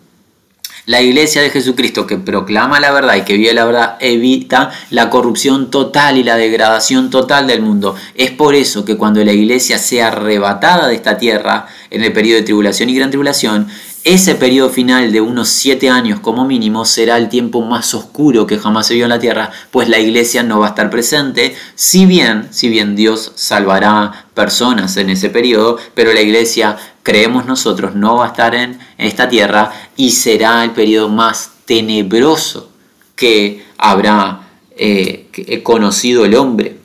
La 0.92 1.02
iglesia 1.02 1.42
de 1.42 1.50
Jesucristo 1.50 2.06
que 2.06 2.18
proclama 2.18 2.82
la 2.82 2.92
verdad 2.92 3.16
y 3.16 3.22
que 3.22 3.38
vive 3.38 3.54
la 3.54 3.64
verdad 3.64 3.96
evita 4.02 4.72
la 4.90 5.10
corrupción 5.10 5.72
total 5.72 6.18
y 6.18 6.24
la 6.26 6.36
degradación 6.36 7.10
total 7.10 7.48
del 7.48 7.62
mundo. 7.62 7.96
Es 8.14 8.32
por 8.32 8.56
eso 8.56 8.84
que 8.84 8.98
cuando 8.98 9.24
la 9.24 9.32
iglesia 9.32 9.78
sea 9.78 10.10
arrebatada 10.10 10.90
de 10.90 10.96
esta 10.96 11.18
tierra 11.18 11.68
en 11.92 12.04
el 12.04 12.12
periodo 12.12 12.40
de 12.40 12.44
tribulación 12.44 12.90
y 12.90 12.96
gran 12.96 13.10
tribulación, 13.10 13.70
ese 14.04 14.34
periodo 14.34 14.70
final 14.70 15.12
de 15.12 15.22
unos 15.22 15.48
siete 15.48 15.88
años 15.88 16.20
como 16.20 16.44
mínimo 16.44 16.86
será 16.86 17.18
el 17.18 17.30
tiempo 17.30 17.62
más 17.62 17.94
oscuro 17.94 18.48
que 18.48 18.58
jamás 18.58 18.88
se 18.88 18.96
vio 18.96 19.04
en 19.06 19.12
la 19.12 19.20
tierra, 19.20 19.52
pues 19.70 19.88
la 19.88 20.00
iglesia 20.00 20.42
no 20.42 20.60
va 20.60 20.66
a 20.66 20.70
estar 20.70 20.90
presente, 20.90 21.56
si 21.76 22.08
bien, 22.08 22.48
si 22.50 22.68
bien 22.68 22.96
Dios 22.96 23.32
salvará 23.36 24.26
personas 24.34 24.98
en 24.98 25.12
ese 25.12 25.30
periodo, 25.30 25.78
pero 25.94 26.14
la 26.14 26.22
iglesia, 26.22 26.78
creemos 27.04 27.46
nosotros, 27.46 27.96
no 27.96 28.18
va 28.18 28.26
a 28.26 28.30
estar 28.30 28.56
en 28.56 28.80
esta 28.98 29.30
tierra 29.30 29.72
y 29.96 30.12
será 30.12 30.64
el 30.64 30.72
periodo 30.72 31.10
más 31.10 31.52
tenebroso 31.66 32.72
que 33.16 33.64
habrá 33.78 34.50
eh, 34.78 35.62
conocido 35.64 36.26
el 36.26 36.36
hombre. 36.36 36.78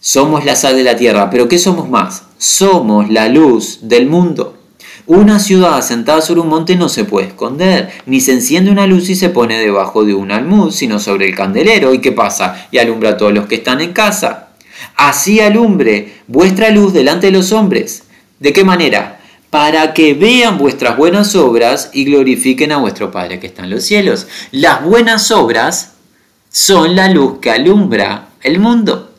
Somos 0.00 0.44
la 0.44 0.56
sal 0.56 0.76
de 0.76 0.82
la 0.82 0.96
tierra, 0.96 1.30
pero 1.30 1.48
¿qué 1.48 1.58
somos 1.58 1.88
más? 1.88 2.24
Somos 2.38 3.08
la 3.08 3.28
luz 3.28 3.78
del 3.82 4.06
mundo. 4.06 4.58
Una 5.06 5.38
ciudad 5.38 5.78
asentada 5.78 6.20
sobre 6.20 6.40
un 6.40 6.48
monte 6.48 6.76
no 6.76 6.88
se 6.88 7.04
puede 7.04 7.28
esconder, 7.28 7.90
ni 8.06 8.20
se 8.20 8.32
enciende 8.32 8.70
una 8.70 8.86
luz 8.86 9.08
y 9.10 9.16
se 9.16 9.30
pone 9.30 9.58
debajo 9.58 10.04
de 10.04 10.14
un 10.14 10.30
almud, 10.30 10.70
sino 10.70 11.00
sobre 11.00 11.28
el 11.28 11.34
candelero. 11.34 11.92
¿Y 11.92 12.00
qué 12.00 12.12
pasa? 12.12 12.68
Y 12.70 12.78
alumbra 12.78 13.10
a 13.10 13.16
todos 13.16 13.32
los 13.32 13.46
que 13.46 13.56
están 13.56 13.80
en 13.80 13.92
casa. 13.92 14.50
Así 14.96 15.40
alumbre 15.40 16.20
vuestra 16.28 16.70
luz 16.70 16.92
delante 16.92 17.26
de 17.26 17.32
los 17.32 17.52
hombres. 17.52 18.04
¿De 18.42 18.52
qué 18.52 18.64
manera? 18.64 19.20
Para 19.50 19.94
que 19.94 20.14
vean 20.14 20.58
vuestras 20.58 20.96
buenas 20.96 21.36
obras 21.36 21.90
y 21.92 22.04
glorifiquen 22.04 22.72
a 22.72 22.78
vuestro 22.78 23.12
Padre 23.12 23.38
que 23.38 23.46
está 23.46 23.62
en 23.62 23.70
los 23.70 23.84
cielos. 23.84 24.26
Las 24.50 24.82
buenas 24.82 25.30
obras 25.30 25.92
son 26.50 26.96
la 26.96 27.08
luz 27.08 27.38
que 27.38 27.52
alumbra 27.52 28.30
el 28.42 28.58
mundo. 28.58 29.12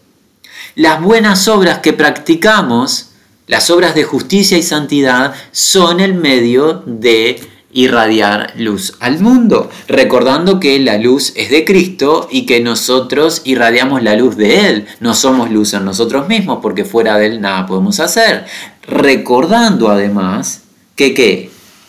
Las 0.75 1.01
buenas 1.01 1.47
obras 1.47 1.79
que 1.79 1.93
practicamos 1.93 3.11
las 3.47 3.69
obras 3.69 3.95
de 3.95 4.03
justicia 4.03 4.57
y 4.57 4.63
santidad 4.63 5.33
son 5.53 6.01
el 6.01 6.15
medio 6.15 6.83
de 6.85 7.39
irradiar 7.73 8.53
luz 8.57 8.95
al 8.99 9.19
mundo, 9.19 9.69
recordando 9.87 10.59
que 10.59 10.79
la 10.79 10.97
luz 10.97 11.33
es 11.35 11.49
de 11.49 11.65
Cristo 11.65 12.27
y 12.31 12.45
que 12.45 12.59
nosotros 12.59 13.41
irradiamos 13.45 14.03
la 14.03 14.15
luz 14.15 14.37
de 14.37 14.67
Él, 14.67 14.85
no 14.99 15.13
somos 15.13 15.49
luz 15.49 15.73
en 15.73 15.85
nosotros 15.85 16.27
mismos 16.27 16.59
porque 16.61 16.85
fuera 16.85 17.17
de 17.17 17.27
Él 17.27 17.41
nada 17.41 17.65
podemos 17.65 17.99
hacer. 17.99 18.45
Recordando 18.87 19.89
además 19.89 20.63
que, 20.95 21.13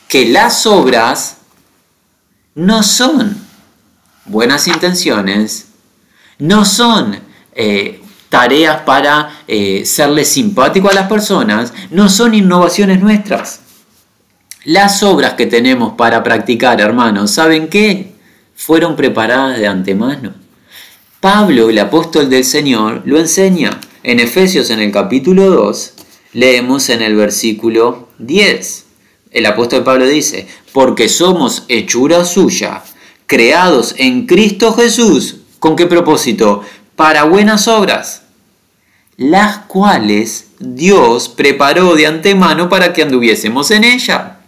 que 0.08 0.26
las 0.26 0.66
obras 0.66 1.38
no 2.54 2.82
son 2.82 3.36
buenas 4.26 4.68
intenciones, 4.68 5.66
no 6.38 6.64
son 6.64 7.18
eh, 7.54 8.00
tareas 8.28 8.80
para 8.82 9.30
eh, 9.46 9.84
serle 9.84 10.24
simpático 10.24 10.88
a 10.88 10.94
las 10.94 11.08
personas, 11.08 11.72
no 11.90 12.08
son 12.08 12.34
innovaciones 12.34 13.00
nuestras. 13.00 13.60
Las 14.64 15.02
obras 15.02 15.34
que 15.34 15.46
tenemos 15.46 15.92
para 15.92 16.22
practicar, 16.22 16.80
hermanos, 16.80 17.30
¿saben 17.30 17.68
qué? 17.68 18.14
Fueron 18.56 18.96
preparadas 18.96 19.58
de 19.58 19.68
antemano. 19.68 20.32
Pablo, 21.20 21.70
el 21.70 21.78
apóstol 21.78 22.28
del 22.30 22.44
Señor, 22.44 23.02
lo 23.04 23.18
enseña. 23.18 23.78
En 24.02 24.20
Efesios 24.20 24.68
en 24.68 24.80
el 24.80 24.92
capítulo 24.92 25.48
2, 25.48 25.93
leemos 26.34 26.90
en 26.90 27.00
el 27.00 27.16
versículo 27.16 28.08
10. 28.18 28.84
El 29.30 29.46
apóstol 29.46 29.82
Pablo 29.82 30.06
dice, 30.06 30.46
porque 30.72 31.08
somos 31.08 31.64
hechura 31.68 32.26
suya, 32.26 32.82
creados 33.26 33.94
en 33.96 34.26
Cristo 34.26 34.74
Jesús. 34.74 35.38
¿Con 35.58 35.74
qué 35.74 35.86
propósito? 35.86 36.60
Para 36.94 37.24
buenas 37.24 37.66
obras 37.68 38.24
las 39.16 39.58
cuales 39.58 40.48
Dios 40.58 41.28
preparó 41.28 41.94
de 41.94 42.06
antemano 42.06 42.68
para 42.68 42.92
que 42.92 43.02
anduviésemos 43.02 43.70
en 43.70 43.84
ella. 43.84 44.38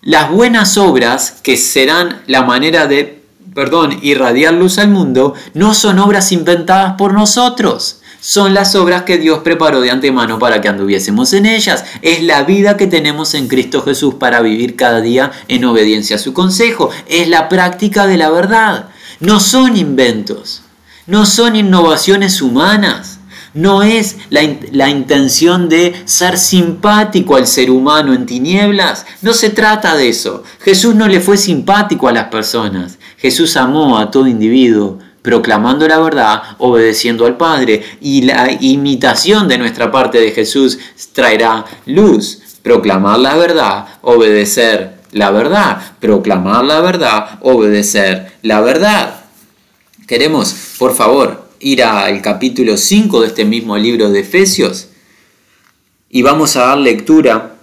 Las 0.00 0.30
buenas 0.30 0.76
obras, 0.76 1.40
que 1.42 1.56
serán 1.56 2.22
la 2.26 2.42
manera 2.42 2.86
de, 2.86 3.22
perdón, 3.54 3.98
irradiar 4.02 4.54
luz 4.54 4.78
al 4.78 4.88
mundo, 4.88 5.34
no 5.54 5.74
son 5.74 5.98
obras 5.98 6.32
inventadas 6.32 6.94
por 6.96 7.14
nosotros. 7.14 8.00
Son 8.26 8.54
las 8.54 8.74
obras 8.74 9.02
que 9.02 9.18
Dios 9.18 9.40
preparó 9.40 9.82
de 9.82 9.90
antemano 9.90 10.38
para 10.38 10.62
que 10.62 10.68
anduviésemos 10.68 11.34
en 11.34 11.44
ellas. 11.44 11.84
Es 12.00 12.22
la 12.22 12.42
vida 12.42 12.78
que 12.78 12.86
tenemos 12.86 13.34
en 13.34 13.48
Cristo 13.48 13.82
Jesús 13.82 14.14
para 14.14 14.40
vivir 14.40 14.76
cada 14.76 15.02
día 15.02 15.30
en 15.46 15.66
obediencia 15.66 16.16
a 16.16 16.18
su 16.18 16.32
consejo. 16.32 16.88
Es 17.06 17.28
la 17.28 17.50
práctica 17.50 18.06
de 18.06 18.16
la 18.16 18.30
verdad. 18.30 18.88
No 19.20 19.40
son 19.40 19.76
inventos. 19.76 20.62
No 21.06 21.26
son 21.26 21.54
innovaciones 21.54 22.40
humanas 22.40 23.18
no 23.54 23.84
es 23.84 24.16
la, 24.30 24.88
intención 24.90 25.68
de 25.68 25.94
ser 26.06 26.38
simpático 26.38 27.36
al 27.36 27.46
ser 27.46 27.70
humano 27.70 28.12
en 28.12 28.26
tinieblas. 28.26 29.06
No 29.22 29.32
se 29.32 29.50
trata 29.50 29.96
de 29.96 30.08
eso. 30.08 30.42
Jesús 30.60 30.96
no 30.96 31.06
le 31.06 31.20
fue 31.20 31.36
simpático 31.36 32.08
a 32.08 32.12
las 32.12 32.28
personas. 32.28 32.98
Jesús 33.16 33.56
amó 33.56 33.96
a 33.98 34.10
todo 34.10 34.26
individuo, 34.26 34.98
proclamando 35.24 35.88
la 35.88 35.98
verdad, 36.00 36.42
obedeciendo 36.58 37.24
al 37.24 37.38
Padre. 37.38 37.82
Y 38.02 38.20
la 38.22 38.52
imitación 38.60 39.48
de 39.48 39.56
nuestra 39.56 39.90
parte 39.90 40.20
de 40.20 40.32
Jesús 40.32 40.78
traerá 41.14 41.64
luz. 41.86 42.40
Proclamar 42.62 43.18
la 43.18 43.34
verdad, 43.34 43.86
obedecer 44.02 44.98
la 45.12 45.30
verdad. 45.30 45.94
Proclamar 45.98 46.66
la 46.66 46.82
verdad, 46.82 47.38
obedecer 47.40 48.34
la 48.42 48.60
verdad. 48.60 49.24
Queremos, 50.06 50.54
por 50.78 50.94
favor, 50.94 51.48
ir 51.58 51.82
al 51.82 52.20
capítulo 52.20 52.76
5 52.76 53.22
de 53.22 53.26
este 53.28 53.46
mismo 53.46 53.78
libro 53.78 54.10
de 54.10 54.20
Efesios 54.20 54.88
y 56.10 56.20
vamos 56.20 56.54
a 56.56 56.66
dar 56.66 56.78
lectura 56.78 57.54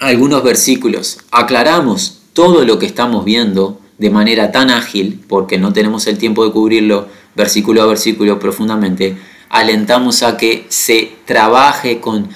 a 0.00 0.06
algunos 0.08 0.42
versículos. 0.42 1.18
Aclaramos 1.30 2.22
todo 2.32 2.64
lo 2.64 2.80
que 2.80 2.86
estamos 2.86 3.24
viendo 3.24 3.80
de 3.98 4.10
manera 4.10 4.52
tan 4.52 4.70
ágil, 4.70 5.20
porque 5.28 5.58
no 5.58 5.72
tenemos 5.72 6.06
el 6.06 6.18
tiempo 6.18 6.44
de 6.44 6.52
cubrirlo 6.52 7.08
versículo 7.34 7.82
a 7.82 7.86
versículo 7.86 8.38
profundamente, 8.38 9.16
alentamos 9.48 10.22
a 10.22 10.36
que 10.36 10.66
se 10.68 11.12
trabaje 11.24 12.00
con 12.00 12.28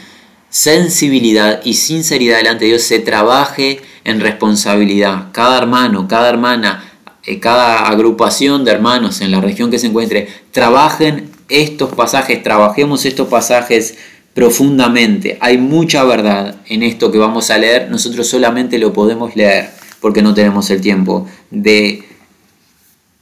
sensibilidad 0.49 1.61
y 1.65 1.75
sinceridad 1.75 2.37
delante 2.37 2.65
de 2.65 2.73
Dios, 2.73 2.83
se 2.83 2.99
trabaje 2.99 3.81
en 4.05 4.21
responsabilidad. 4.21 5.29
Cada 5.33 5.59
hermano, 5.59 6.07
cada 6.09 6.29
hermana 6.29 6.85
eh, 7.25 7.39
cada 7.39 7.89
agrupación 7.89 8.65
de 8.65 8.73
hermanos 8.73 9.21
en 9.21 9.31
la 9.31 9.41
región 9.41 9.71
que 9.71 9.79
se 9.79 9.87
encuentre, 9.87 10.29
trabajen 10.51 11.31
estos 11.49 11.95
pasajes, 11.95 12.43
trabajemos 12.43 13.05
estos 13.05 13.29
pasajes 13.29 13.97
profundamente. 14.35 15.39
Hay 15.41 15.59
mucha 15.59 16.03
verdad 16.03 16.57
en 16.67 16.83
esto 16.83 17.13
que 17.13 17.19
vamos 17.19 17.51
a 17.51 17.59
leer, 17.59 17.91
nosotros 17.91 18.27
solamente 18.27 18.79
lo 18.79 18.93
podemos 18.93 19.37
leer 19.37 19.82
porque 20.03 20.21
no 20.21 20.35
tenemos 20.35 20.69
el 20.69 20.83
tiempo 20.83 21.27
de 21.51 22.05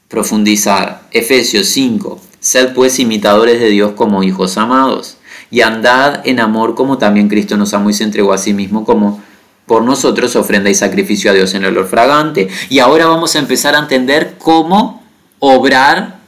profundizar. 0.09 1.03
Efesios 1.13 1.69
5. 1.69 2.21
Sed 2.41 2.73
pues 2.75 2.99
imitadores 2.99 3.61
de 3.61 3.69
Dios 3.69 3.93
como 3.93 4.25
hijos 4.25 4.57
amados, 4.57 5.19
y 5.51 5.61
andad 5.61 6.27
en 6.27 6.41
amor 6.41 6.75
como 6.75 6.97
también 6.97 7.29
Cristo 7.29 7.57
nos 7.57 7.75
amó 7.75 7.91
y 7.91 7.93
se 7.93 8.05
entregó 8.05 8.33
a 8.33 8.39
sí 8.39 8.55
mismo 8.55 8.85
como 8.85 9.23
por 9.67 9.83
nosotros 9.83 10.35
ofrenda 10.37 10.71
y 10.71 10.75
sacrificio 10.75 11.31
a 11.31 11.35
Dios 11.35 11.55
en 11.55 11.65
olor 11.65 11.87
fragante. 11.87 12.49
Y 12.71 12.79
ahora 12.79 13.07
vamos 13.07 13.37
a 13.37 13.41
empezar 13.41 13.75
a 13.77 13.81
entender 13.81 14.37
cómo 14.39 15.03
obrar 15.39 16.19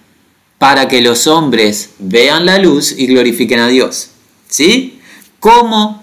para 0.59 0.87
que 0.87 1.01
los 1.01 1.27
hombres 1.27 1.95
vean 1.99 2.47
la 2.47 2.59
luz 2.59 2.95
y 2.97 3.07
glorifiquen 3.07 3.59
a 3.59 3.69
Dios. 3.69 4.11
¿Sí? 4.49 5.01
¿Cómo 5.41 6.02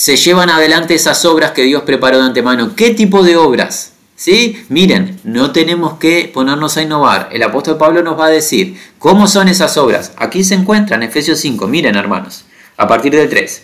se 0.00 0.16
llevan 0.16 0.48
adelante 0.48 0.94
esas 0.94 1.26
obras 1.26 1.50
que 1.50 1.64
Dios 1.64 1.82
preparó 1.82 2.16
de 2.16 2.24
antemano? 2.24 2.74
¿Qué 2.74 2.94
tipo 2.94 3.22
de 3.22 3.36
obras? 3.36 3.92
¿Sí? 4.16 4.64
Miren, 4.70 5.20
no 5.24 5.52
tenemos 5.52 5.98
que 5.98 6.30
ponernos 6.32 6.78
a 6.78 6.82
innovar. 6.82 7.28
El 7.32 7.42
apóstol 7.42 7.76
Pablo 7.76 8.02
nos 8.02 8.18
va 8.18 8.28
a 8.28 8.30
decir 8.30 8.78
cómo 8.98 9.26
son 9.26 9.48
esas 9.48 9.76
obras. 9.76 10.12
Aquí 10.16 10.42
se 10.42 10.54
encuentran, 10.54 11.02
Efesios 11.02 11.40
5. 11.40 11.66
Miren, 11.66 11.96
hermanos, 11.96 12.46
a 12.78 12.88
partir 12.88 13.14
del 13.14 13.28
3. 13.28 13.62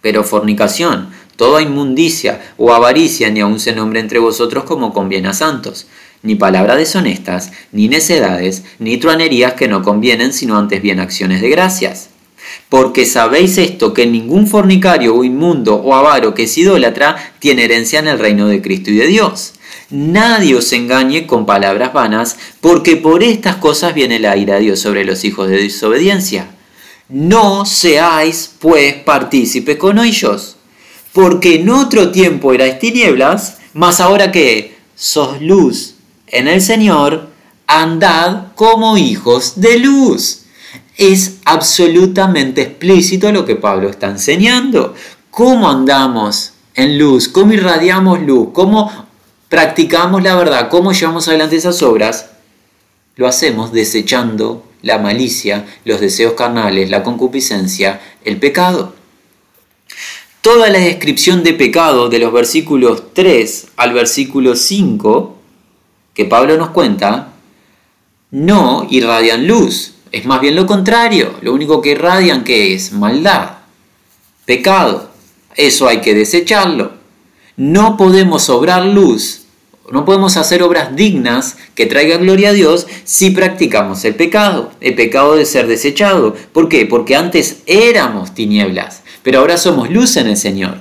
Pero 0.00 0.24
fornicación, 0.24 1.10
toda 1.36 1.62
inmundicia 1.62 2.40
o 2.56 2.72
avaricia 2.72 3.30
ni 3.30 3.38
aun 3.38 3.60
se 3.60 3.72
nombre 3.72 4.00
entre 4.00 4.18
vosotros 4.18 4.64
como 4.64 4.92
conviene 4.92 5.28
a 5.28 5.32
santos, 5.32 5.86
ni 6.24 6.34
palabras 6.34 6.76
deshonestas, 6.76 7.52
ni 7.70 7.86
necedades, 7.86 8.64
ni 8.80 8.96
truanerías 8.96 9.52
que 9.52 9.68
no 9.68 9.84
convienen, 9.84 10.32
sino 10.32 10.58
antes 10.58 10.82
bien 10.82 10.98
acciones 10.98 11.40
de 11.40 11.50
gracias. 11.50 12.08
Porque 12.68 13.06
sabéis 13.06 13.58
esto, 13.58 13.94
que 13.94 14.06
ningún 14.06 14.46
fornicario 14.46 15.14
o 15.14 15.24
inmundo 15.24 15.76
o 15.76 15.94
avaro 15.94 16.34
que 16.34 16.44
es 16.44 16.58
idólatra 16.58 17.34
tiene 17.38 17.64
herencia 17.64 17.98
en 17.98 18.08
el 18.08 18.18
reino 18.18 18.48
de 18.48 18.62
Cristo 18.62 18.90
y 18.90 18.96
de 18.96 19.06
Dios. 19.06 19.54
Nadie 19.90 20.56
os 20.56 20.72
engañe 20.72 21.26
con 21.26 21.46
palabras 21.46 21.92
vanas, 21.92 22.36
porque 22.60 22.96
por 22.96 23.22
estas 23.22 23.56
cosas 23.56 23.94
viene 23.94 24.18
la 24.18 24.36
ira 24.36 24.54
de 24.54 24.62
Dios 24.62 24.80
sobre 24.80 25.04
los 25.04 25.24
hijos 25.24 25.48
de 25.48 25.62
desobediencia. 25.62 26.48
No 27.08 27.64
seáis, 27.64 28.50
pues, 28.58 28.94
partícipe 28.94 29.78
con 29.78 29.98
ellos 29.98 30.56
porque 31.16 31.54
en 31.54 31.70
otro 31.70 32.12
tiempo 32.12 32.52
erais 32.52 32.78
tinieblas, 32.78 33.56
mas 33.72 34.00
ahora 34.00 34.30
que 34.30 34.76
sos 34.94 35.40
luz 35.40 35.94
en 36.26 36.46
el 36.46 36.60
Señor, 36.60 37.30
andad 37.66 38.48
como 38.54 38.98
hijos 38.98 39.58
de 39.58 39.78
luz. 39.78 40.42
Es 40.96 41.38
absolutamente 41.44 42.62
explícito 42.62 43.30
lo 43.32 43.44
que 43.44 43.56
Pablo 43.56 43.88
está 43.88 44.08
enseñando. 44.08 44.94
¿Cómo 45.30 45.68
andamos 45.68 46.52
en 46.74 46.98
luz? 46.98 47.28
¿Cómo 47.28 47.52
irradiamos 47.52 48.22
luz? 48.22 48.48
¿Cómo 48.52 48.90
practicamos 49.48 50.22
la 50.22 50.34
verdad? 50.34 50.68
¿Cómo 50.68 50.92
llevamos 50.92 51.28
adelante 51.28 51.56
esas 51.56 51.82
obras? 51.82 52.30
Lo 53.16 53.26
hacemos 53.26 53.72
desechando 53.72 54.64
la 54.82 54.98
malicia, 54.98 55.66
los 55.84 56.00
deseos 56.00 56.34
carnales, 56.34 56.90
la 56.90 57.02
concupiscencia, 57.02 58.00
el 58.24 58.38
pecado. 58.38 58.94
Toda 60.40 60.70
la 60.70 60.78
descripción 60.78 61.42
de 61.42 61.54
pecado 61.54 62.08
de 62.08 62.20
los 62.20 62.32
versículos 62.32 63.12
3 63.12 63.68
al 63.76 63.92
versículo 63.92 64.54
5 64.54 65.36
que 66.16 66.24
Pablo 66.24 66.56
nos 66.56 66.70
cuenta, 66.70 67.34
no 68.30 68.86
irradian 68.88 69.46
luz, 69.46 69.92
es 70.16 70.24
más 70.24 70.40
bien 70.40 70.56
lo 70.56 70.66
contrario, 70.66 71.34
lo 71.42 71.52
único 71.52 71.82
que 71.82 71.90
irradian 71.90 72.42
que 72.42 72.72
es 72.72 72.92
maldad, 72.92 73.58
pecado, 74.46 75.10
eso 75.54 75.88
hay 75.88 76.00
que 76.00 76.14
desecharlo. 76.14 76.92
No 77.58 77.98
podemos 77.98 78.48
obrar 78.48 78.86
luz, 78.86 79.42
no 79.92 80.06
podemos 80.06 80.38
hacer 80.38 80.62
obras 80.62 80.96
dignas 80.96 81.58
que 81.74 81.84
traigan 81.84 82.22
gloria 82.22 82.48
a 82.48 82.52
Dios 82.54 82.86
si 83.04 83.30
practicamos 83.30 84.06
el 84.06 84.14
pecado, 84.14 84.72
el 84.80 84.94
pecado 84.94 85.36
de 85.36 85.44
ser 85.44 85.66
desechado. 85.66 86.34
¿Por 86.52 86.70
qué? 86.70 86.86
Porque 86.86 87.14
antes 87.14 87.58
éramos 87.66 88.34
tinieblas, 88.34 89.02
pero 89.22 89.40
ahora 89.40 89.58
somos 89.58 89.90
luz 89.90 90.16
en 90.16 90.28
el 90.28 90.38
Señor. 90.38 90.78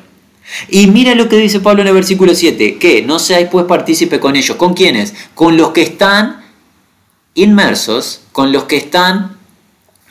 Y 0.69 0.87
mira 0.87 1.13
lo 1.13 1.27
que 1.27 1.37
dice 1.37 1.59
Pablo 1.59 1.81
en 1.81 1.89
el 1.89 1.93
versículo 1.93 2.33
7, 2.33 2.77
que 2.77 3.01
no 3.01 3.19
seáis 3.19 3.49
pues 3.51 3.65
partícipe 3.65 4.21
con 4.21 4.37
ellos. 4.37 4.55
¿Con 4.55 4.73
quiénes? 4.73 5.13
Con 5.33 5.57
los 5.57 5.71
que 5.71 5.81
están 5.81 6.44
inmersos, 7.35 8.21
con 8.31 8.51
los 8.51 8.63
que 8.63 8.77
están 8.77 9.37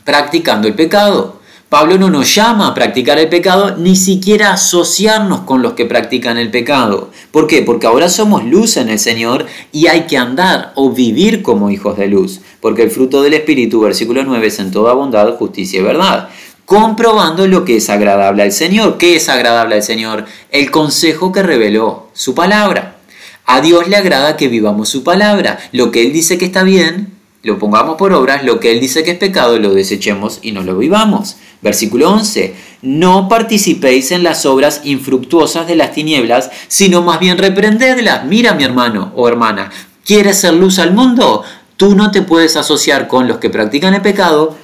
practicando 0.05 0.68
el 0.68 0.75
pecado. 0.75 1.41
Pablo 1.75 1.99
no 1.99 2.09
nos 2.09 2.33
llama 2.33 2.68
a 2.68 2.75
practicar 2.75 3.18
el 3.18 3.29
pecado, 3.29 3.77
ni 3.77 3.97
siquiera 3.97 4.53
asociarnos 4.53 5.41
con 5.41 5.61
los 5.61 5.72
que 5.72 5.87
practican 5.87 6.39
el 6.39 6.53
pecado. 6.53 7.11
¿Por 7.33 7.49
qué? 7.49 7.62
Porque 7.62 7.89
ahora 7.89 8.09
somos 8.09 8.45
luz 8.45 8.77
en 8.77 8.89
el 8.89 9.01
Señor 9.01 9.47
y 9.72 9.89
hay 9.89 10.03
que 10.03 10.16
andar 10.16 10.70
o 10.77 10.93
vivir 10.93 11.43
como 11.43 11.70
hijos 11.70 11.97
de 11.97 12.07
luz. 12.07 12.43
Porque 12.61 12.83
el 12.83 12.93
fruto 12.93 13.22
del 13.22 13.35
Espíritu, 13.35 13.81
versículo 13.81 14.22
9, 14.22 14.47
es 14.47 14.61
en 14.61 14.70
toda 14.70 14.93
bondad, 14.93 15.35
justicia 15.35 15.81
y 15.81 15.83
verdad. 15.83 16.29
Comprobando 16.64 17.49
lo 17.49 17.64
que 17.64 17.79
es 17.79 17.91
agradable 17.91 18.45
al 18.45 18.53
Señor. 18.53 18.97
¿Qué 18.97 19.16
es 19.16 19.29
agradable 19.29 19.75
al 19.75 19.83
Señor? 19.83 20.27
El 20.53 20.70
consejo 20.70 21.33
que 21.33 21.43
reveló 21.43 22.07
su 22.12 22.37
palabra. 22.37 22.99
A 23.47 23.61
Dios 23.61 23.89
le 23.89 23.97
agrada 23.97 24.37
que 24.37 24.47
vivamos 24.47 24.89
su 24.89 25.03
palabra. 25.03 25.59
Lo 25.72 25.91
que 25.91 26.03
Él 26.03 26.12
dice 26.12 26.39
que 26.39 26.45
está 26.45 26.62
bien, 26.62 27.14
lo 27.45 27.59
pongamos 27.59 27.97
por 27.97 28.13
obras, 28.15 28.43
lo 28.43 28.59
que 28.59 28.73
Él 28.73 28.81
dice 28.81 29.05
que 29.05 29.13
es 29.13 29.19
pecado, 29.19 29.59
lo 29.59 29.75
desechemos 29.75 30.39
y 30.43 30.53
no 30.53 30.63
lo 30.63 30.79
vivamos. 30.79 31.37
Versículo 31.61 32.11
11. 32.11 32.55
No 32.81 33.29
participéis 33.29 34.11
en 34.13 34.23
las 34.23 34.47
obras 34.47 34.81
infructuosas 34.85 35.67
de 35.67 35.77
las 35.77 35.93
tinieblas, 35.93 36.51
sino 36.69 37.03
más 37.03 37.21
bien 37.21 37.37
reprendedlas. 37.37 38.25
Mira 38.25 38.55
mi 38.55 38.65
hermano 38.65 39.13
o 39.15 39.29
hermana, 39.29 39.71
¿quieres 40.07 40.39
ser 40.39 40.55
luz 40.55 40.79
al 40.79 40.95
mundo? 40.95 41.45
Tú 41.77 41.95
no 41.95 42.11
te 42.11 42.23
puedes 42.23 42.57
asociar 42.57 43.09
con 43.09 43.29
los 43.29 43.39
que 43.39 43.51
practican 43.51 43.93
el 43.93 44.03
pecado, 44.03 44.57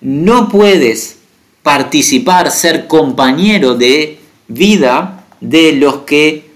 no 0.00 0.48
puedes 0.48 1.18
participar, 1.64 2.52
ser 2.52 2.86
compañero 2.86 3.74
de 3.74 4.20
vida 4.46 5.24
de 5.40 5.72
los 5.72 5.98
que 5.98 6.50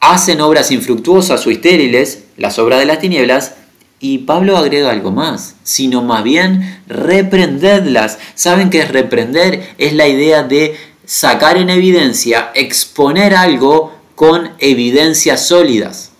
hacen 0.00 0.42
obras 0.42 0.70
infructuosas 0.70 1.46
o 1.46 1.50
estériles, 1.50 2.24
las 2.36 2.58
obras 2.58 2.78
de 2.78 2.84
las 2.84 2.98
tinieblas, 2.98 3.54
y 4.00 4.18
Pablo 4.18 4.56
agrega 4.56 4.90
algo 4.90 5.12
más, 5.12 5.56
sino 5.62 6.02
más 6.02 6.22
bien 6.22 6.82
reprendedlas. 6.86 8.18
¿Saben 8.34 8.70
qué 8.70 8.80
es 8.80 8.88
reprender? 8.90 9.74
Es 9.78 9.94
la 9.94 10.08
idea 10.08 10.42
de 10.42 10.76
sacar 11.06 11.56
en 11.56 11.70
evidencia, 11.70 12.50
exponer 12.54 13.34
algo 13.34 13.94
con 14.14 14.50
evidencias 14.58 15.46
sólidas, 15.46 16.12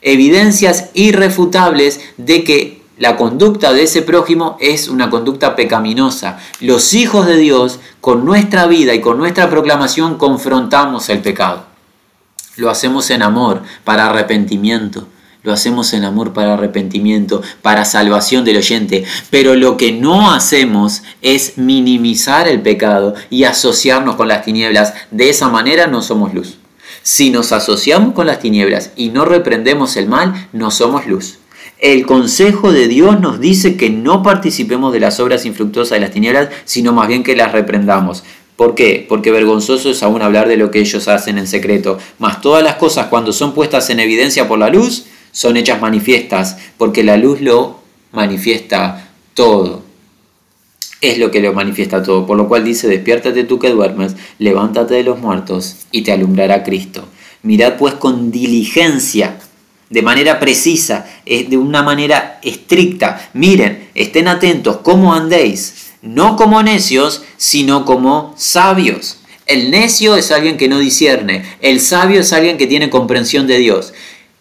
evidencias 0.00 0.90
irrefutables 0.94 2.00
de 2.16 2.44
que 2.44 2.82
la 2.98 3.16
conducta 3.16 3.72
de 3.72 3.82
ese 3.82 4.02
prójimo 4.02 4.56
es 4.60 4.88
una 4.88 5.10
conducta 5.10 5.54
pecaminosa. 5.54 6.38
Los 6.60 6.94
hijos 6.94 7.26
de 7.26 7.36
Dios, 7.36 7.78
con 8.00 8.24
nuestra 8.24 8.66
vida 8.66 8.94
y 8.94 9.00
con 9.00 9.18
nuestra 9.18 9.50
proclamación, 9.50 10.16
confrontamos 10.16 11.08
el 11.10 11.20
pecado. 11.20 11.66
Lo 12.56 12.70
hacemos 12.70 13.10
en 13.10 13.22
amor, 13.22 13.62
para 13.84 14.06
arrepentimiento 14.06 15.06
lo 15.46 15.52
hacemos 15.52 15.92
en 15.92 16.04
amor 16.04 16.32
para 16.32 16.54
arrepentimiento, 16.54 17.40
para 17.62 17.84
salvación 17.84 18.44
del 18.44 18.56
oyente. 18.56 19.04
Pero 19.30 19.54
lo 19.54 19.76
que 19.76 19.92
no 19.92 20.32
hacemos 20.32 21.04
es 21.22 21.56
minimizar 21.56 22.48
el 22.48 22.60
pecado 22.60 23.14
y 23.30 23.44
asociarnos 23.44 24.16
con 24.16 24.26
las 24.26 24.44
tinieblas. 24.44 24.92
De 25.12 25.30
esa 25.30 25.48
manera 25.48 25.86
no 25.86 26.02
somos 26.02 26.34
luz. 26.34 26.58
Si 27.02 27.30
nos 27.30 27.52
asociamos 27.52 28.12
con 28.12 28.26
las 28.26 28.40
tinieblas 28.40 28.90
y 28.96 29.10
no 29.10 29.24
reprendemos 29.24 29.96
el 29.96 30.08
mal, 30.08 30.48
no 30.52 30.72
somos 30.72 31.06
luz. 31.06 31.38
El 31.78 32.06
consejo 32.06 32.72
de 32.72 32.88
Dios 32.88 33.20
nos 33.20 33.38
dice 33.38 33.76
que 33.76 33.88
no 33.88 34.24
participemos 34.24 34.92
de 34.92 34.98
las 34.98 35.20
obras 35.20 35.46
infructuosas 35.46 35.92
de 35.92 36.00
las 36.00 36.10
tinieblas, 36.10 36.48
sino 36.64 36.92
más 36.92 37.06
bien 37.06 37.22
que 37.22 37.36
las 37.36 37.52
reprendamos. 37.52 38.24
¿Por 38.56 38.74
qué? 38.74 39.06
Porque 39.08 39.30
vergonzoso 39.30 39.90
es 39.90 40.02
aún 40.02 40.22
hablar 40.22 40.48
de 40.48 40.56
lo 40.56 40.72
que 40.72 40.80
ellos 40.80 41.06
hacen 41.06 41.38
en 41.38 41.46
secreto. 41.46 41.98
Mas 42.18 42.40
todas 42.40 42.64
las 42.64 42.76
cosas 42.76 43.06
cuando 43.06 43.32
son 43.32 43.54
puestas 43.54 43.90
en 43.90 44.00
evidencia 44.00 44.48
por 44.48 44.58
la 44.58 44.70
luz, 44.70 45.04
son 45.32 45.56
hechas 45.56 45.80
manifiestas, 45.80 46.56
porque 46.78 47.04
la 47.04 47.16
luz 47.16 47.40
lo 47.40 47.80
manifiesta 48.12 49.08
todo. 49.34 49.82
Es 51.00 51.18
lo 51.18 51.30
que 51.30 51.40
lo 51.40 51.52
manifiesta 51.52 52.02
todo, 52.02 52.26
por 52.26 52.36
lo 52.36 52.48
cual 52.48 52.64
dice, 52.64 52.88
despiértate 52.88 53.44
tú 53.44 53.58
que 53.58 53.70
duermes, 53.70 54.16
levántate 54.38 54.94
de 54.94 55.04
los 55.04 55.18
muertos 55.18 55.76
y 55.92 56.02
te 56.02 56.12
alumbrará 56.12 56.64
Cristo. 56.64 57.04
Mirad 57.42 57.76
pues 57.76 57.94
con 57.94 58.30
diligencia, 58.32 59.38
de 59.90 60.02
manera 60.02 60.40
precisa, 60.40 61.06
de 61.24 61.56
una 61.56 61.82
manera 61.82 62.40
estricta. 62.42 63.30
Miren, 63.34 63.88
estén 63.94 64.26
atentos 64.26 64.78
cómo 64.78 65.14
andéis, 65.14 65.92
no 66.02 66.36
como 66.36 66.62
necios, 66.62 67.22
sino 67.36 67.84
como 67.84 68.34
sabios. 68.36 69.18
El 69.46 69.70
necio 69.70 70.16
es 70.16 70.32
alguien 70.32 70.56
que 70.56 70.68
no 70.68 70.78
discierne, 70.78 71.44
el 71.60 71.80
sabio 71.80 72.20
es 72.20 72.32
alguien 72.32 72.58
que 72.58 72.66
tiene 72.66 72.90
comprensión 72.90 73.46
de 73.46 73.58
Dios. 73.58 73.92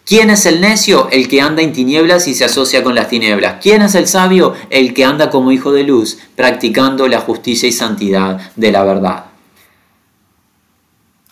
¿Quién 0.06 0.30
es 0.30 0.46
el 0.46 0.62
necio? 0.62 1.08
El 1.12 1.28
que 1.28 1.42
anda 1.42 1.64
en 1.64 1.74
tinieblas 1.74 2.28
y 2.28 2.36
se 2.36 2.46
asocia 2.46 2.84
con 2.84 2.94
las 2.94 3.10
tinieblas. 3.10 3.56
¿Quién 3.60 3.82
es 3.82 3.96
el 3.96 4.08
sabio? 4.08 4.54
El 4.70 4.94
que 4.94 5.04
anda 5.04 5.32
como 5.32 5.52
hijo 5.52 5.72
de 5.72 5.84
luz, 5.84 6.20
practicando 6.36 7.08
la 7.08 7.22
justicia 7.22 7.68
y 7.68 7.72
santidad 7.72 8.52
de 8.56 8.72
la 8.72 8.84
verdad. 8.84 9.26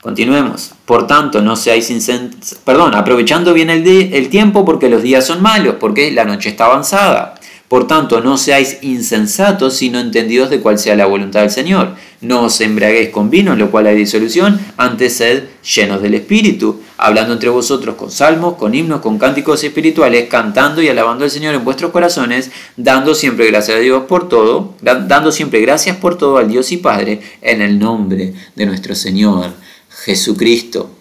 Continuemos. 0.02 0.72
Por 0.86 1.06
tanto, 1.06 1.42
no 1.42 1.56
seáis 1.56 1.92
insensatos. 1.92 2.56
Perdón, 2.66 2.96
aprovechando 2.96 3.54
bien 3.54 3.70
el, 3.70 3.88
el 3.88 4.30
tiempo 4.30 4.66
porque 4.66 4.90
los 4.90 5.04
días 5.04 5.26
son 5.26 5.44
malos, 5.44 5.76
porque 5.80 6.12
la 6.12 6.26
noche 6.26 6.50
está 6.50 6.66
avanzada. 6.66 7.36
Por 7.68 7.88
tanto, 7.88 8.22
no 8.22 8.38
seáis 8.38 8.78
insensatos, 8.82 9.76
sino 9.76 10.00
entendidos 10.00 10.52
de 10.52 10.60
cuál 10.60 10.78
sea 10.78 10.96
la 10.96 11.08
voluntad 11.08 11.42
del 11.42 11.50
Señor. 11.50 11.96
No 12.22 12.44
os 12.44 12.62
embriaguéis 12.62 13.10
con 13.10 13.30
vino, 13.30 13.54
en 13.54 13.60
lo 13.60 13.72
cual 13.72 13.88
hay 13.88 13.96
disolución, 13.96 14.60
antes 14.78 15.18
sed 15.18 15.46
llenos 15.76 16.02
del 16.02 16.14
Espíritu, 16.14 16.82
hablando 16.98 17.34
entre 17.34 17.50
vosotros 17.50 17.96
con 17.96 18.12
salmos, 18.12 18.56
con 18.56 18.76
himnos, 18.76 19.02
con 19.02 19.18
cánticos 19.18 19.64
espirituales, 19.64 20.30
cantando 20.30 20.82
y 20.82 20.90
alabando 20.90 21.24
al 21.24 21.32
Señor 21.32 21.56
en 21.56 21.66
vuestros 21.66 21.92
corazones, 21.92 22.52
dando 22.78 23.16
siempre 23.16 23.48
gracias 23.48 23.78
a 23.78 23.82
Dios 23.82 24.04
por 24.04 24.30
todo, 24.30 24.76
dando 24.82 25.32
siempre 25.32 25.60
gracias 25.60 25.98
por 25.98 26.18
todo 26.18 26.38
al 26.38 26.50
Dios 26.50 26.72
y 26.72 26.78
Padre, 26.78 27.22
en 27.42 27.62
el 27.62 27.80
nombre 27.80 28.34
de 28.56 28.66
nuestro 28.66 28.94
Señor 28.94 29.52
Jesucristo. 29.90 30.92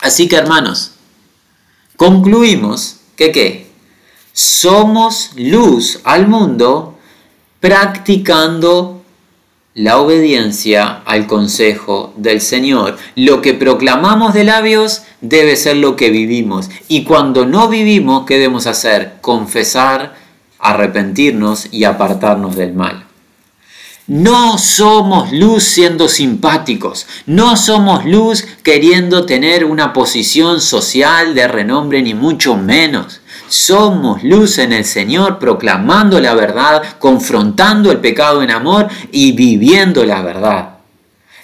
Así 0.00 0.28
que 0.28 0.36
hermanos, 0.36 0.92
concluimos 1.96 2.96
que 3.16 3.30
qué? 3.30 3.73
Somos 4.34 5.30
luz 5.36 6.00
al 6.02 6.26
mundo 6.26 6.98
practicando 7.60 9.02
la 9.74 9.98
obediencia 9.98 11.02
al 11.06 11.28
consejo 11.28 12.12
del 12.16 12.40
Señor. 12.40 12.98
Lo 13.14 13.40
que 13.40 13.54
proclamamos 13.54 14.34
de 14.34 14.42
labios 14.42 15.02
debe 15.20 15.54
ser 15.54 15.76
lo 15.76 15.94
que 15.94 16.10
vivimos. 16.10 16.68
Y 16.88 17.04
cuando 17.04 17.46
no 17.46 17.68
vivimos, 17.68 18.26
¿qué 18.26 18.34
debemos 18.34 18.66
hacer? 18.66 19.14
Confesar, 19.20 20.16
arrepentirnos 20.58 21.68
y 21.70 21.84
apartarnos 21.84 22.56
del 22.56 22.74
mal. 22.74 23.06
No 24.08 24.58
somos 24.58 25.32
luz 25.32 25.62
siendo 25.62 26.08
simpáticos, 26.08 27.06
no 27.24 27.56
somos 27.56 28.04
luz 28.04 28.44
queriendo 28.62 29.26
tener 29.26 29.64
una 29.64 29.92
posición 29.92 30.60
social 30.60 31.34
de 31.34 31.48
renombre, 31.48 32.02
ni 32.02 32.14
mucho 32.14 32.56
menos. 32.56 33.20
Somos 33.48 34.22
luz 34.22 34.58
en 34.58 34.72
el 34.72 34.84
Señor, 34.84 35.38
proclamando 35.38 36.20
la 36.20 36.34
verdad, 36.34 36.82
confrontando 36.98 37.90
el 37.90 37.98
pecado 37.98 38.42
en 38.42 38.50
amor 38.50 38.88
y 39.12 39.32
viviendo 39.32 40.04
la 40.04 40.22
verdad. 40.22 40.73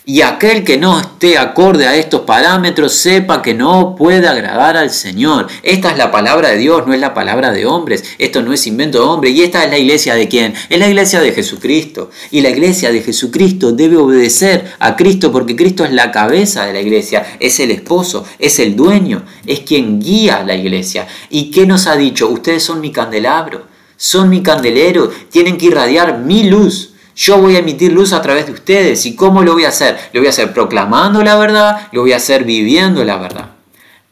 Y 0.06 0.22
aquel 0.22 0.64
que 0.64 0.78
no 0.78 0.98
esté 0.98 1.36
acorde 1.36 1.86
a 1.86 1.94
estos 1.94 2.22
parámetros 2.22 2.94
sepa 2.94 3.42
que 3.42 3.52
no 3.54 3.94
puede 3.96 4.26
agradar 4.26 4.76
al 4.76 4.90
Señor. 4.90 5.46
Esta 5.62 5.90
es 5.90 5.98
la 5.98 6.10
palabra 6.10 6.48
de 6.48 6.56
Dios, 6.56 6.86
no 6.86 6.94
es 6.94 7.00
la 7.00 7.12
palabra 7.12 7.52
de 7.52 7.66
hombres. 7.66 8.04
Esto 8.18 8.42
no 8.42 8.52
es 8.52 8.66
invento 8.66 8.98
de 8.98 9.04
hombre. 9.04 9.30
Y 9.30 9.42
esta 9.42 9.62
es 9.62 9.70
la 9.70 9.78
iglesia 9.78 10.14
de 10.14 10.26
quién? 10.26 10.54
Es 10.70 10.78
la 10.78 10.88
iglesia 10.88 11.20
de 11.20 11.32
Jesucristo. 11.32 12.10
Y 12.30 12.40
la 12.40 12.48
iglesia 12.48 12.90
de 12.90 13.02
Jesucristo 13.02 13.72
debe 13.72 13.98
obedecer 13.98 14.72
a 14.78 14.96
Cristo 14.96 15.30
porque 15.30 15.54
Cristo 15.54 15.84
es 15.84 15.92
la 15.92 16.10
cabeza 16.10 16.64
de 16.64 16.72
la 16.72 16.80
iglesia, 16.80 17.36
es 17.38 17.60
el 17.60 17.70
esposo, 17.70 18.24
es 18.38 18.58
el 18.58 18.74
dueño, 18.74 19.24
es 19.46 19.60
quien 19.60 20.00
guía 20.00 20.42
la 20.44 20.54
iglesia. 20.54 21.06
¿Y 21.28 21.50
qué 21.50 21.66
nos 21.66 21.86
ha 21.86 21.96
dicho? 21.96 22.28
Ustedes 22.30 22.62
son 22.62 22.80
mi 22.80 22.90
candelabro, 22.90 23.66
son 23.96 24.30
mi 24.30 24.42
candelero, 24.42 25.10
tienen 25.30 25.58
que 25.58 25.66
irradiar 25.66 26.18
mi 26.18 26.44
luz. 26.44 26.89
Yo 27.20 27.36
voy 27.36 27.54
a 27.54 27.58
emitir 27.58 27.92
luz 27.92 28.14
a 28.14 28.22
través 28.22 28.46
de 28.46 28.52
ustedes. 28.52 29.04
¿Y 29.04 29.14
cómo 29.14 29.42
lo 29.42 29.52
voy 29.52 29.66
a 29.66 29.68
hacer? 29.68 29.98
Lo 30.14 30.20
voy 30.20 30.28
a 30.28 30.30
hacer 30.30 30.54
proclamando 30.54 31.22
la 31.22 31.36
verdad, 31.36 31.88
lo 31.92 32.00
voy 32.00 32.14
a 32.14 32.16
hacer 32.16 32.44
viviendo 32.44 33.04
la 33.04 33.18
verdad. 33.18 33.50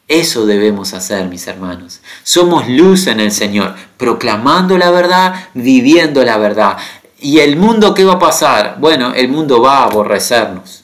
Eso 0.07 0.45
debemos 0.45 0.93
hacer, 0.93 1.25
mis 1.25 1.47
hermanos. 1.47 2.01
Somos 2.21 2.67
luz 2.69 3.07
en 3.07 3.19
el 3.19 3.31
Señor, 3.31 3.73
proclamando 3.97 4.77
la 4.77 4.91
verdad, 4.91 5.47
viviendo 5.55 6.23
la 6.23 6.37
verdad. 6.37 6.77
¿Y 7.19 7.39
el 7.39 7.55
mundo 7.55 7.95
qué 7.95 8.05
va 8.05 8.13
a 8.13 8.19
pasar? 8.19 8.77
Bueno, 8.79 9.11
el 9.15 9.27
mundo 9.29 9.59
va 9.59 9.79
a 9.79 9.83
aborrecernos. 9.85 10.83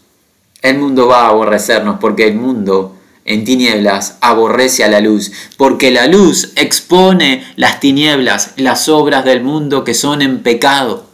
El 0.63 0.79
mundo 0.79 1.05
va 1.05 1.25
a 1.25 1.27
aborrecernos 1.27 1.97
porque 1.99 2.27
el 2.27 2.33
mundo 2.33 2.97
en 3.23 3.45
tinieblas 3.45 4.17
aborrece 4.21 4.83
a 4.83 4.87
la 4.87 4.99
luz, 4.99 5.31
porque 5.57 5.91
la 5.91 6.07
luz 6.07 6.53
expone 6.55 7.45
las 7.55 7.79
tinieblas, 7.79 8.53
las 8.55 8.89
obras 8.89 9.25
del 9.25 9.43
mundo 9.43 9.83
que 9.83 9.93
son 9.93 10.23
en 10.23 10.41
pecado. 10.41 11.13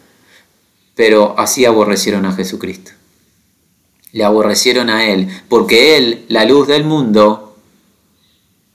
Pero 0.96 1.36
así 1.38 1.66
aborrecieron 1.66 2.26
a 2.26 2.34
Jesucristo. 2.34 2.92
Le 4.12 4.24
aborrecieron 4.24 4.90
a 4.90 5.06
Él, 5.06 5.30
porque 5.48 5.98
Él, 5.98 6.26
la 6.28 6.46
luz 6.46 6.68
del 6.68 6.84
mundo, 6.84 7.56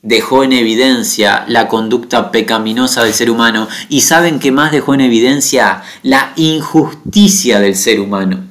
dejó 0.07 0.45
en 0.45 0.53
evidencia 0.53 1.45
la 1.49 1.67
conducta 1.67 2.31
pecaminosa 2.31 3.03
del 3.03 3.12
ser 3.12 3.29
humano. 3.29 3.69
¿Y 3.89 4.03
saben 4.03 4.39
qué 4.39 4.53
más 4.53 4.71
dejó 4.71 4.95
en 4.95 5.01
evidencia? 5.01 5.83
La 6.03 6.33
injusticia 6.37 7.59
del 7.59 7.75
ser 7.75 8.01
humano. 8.01 8.45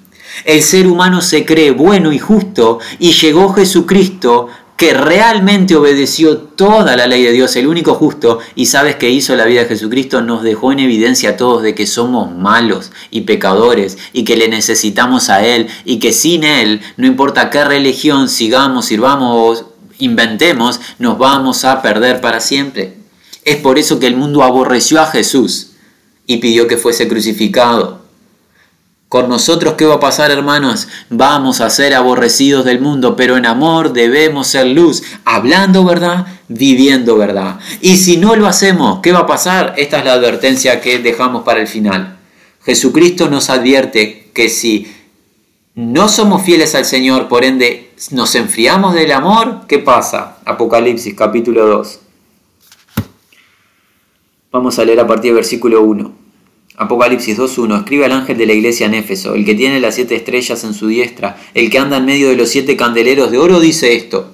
El 0.44 0.62
ser 0.62 0.86
humano 0.88 1.22
se 1.22 1.46
cree 1.46 1.72
bueno 1.72 2.12
y 2.12 2.20
justo 2.20 2.80
y 3.00 3.14
llegó 3.14 3.54
Jesucristo 3.54 4.50
que 4.78 4.94
realmente 4.94 5.76
obedeció 5.76 6.38
toda 6.38 6.98
la 6.98 7.08
ley 7.08 7.24
de 7.24 7.32
Dios, 7.32 7.56
el 7.56 7.68
único 7.68 7.96
justo, 7.96 8.40
y 8.56 8.66
sabes 8.66 8.98
que 8.98 9.10
hizo 9.10 9.36
la 9.36 9.46
vida 9.46 9.62
de 9.62 9.70
Jesucristo, 9.70 10.22
nos 10.22 10.44
dejó 10.44 10.72
en 10.72 10.80
evidencia 10.80 11.32
a 11.32 11.38
todos 11.38 11.64
de 11.64 11.74
que 11.74 11.88
somos 11.88 12.36
malos 12.36 12.92
y 13.10 13.22
pecadores 13.22 13.98
y 14.12 14.26
que 14.26 14.36
le 14.36 14.50
necesitamos 14.50 15.30
a 15.30 15.46
Él 15.46 15.68
y 15.86 16.00
que 16.00 16.12
sin 16.12 16.44
Él, 16.44 16.82
no 16.98 17.08
importa 17.08 17.50
qué 17.50 17.64
religión 17.64 18.28
sigamos, 18.28 18.86
sirvamos 18.86 19.62
o 19.62 19.74
inventemos, 20.00 20.82
nos 21.00 21.18
vamos 21.18 21.64
a 21.64 21.82
perder 21.82 22.20
para 22.20 22.42
siempre. 22.42 22.96
Es 23.46 23.58
por 23.58 23.80
eso 23.80 24.00
que 24.00 24.08
el 24.08 24.18
mundo 24.18 24.44
aborreció 24.44 25.00
a 25.00 25.08
Jesús 25.08 25.72
y 26.28 26.38
pidió 26.38 26.68
que 26.68 26.78
fuese 26.78 27.08
crucificado. 27.08 28.05
Con 29.08 29.30
nosotros, 29.30 29.76
¿qué 29.76 29.86
va 29.86 29.96
a 29.96 30.00
pasar, 30.00 30.32
hermanos? 30.32 30.88
Vamos 31.10 31.62
a 31.62 31.70
ser 31.70 31.94
aborrecidos 31.94 32.66
del 32.66 32.82
mundo, 32.82 33.16
pero 33.16 33.38
en 33.38 33.46
amor 33.46 33.94
debemos 33.94 34.48
ser 34.48 34.68
luz, 34.68 35.04
hablando 35.26 35.86
verdad, 35.86 36.26
viviendo 36.48 37.16
verdad. 37.16 37.60
Y 37.82 37.98
si 37.98 38.18
no 38.18 38.36
lo 38.36 38.48
hacemos, 38.48 39.02
¿qué 39.02 39.12
va 39.12 39.20
a 39.20 39.28
pasar? 39.28 39.76
Esta 39.78 40.00
es 40.00 40.06
la 40.06 40.14
advertencia 40.14 40.82
que 40.82 40.98
dejamos 41.00 41.44
para 41.44 41.62
el 41.62 41.68
final. 41.68 42.18
Jesucristo 42.64 43.30
nos 43.30 43.52
advierte 43.52 44.32
que 44.34 44.50
si 44.50 44.92
no 45.76 46.10
somos 46.10 46.42
fieles 46.42 46.74
al 46.74 46.86
Señor, 46.86 47.28
por 47.28 47.46
ende 47.46 47.94
nos 48.10 48.34
enfriamos 48.34 48.96
del 48.96 49.12
amor, 49.12 49.62
¿qué 49.68 49.78
pasa? 49.78 50.40
Apocalipsis 50.46 51.14
capítulo 51.14 51.68
2. 51.68 52.00
Vamos 54.52 54.80
a 54.80 54.86
leer 54.86 55.00
a 55.02 55.08
partir 55.08 55.30
del 55.32 55.36
versículo 55.36 55.84
1. 55.84 56.25
Apocalipsis 56.78 57.38
2.1. 57.38 57.80
Escribe 57.80 58.06
al 58.06 58.12
ángel 58.12 58.38
de 58.38 58.46
la 58.46 58.54
iglesia 58.54 58.88
en 58.88 58.96
Éfeso, 58.96 59.34
el 59.34 59.46
que 59.46 59.56
tiene 59.56 59.80
las 59.80 59.96
siete 59.96 60.16
estrellas 60.16 60.64
en 60.64 60.74
su 60.74 60.88
diestra, 60.88 61.38
el 61.54 61.70
que 61.70 61.80
anda 61.80 61.98
en 61.98 62.06
medio 62.06 62.30
de 62.30 62.36
los 62.36 62.50
siete 62.50 62.76
candeleros 62.76 63.32
de 63.32 63.38
oro, 63.38 63.60
dice 63.60 63.96
esto. 63.96 64.32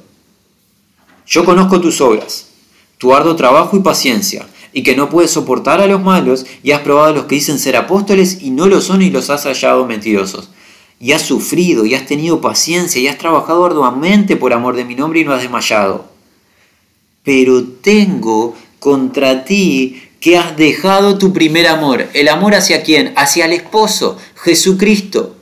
Yo 1.27 1.45
conozco 1.45 1.79
tus 1.79 2.01
obras, 2.01 2.49
tu 2.97 3.13
arduo 3.13 3.35
trabajo 3.35 3.77
y 3.77 3.81
paciencia, 3.81 4.47
y 4.73 4.83
que 4.83 4.95
no 4.95 5.09
puedes 5.09 5.31
soportar 5.31 5.81
a 5.81 5.87
los 5.87 6.01
malos, 6.01 6.45
y 6.63 6.71
has 6.71 6.81
probado 6.81 7.09
a 7.09 7.15
los 7.15 7.25
que 7.25 7.35
dicen 7.35 7.59
ser 7.59 7.75
apóstoles 7.75 8.41
y 8.41 8.49
no 8.49 8.67
lo 8.67 8.81
son 8.81 9.01
y 9.01 9.11
los 9.11 9.29
has 9.29 9.43
hallado 9.43 9.85
mentirosos. 9.85 10.49
Y 10.99 11.13
has 11.13 11.21
sufrido, 11.21 11.85
y 11.85 11.93
has 11.93 12.05
tenido 12.05 12.41
paciencia, 12.41 13.01
y 13.01 13.07
has 13.07 13.17
trabajado 13.17 13.65
arduamente 13.65 14.35
por 14.35 14.53
amor 14.53 14.75
de 14.75 14.85
mi 14.85 14.95
nombre 14.95 15.19
y 15.19 15.25
no 15.25 15.33
has 15.33 15.41
desmayado. 15.41 16.05
Pero 17.23 17.63
tengo 17.63 18.55
contra 18.79 19.45
ti 19.45 20.01
que 20.21 20.37
has 20.37 20.55
dejado 20.55 21.17
tu 21.17 21.33
primer 21.33 21.67
amor. 21.67 22.07
¿El 22.13 22.29
amor 22.29 22.53
hacia 22.55 22.83
quién? 22.83 23.11
Hacia 23.17 23.45
el 23.45 23.53
esposo, 23.53 24.17
Jesucristo. 24.35 25.35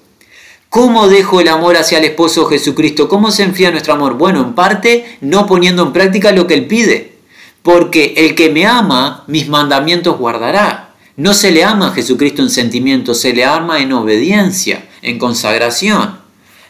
¿Cómo 0.70 1.10
dejo 1.10 1.42
el 1.42 1.50
amor 1.50 1.76
hacia 1.76 1.98
el 1.98 2.06
esposo 2.06 2.46
Jesucristo? 2.46 3.10
¿Cómo 3.10 3.30
se 3.30 3.44
enfría 3.44 3.72
nuestro 3.72 3.94
amor? 3.94 4.14
Bueno, 4.14 4.42
en 4.42 4.54
parte 4.54 5.18
no 5.20 5.46
poniendo 5.46 5.84
en 5.84 5.94
práctica 5.94 6.32
lo 6.32 6.48
que 6.48 6.54
Él 6.54 6.68
pide. 6.68 7.18
Porque 7.62 8.14
el 8.18 8.36
que 8.36 8.50
me 8.50 8.66
ama, 8.66 9.26
mis 9.28 9.50
mandamientos 9.50 10.18
guardará. 10.18 10.96
No 11.18 11.34
se 11.34 11.52
le 11.52 11.66
ama 11.66 11.90
a 11.90 11.92
Jesucristo 11.92 12.42
en 12.42 12.50
sentimiento, 12.50 13.14
se 13.14 13.34
le 13.34 13.44
ama 13.44 13.82
en 13.82 13.92
obediencia, 13.92 14.88
en 15.02 15.20
consagración. 15.20 16.20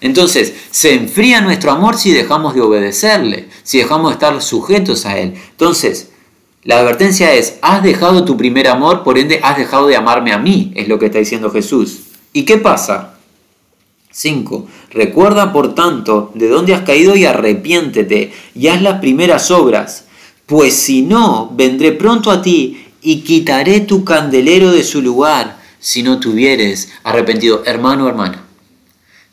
Entonces, 0.02 0.54
se 0.72 0.96
enfría 0.96 1.42
nuestro 1.42 1.72
amor 1.72 1.96
si 1.98 2.12
dejamos 2.12 2.56
de 2.56 2.62
obedecerle, 2.62 3.50
si 3.62 3.78
dejamos 3.78 4.10
de 4.10 4.14
estar 4.14 4.42
sujetos 4.42 5.06
a 5.06 5.20
Él. 5.20 5.36
Entonces, 5.52 6.09
la 6.64 6.80
advertencia 6.80 7.34
es, 7.34 7.58
has 7.62 7.84
dejado 7.84 8.26
tu 8.26 8.36
primer 8.36 8.68
amor, 8.68 9.04
por 9.04 9.18
ende 9.18 9.40
has 9.44 9.58
dejado 9.58 9.88
de 9.88 9.96
amarme 9.96 10.34
a 10.34 10.38
mí, 10.38 10.72
es 10.76 10.88
lo 10.88 11.00
que 11.00 11.06
está 11.06 11.20
diciendo 11.20 11.50
Jesús. 11.50 12.02
¿Y 12.34 12.44
qué 12.44 12.58
pasa? 12.58 13.16
5. 14.12 14.68
Recuerda 14.92 15.54
por 15.54 15.74
tanto 15.74 16.32
de 16.36 16.50
dónde 16.50 16.74
has 16.74 16.82
caído 16.82 17.16
y 17.16 17.26
arrepiéntete 17.26 18.34
y 18.56 18.68
haz 18.68 18.82
las 18.82 19.00
primeras 19.00 19.52
obras, 19.52 20.06
pues 20.46 20.74
si 20.74 21.02
no, 21.02 21.52
vendré 21.56 21.94
pronto 21.94 22.32
a 22.32 22.42
ti 22.42 22.88
y 23.02 23.22
quitaré 23.22 23.80
tu 23.82 24.04
candelero 24.04 24.72
de 24.72 24.84
su 24.84 25.02
lugar 25.02 25.60
si 25.80 26.04
no 26.04 26.20
tuvieres 26.20 26.92
arrepentido. 27.04 27.64
Hermano, 27.66 28.10
hermana, 28.10 28.49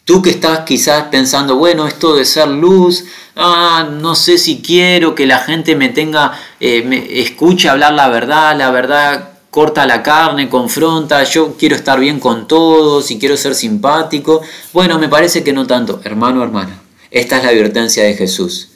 tú 0.07 0.23
que 0.23 0.31
estás 0.31 0.61
quizás 0.61 1.09
pensando, 1.11 1.57
bueno, 1.57 1.87
esto 1.87 2.15
de 2.15 2.25
ser 2.25 2.47
luz, 2.49 3.05
ah, 3.35 3.89
no 4.01 4.15
sé 4.15 4.39
si 4.39 4.63
quiero 4.63 5.17
que 5.17 5.27
la 5.27 5.41
gente 5.41 5.75
me 5.75 5.89
tenga, 5.89 6.33
eh, 6.61 6.83
me 6.83 7.21
escuche 7.21 7.69
hablar 7.69 7.93
la 7.93 8.09
verdad, 8.09 8.57
la 8.57 8.71
verdad 8.71 9.31
corta 9.51 9.85
la 9.85 10.05
carne, 10.05 10.49
confronta, 10.49 11.25
yo 11.25 11.57
quiero 11.59 11.75
estar 11.75 11.99
bien 11.99 12.21
con 12.21 12.47
todos 12.47 13.11
y 13.11 13.19
quiero 13.19 13.37
ser 13.37 13.55
simpático. 13.57 14.43
Bueno, 14.73 14.99
me 14.99 15.09
parece 15.09 15.43
que 15.43 15.53
no 15.53 15.67
tanto, 15.67 16.01
hermano, 16.05 16.43
hermana. 16.43 16.81
Esta 17.11 17.39
es 17.39 17.43
la 17.43 17.49
advertencia 17.49 18.05
de 18.05 18.15
Jesús. 18.15 18.69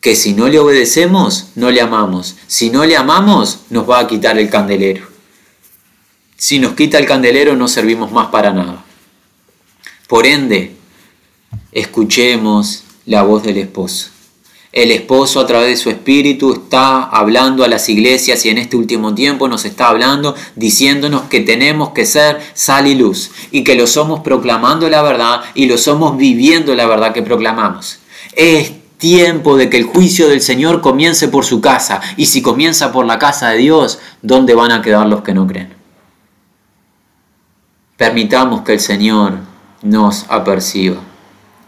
Que 0.00 0.16
si 0.16 0.32
no 0.32 0.48
le 0.48 0.58
obedecemos, 0.58 1.50
no 1.54 1.70
le 1.70 1.80
amamos. 1.80 2.34
Si 2.48 2.70
no 2.70 2.84
le 2.84 2.96
amamos, 2.96 3.60
nos 3.70 3.88
va 3.88 4.00
a 4.00 4.06
quitar 4.08 4.38
el 4.38 4.50
candelero. 4.50 5.06
Si 6.36 6.58
nos 6.58 6.72
quita 6.72 6.98
el 6.98 7.06
candelero, 7.06 7.54
no 7.54 7.68
servimos 7.68 8.10
más 8.10 8.28
para 8.28 8.52
nada. 8.52 8.87
Por 10.08 10.26
ende, 10.26 10.74
escuchemos 11.70 12.84
la 13.04 13.22
voz 13.22 13.42
del 13.42 13.58
esposo. 13.58 14.08
El 14.72 14.90
esposo 14.90 15.38
a 15.38 15.46
través 15.46 15.68
de 15.68 15.76
su 15.76 15.90
espíritu 15.90 16.52
está 16.52 17.04
hablando 17.04 17.62
a 17.62 17.68
las 17.68 17.90
iglesias 17.90 18.44
y 18.44 18.48
en 18.48 18.56
este 18.56 18.76
último 18.76 19.14
tiempo 19.14 19.48
nos 19.48 19.66
está 19.66 19.88
hablando 19.88 20.34
diciéndonos 20.56 21.22
que 21.22 21.40
tenemos 21.40 21.90
que 21.90 22.06
ser 22.06 22.40
sal 22.54 22.86
y 22.86 22.94
luz 22.94 23.30
y 23.50 23.64
que 23.64 23.74
lo 23.74 23.86
somos 23.86 24.20
proclamando 24.20 24.88
la 24.88 25.02
verdad 25.02 25.42
y 25.54 25.66
lo 25.66 25.76
somos 25.76 26.16
viviendo 26.16 26.74
la 26.74 26.86
verdad 26.86 27.12
que 27.12 27.22
proclamamos. 27.22 27.98
Es 28.34 28.72
tiempo 28.96 29.58
de 29.58 29.68
que 29.68 29.76
el 29.76 29.84
juicio 29.84 30.28
del 30.28 30.40
Señor 30.40 30.80
comience 30.80 31.28
por 31.28 31.44
su 31.44 31.60
casa 31.60 32.00
y 32.16 32.26
si 32.26 32.40
comienza 32.40 32.92
por 32.92 33.04
la 33.04 33.18
casa 33.18 33.50
de 33.50 33.58
Dios, 33.58 33.98
¿dónde 34.22 34.54
van 34.54 34.72
a 34.72 34.80
quedar 34.80 35.06
los 35.06 35.22
que 35.22 35.34
no 35.34 35.46
creen? 35.46 35.74
Permitamos 37.98 38.62
que 38.62 38.74
el 38.74 38.80
Señor 38.80 39.57
nos 39.82 40.26
aperciba. 40.28 41.00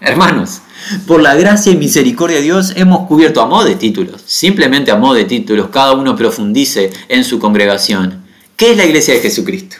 Hermanos, 0.01 0.63
por 1.07 1.21
la 1.21 1.35
gracia 1.35 1.73
y 1.73 1.77
misericordia 1.77 2.39
de 2.39 2.45
Dios 2.45 2.73
hemos 2.77 3.07
cubierto 3.07 3.43
a 3.43 3.47
modo 3.47 3.65
de 3.65 3.75
títulos, 3.75 4.23
simplemente 4.25 4.91
a 4.91 4.97
modo 4.97 5.15
de 5.15 5.25
títulos, 5.25 5.69
cada 5.69 5.93
uno 5.93 6.17
profundice 6.17 6.91
en 7.09 7.25
su 7.25 7.39
congregación. 7.39 8.25
¿Qué 8.57 8.73
es 8.73 8.77
la 8.77 8.87
iglesia 8.87 9.15
de 9.15 9.21
Jesucristo? 9.21 9.77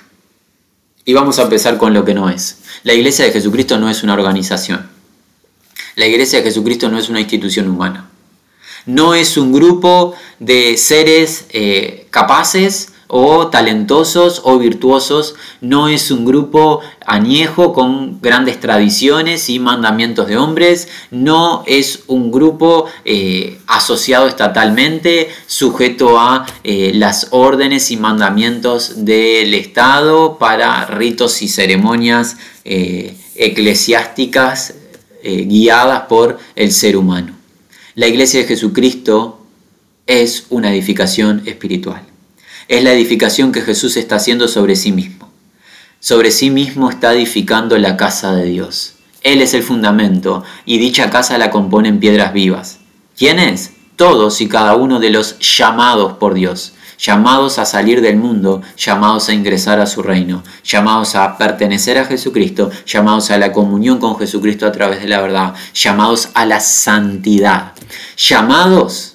Y 1.05 1.15
vamos 1.15 1.39
a 1.39 1.43
empezar 1.43 1.79
con 1.79 1.95
lo 1.95 2.05
que 2.05 2.15
no 2.15 2.29
es. 2.29 2.59
La 2.85 2.93
iglesia 2.93 3.25
de 3.25 3.33
Jesucristo 3.33 3.79
no 3.79 3.89
es 3.89 4.03
una 4.03 4.13
organización. 4.13 4.89
La 5.97 6.07
iglesia 6.07 6.39
de 6.39 6.45
Jesucristo 6.45 6.89
no 6.89 6.99
es 6.99 7.09
una 7.09 7.21
institución 7.21 7.69
humana. 7.69 8.11
No 8.87 9.15
es 9.15 9.37
un 9.37 9.53
grupo 9.53 10.15
de 10.39 10.77
seres 10.77 11.47
eh, 11.51 12.07
capaces 12.11 12.93
o 13.13 13.49
talentosos 13.49 14.41
o 14.45 14.59
virtuosos, 14.59 15.35
no 15.61 15.89
es 15.89 16.13
un 16.13 16.25
grupo 16.25 16.81
añejo 17.05 17.73
con 17.73 18.21
grandes 18.21 18.61
tradiciones 18.61 19.51
y 19.51 19.59
mandamientos 19.59 20.29
de 20.29 20.37
hombres, 20.37 20.89
no 21.11 21.65
es 21.67 22.05
un 22.07 22.31
grupo 22.31 22.87
eh, 23.05 23.59
asociado 23.67 24.29
estatalmente, 24.29 25.29
sujeto 25.47 26.21
a 26.21 26.47
eh, 26.63 26.93
las 26.95 27.29
órdenes 27.33 27.91
y 27.91 27.97
mandamientos 27.97 29.05
del 29.05 29.55
Estado 29.55 30.39
para 30.39 30.87
ritos 30.87 31.43
y 31.43 31.49
ceremonias 31.49 32.37
eh, 32.65 33.17
eclesiásticas 33.35 34.75
guiadas 35.23 36.05
por 36.09 36.39
el 36.57 36.73
ser 36.73 36.97
humano. 36.97 37.35
La 37.95 38.07
iglesia 38.07 38.41
de 38.41 38.47
Jesucristo 38.47 39.45
es 40.07 40.47
una 40.49 40.73
edificación 40.73 41.43
espiritual 41.45 42.10
es 42.71 42.85
la 42.85 42.93
edificación 42.93 43.51
que 43.51 43.63
Jesús 43.63 43.97
está 43.97 44.15
haciendo 44.15 44.47
sobre 44.47 44.77
sí 44.77 44.93
mismo. 44.93 45.29
Sobre 45.99 46.31
sí 46.31 46.51
mismo 46.51 46.89
está 46.89 47.13
edificando 47.13 47.77
la 47.77 47.97
casa 47.97 48.33
de 48.33 48.45
Dios. 48.45 48.95
Él 49.25 49.43
es 49.43 49.55
el 49.55 49.65
fundamento 49.65 50.45
y 50.65 50.79
dicha 50.79 51.11
casa 51.11 51.37
la 51.37 51.51
componen 51.51 51.99
piedras 51.99 52.33
vivas. 52.33 52.79
¿Quién 53.19 53.41
es? 53.41 53.73
Todos 53.97 54.41
y 54.41 54.49
cada 54.49 54.77
uno 54.77 55.01
de 55.01 55.11
los 55.11 55.37
llamados 55.41 56.13
por 56.15 56.33
Dios. 56.35 56.75
llamados 56.97 57.59
a 57.59 57.65
salir 57.65 58.03
del 58.03 58.17
mundo, 58.17 58.61
llamados 58.77 59.31
a 59.31 59.33
ingresar 59.33 59.81
a 59.81 59.87
su 59.87 60.03
reino, 60.03 60.45
llamados 60.63 61.15
a 61.15 61.39
pertenecer 61.39 61.97
a 61.97 62.05
Jesucristo, 62.05 62.71
llamados 62.85 63.31
a 63.31 63.39
la 63.39 63.53
comunión 63.53 63.99
con 63.99 64.19
Jesucristo 64.19 64.67
a 64.67 64.73
través 64.73 65.01
de 65.01 65.09
la 65.09 65.23
verdad, 65.23 65.55
llamados 65.73 66.29
a 66.35 66.45
la 66.45 66.61
santidad, 66.61 67.73
llamados 68.19 69.10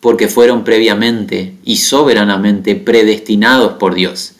porque 0.00 0.28
fueron 0.28 0.64
previamente 0.64 1.54
y 1.64 1.76
soberanamente 1.76 2.74
predestinados 2.76 3.74
por 3.74 3.94
Dios. 3.94 4.32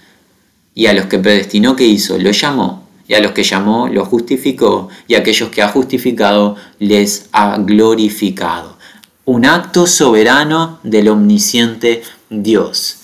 Y 0.75 0.87
a 0.87 0.93
los 0.93 1.07
que 1.07 1.19
predestinó, 1.19 1.75
¿qué 1.75 1.87
hizo? 1.87 2.19
Lo 2.19 2.31
llamó. 2.31 2.87
Y 3.09 3.15
a 3.15 3.21
los 3.21 3.33
que 3.33 3.45
llamó, 3.45 3.89
lo 3.89 4.05
justificó. 4.05 4.89
Y 5.09 5.15
a 5.15 5.19
aquellos 5.19 5.49
que 5.49 5.63
ha 5.63 5.69
justificado, 5.69 6.57
les 6.79 7.29
ha 7.33 7.57
glorificado. 7.59 8.77
Un 9.25 9.47
acto 9.47 9.87
soberano 9.87 10.79
del 10.83 11.09
omnisciente 11.09 12.03
Dios. 12.29 12.99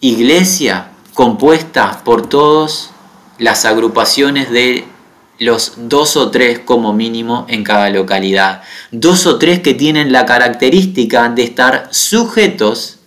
Iglesia 0.00 0.92
compuesta 1.12 2.02
por 2.04 2.28
todas 2.28 2.90
las 3.38 3.64
agrupaciones 3.64 4.50
de 4.50 4.84
los 5.38 5.74
dos 5.76 6.16
o 6.16 6.30
tres 6.30 6.58
como 6.58 6.92
mínimo 6.92 7.46
en 7.48 7.64
cada 7.64 7.90
localidad. 7.90 8.62
Dos 8.90 9.26
o 9.26 9.38
tres 9.38 9.60
que 9.60 9.74
tienen 9.74 10.12
la 10.12 10.26
característica 10.26 11.28
de 11.28 11.42
estar 11.44 11.88
sujetos, 11.90 12.98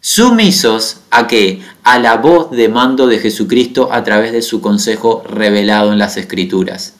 sumisos 0.00 0.98
a 1.10 1.26
qué? 1.26 1.62
A 1.82 1.98
la 1.98 2.16
voz 2.16 2.50
de 2.50 2.68
mando 2.68 3.06
de 3.06 3.18
Jesucristo 3.18 3.88
a 3.92 4.04
través 4.04 4.32
de 4.32 4.42
su 4.42 4.60
consejo 4.60 5.22
revelado 5.28 5.92
en 5.92 5.98
las 5.98 6.16
Escrituras. 6.16 6.94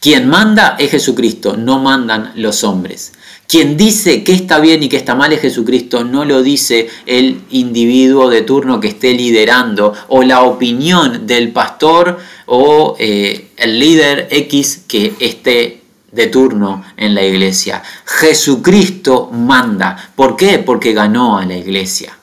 Quien 0.00 0.30
manda 0.30 0.76
es 0.78 0.92
Jesucristo, 0.92 1.58
no 1.58 1.78
mandan 1.78 2.32
los 2.36 2.64
hombres. 2.64 3.12
Quien 3.46 3.76
dice 3.76 4.24
que 4.24 4.32
está 4.32 4.58
bien 4.58 4.82
y 4.82 4.88
que 4.88 4.96
está 4.96 5.14
mal 5.14 5.30
es 5.34 5.42
Jesucristo, 5.42 6.04
no 6.04 6.24
lo 6.24 6.42
dice 6.42 6.88
el 7.04 7.42
individuo 7.50 8.30
de 8.30 8.40
turno 8.40 8.80
que 8.80 8.88
esté 8.88 9.12
liderando 9.12 9.92
o 10.08 10.22
la 10.22 10.44
opinión 10.44 11.26
del 11.26 11.50
pastor 11.50 12.18
o 12.46 12.96
eh, 12.98 13.50
el 13.56 13.78
líder 13.78 14.28
X 14.30 14.84
que 14.88 15.12
esté 15.20 15.82
de 16.10 16.26
turno 16.28 16.82
en 16.96 17.14
la 17.14 17.22
iglesia. 17.22 17.82
Jesucristo 18.06 19.28
manda. 19.30 20.12
¿Por 20.16 20.34
qué? 20.34 20.60
Porque 20.60 20.94
ganó 20.94 21.36
a 21.36 21.44
la 21.44 21.58
iglesia. 21.58 22.19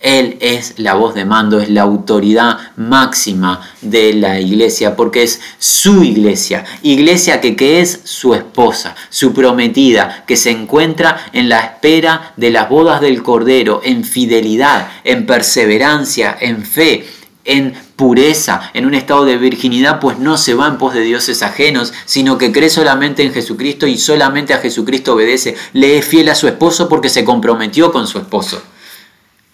Él 0.00 0.36
es 0.40 0.74
la 0.76 0.92
voz 0.92 1.14
de 1.14 1.24
mando, 1.24 1.58
es 1.58 1.70
la 1.70 1.80
autoridad 1.80 2.58
máxima 2.76 3.66
de 3.80 4.12
la 4.12 4.38
iglesia, 4.38 4.94
porque 4.94 5.22
es 5.22 5.40
su 5.58 6.04
iglesia, 6.04 6.64
iglesia 6.82 7.40
que, 7.40 7.80
es 7.80 8.00
su 8.04 8.34
esposa, 8.34 8.94
su 9.08 9.32
prometida, 9.32 10.24
que 10.26 10.36
se 10.36 10.50
encuentra 10.50 11.26
en 11.32 11.48
la 11.48 11.60
espera 11.60 12.34
de 12.36 12.50
las 12.50 12.68
bodas 12.68 13.00
del 13.00 13.22
Cordero, 13.22 13.80
en 13.84 14.04
fidelidad, 14.04 14.88
en 15.02 15.24
perseverancia, 15.24 16.36
en 16.38 16.62
fe, 16.66 17.06
en 17.46 17.72
pureza, 17.96 18.70
en 18.74 18.84
un 18.84 18.92
estado 18.92 19.24
de 19.24 19.38
virginidad, 19.38 19.98
pues 19.98 20.18
no 20.18 20.36
se 20.36 20.52
va 20.52 20.68
en 20.68 20.76
pos 20.76 20.92
de 20.92 21.00
dioses 21.00 21.42
ajenos, 21.42 21.94
sino 22.04 22.36
que 22.36 22.52
cree 22.52 22.68
solamente 22.68 23.22
en 23.22 23.32
Jesucristo 23.32 23.86
y 23.86 23.96
solamente 23.96 24.52
a 24.52 24.58
Jesucristo 24.58 25.14
obedece. 25.14 25.56
Le 25.72 25.96
es 25.96 26.04
fiel 26.04 26.28
a 26.28 26.34
su 26.34 26.48
esposo 26.48 26.86
porque 26.86 27.08
se 27.08 27.24
comprometió 27.24 27.92
con 27.92 28.06
su 28.06 28.18
esposo 28.18 28.62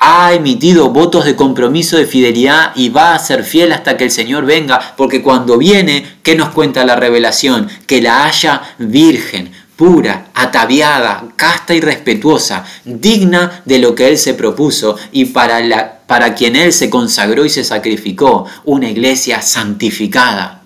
ha 0.04 0.34
emitido 0.34 0.90
votos 0.90 1.24
de 1.24 1.36
compromiso 1.36 1.96
de 1.96 2.06
fidelidad 2.06 2.72
y 2.74 2.88
va 2.88 3.14
a 3.14 3.18
ser 3.20 3.44
fiel 3.44 3.70
hasta 3.70 3.96
que 3.96 4.02
el 4.02 4.10
Señor 4.10 4.44
venga, 4.44 4.94
porque 4.96 5.22
cuando 5.22 5.56
viene, 5.58 6.04
¿qué 6.24 6.34
nos 6.34 6.48
cuenta 6.48 6.84
la 6.84 6.96
revelación? 6.96 7.68
Que 7.86 8.02
la 8.02 8.24
haya 8.24 8.62
virgen, 8.78 9.52
pura, 9.76 10.26
ataviada, 10.34 11.22
casta 11.36 11.72
y 11.74 11.80
respetuosa, 11.80 12.64
digna 12.84 13.62
de 13.64 13.78
lo 13.78 13.94
que 13.94 14.08
Él 14.08 14.18
se 14.18 14.34
propuso 14.34 14.96
y 15.12 15.26
para, 15.26 15.60
la, 15.60 16.00
para 16.08 16.34
quien 16.34 16.56
Él 16.56 16.72
se 16.72 16.90
consagró 16.90 17.44
y 17.44 17.48
se 17.48 17.62
sacrificó, 17.62 18.46
una 18.64 18.90
iglesia 18.90 19.40
santificada 19.40 20.62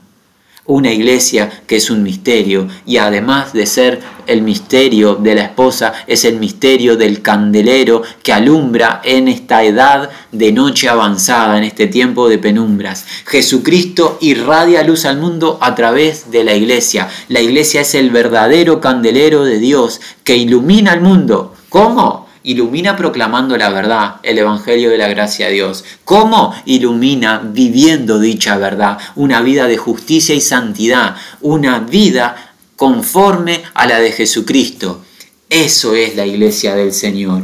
una 0.67 0.91
iglesia 0.91 1.63
que 1.67 1.77
es 1.77 1.91
un 1.91 2.03
misterio 2.03 2.69
y 2.85 2.97
además 2.97 3.53
de 3.53 3.67
ser 3.67 4.01
el 4.27 4.43
misterio 4.43 5.15
de 5.17 5.35
la 5.35 5.43
esposa, 5.43 5.93
es 6.07 6.25
el 6.25 6.39
misterio 6.39 6.97
del 6.97 7.23
candelero 7.23 8.03
que 8.23 8.33
alumbra 8.33 9.01
en 9.05 9.29
esta 9.29 9.65
edad 9.65 10.11
de 10.33 10.53
noche 10.53 10.89
avanzada, 10.89 11.59
en 11.59 11.65
este 11.65 11.87
tiempo 11.87 12.29
de 12.29 12.39
penumbras. 12.39 13.07
Jesucristo 13.27 14.19
irradia 14.21 14.83
luz 14.83 15.05
al 15.05 15.19
mundo 15.19 15.59
a 15.61 15.75
través 15.75 16.31
de 16.31 16.45
la 16.45 16.55
iglesia. 16.55 17.09
La 17.29 17.41
iglesia 17.41 17.83
es 17.83 17.95
el 17.95 18.11
verdadero 18.11 18.81
candelero 18.81 19.45
de 19.45 19.59
Dios 19.59 20.01
que 20.25 20.37
ilumina 20.37 20.93
al 20.93 21.01
mundo. 21.01 21.55
¿Cómo? 21.69 22.27
ilumina 22.47 22.95
proclamando 22.97 23.57
la 23.57 23.71
verdad, 23.71 24.17
el 24.23 24.39
Evangelio 24.39 24.89
de 24.89 24.99
la 24.99 25.09
gracia 25.09 25.49
de 25.49 25.55
Dios. 25.55 25.85
¿Cómo 26.05 26.55
ilumina 26.65 27.43
viviendo 27.45 28.21
dicha 28.21 28.57
verdad? 28.57 28.99
Una 29.17 29.41
vida 29.41 29.67
de 29.67 29.77
justicia 29.77 30.33
y 30.33 30.41
santidad, 30.41 31.17
una 31.41 31.81
vida 31.81 32.46
conforme 32.77 33.63
a 33.75 33.87
la 33.87 33.99
de 33.99 34.13
Jesucristo. 34.13 35.03
Eso 35.49 35.95
es 35.95 36.15
la 36.15 36.27
iglesia 36.27 36.75
del 36.75 36.93
Señor. 36.93 37.43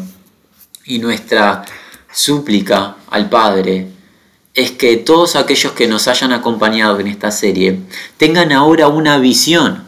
Y 0.85 0.99
nuestra 0.99 1.65
súplica 2.13 2.97
al 3.11 3.29
Padre 3.29 3.89
es 4.55 4.73
que 4.73 4.99
todos 4.99 5.35
aquellos 5.35 5.73
que 5.73 5.89
nos 5.89 6.09
hayan 6.09 6.33
acompañado 6.33 7.01
en 7.01 7.07
esta 7.07 7.31
serie 7.31 7.81
tengan 8.19 8.53
ahora 8.53 8.89
una 8.89 9.19
visión, 9.19 9.85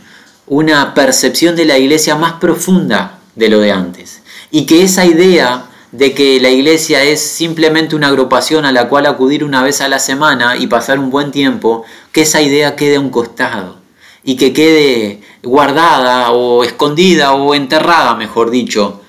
una 0.46 0.94
percepción 0.94 1.54
de 1.54 1.66
la 1.66 1.78
iglesia 1.78 2.16
más 2.16 2.34
profunda 2.34 3.18
de 3.34 3.50
lo 3.50 3.60
de 3.60 3.72
antes 3.72 4.22
y 4.50 4.64
que 4.66 4.82
esa 4.82 5.04
idea 5.04 5.66
de 5.92 6.14
que 6.14 6.40
la 6.40 6.50
iglesia 6.50 7.02
es 7.02 7.20
simplemente 7.20 7.94
una 7.94 8.08
agrupación 8.08 8.64
a 8.64 8.72
la 8.72 8.88
cual 8.88 9.06
acudir 9.06 9.44
una 9.44 9.62
vez 9.62 9.80
a 9.80 9.88
la 9.88 9.98
semana 9.98 10.56
y 10.56 10.66
pasar 10.66 10.98
un 10.98 11.10
buen 11.10 11.30
tiempo, 11.30 11.84
que 12.10 12.22
esa 12.22 12.40
idea 12.40 12.74
quede 12.74 12.96
a 12.96 13.00
un 13.00 13.10
costado 13.10 13.83
y 14.24 14.36
que 14.36 14.52
quede 14.52 15.20
guardada 15.42 16.30
o 16.32 16.64
escondida 16.64 17.34
o 17.34 17.54
enterrada, 17.54 18.16
mejor 18.16 18.50
dicho, 18.50 19.02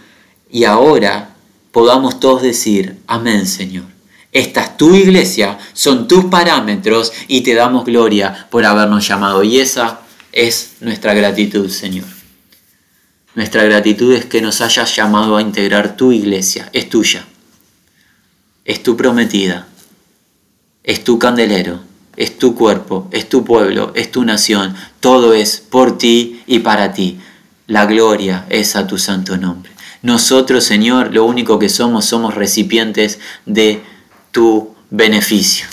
y 0.51 0.65
ahora 0.65 1.35
podamos 1.71 2.19
todos 2.19 2.41
decir, 2.41 2.97
amén 3.07 3.47
Señor. 3.47 3.85
Esta 4.31 4.61
es 4.61 4.77
tu 4.77 4.93
iglesia, 4.93 5.57
son 5.73 6.09
tus 6.09 6.25
parámetros 6.25 7.13
y 7.29 7.41
te 7.41 7.53
damos 7.53 7.85
gloria 7.85 8.47
por 8.51 8.65
habernos 8.65 9.07
llamado. 9.07 9.43
Y 9.45 9.59
esa 9.59 10.01
es 10.33 10.73
nuestra 10.81 11.13
gratitud, 11.13 11.69
Señor. 11.69 12.05
Nuestra 13.33 13.63
gratitud 13.63 14.13
es 14.13 14.25
que 14.25 14.41
nos 14.41 14.59
hayas 14.59 14.93
llamado 14.93 15.37
a 15.37 15.41
integrar 15.41 15.95
tu 15.95 16.11
iglesia, 16.11 16.69
es 16.73 16.89
tuya, 16.89 17.25
es 18.65 18.83
tu 18.83 18.97
prometida, 18.97 19.67
es 20.83 21.03
tu 21.03 21.17
candelero, 21.17 21.79
es 22.17 22.37
tu 22.37 22.55
cuerpo, 22.55 23.07
es 23.11 23.29
tu 23.29 23.43
pueblo, 23.43 23.91
es 23.95 24.11
tu 24.11 24.23
nación, 24.23 24.75
todo 24.99 25.33
es 25.33 25.57
por 25.57 25.97
ti 25.97 26.41
y 26.47 26.59
para 26.59 26.93
ti. 26.93 27.19
La 27.67 27.85
gloria 27.85 28.45
es 28.49 28.75
a 28.75 28.87
tu 28.87 28.97
santo 28.97 29.37
nombre. 29.37 29.71
Nosotros, 30.01 30.63
Señor, 30.63 31.13
lo 31.13 31.25
único 31.25 31.57
que 31.57 31.69
somos, 31.69 32.05
somos 32.05 32.35
recipientes 32.35 33.19
de 33.45 33.81
tu 34.31 34.75
beneficio. 34.91 35.67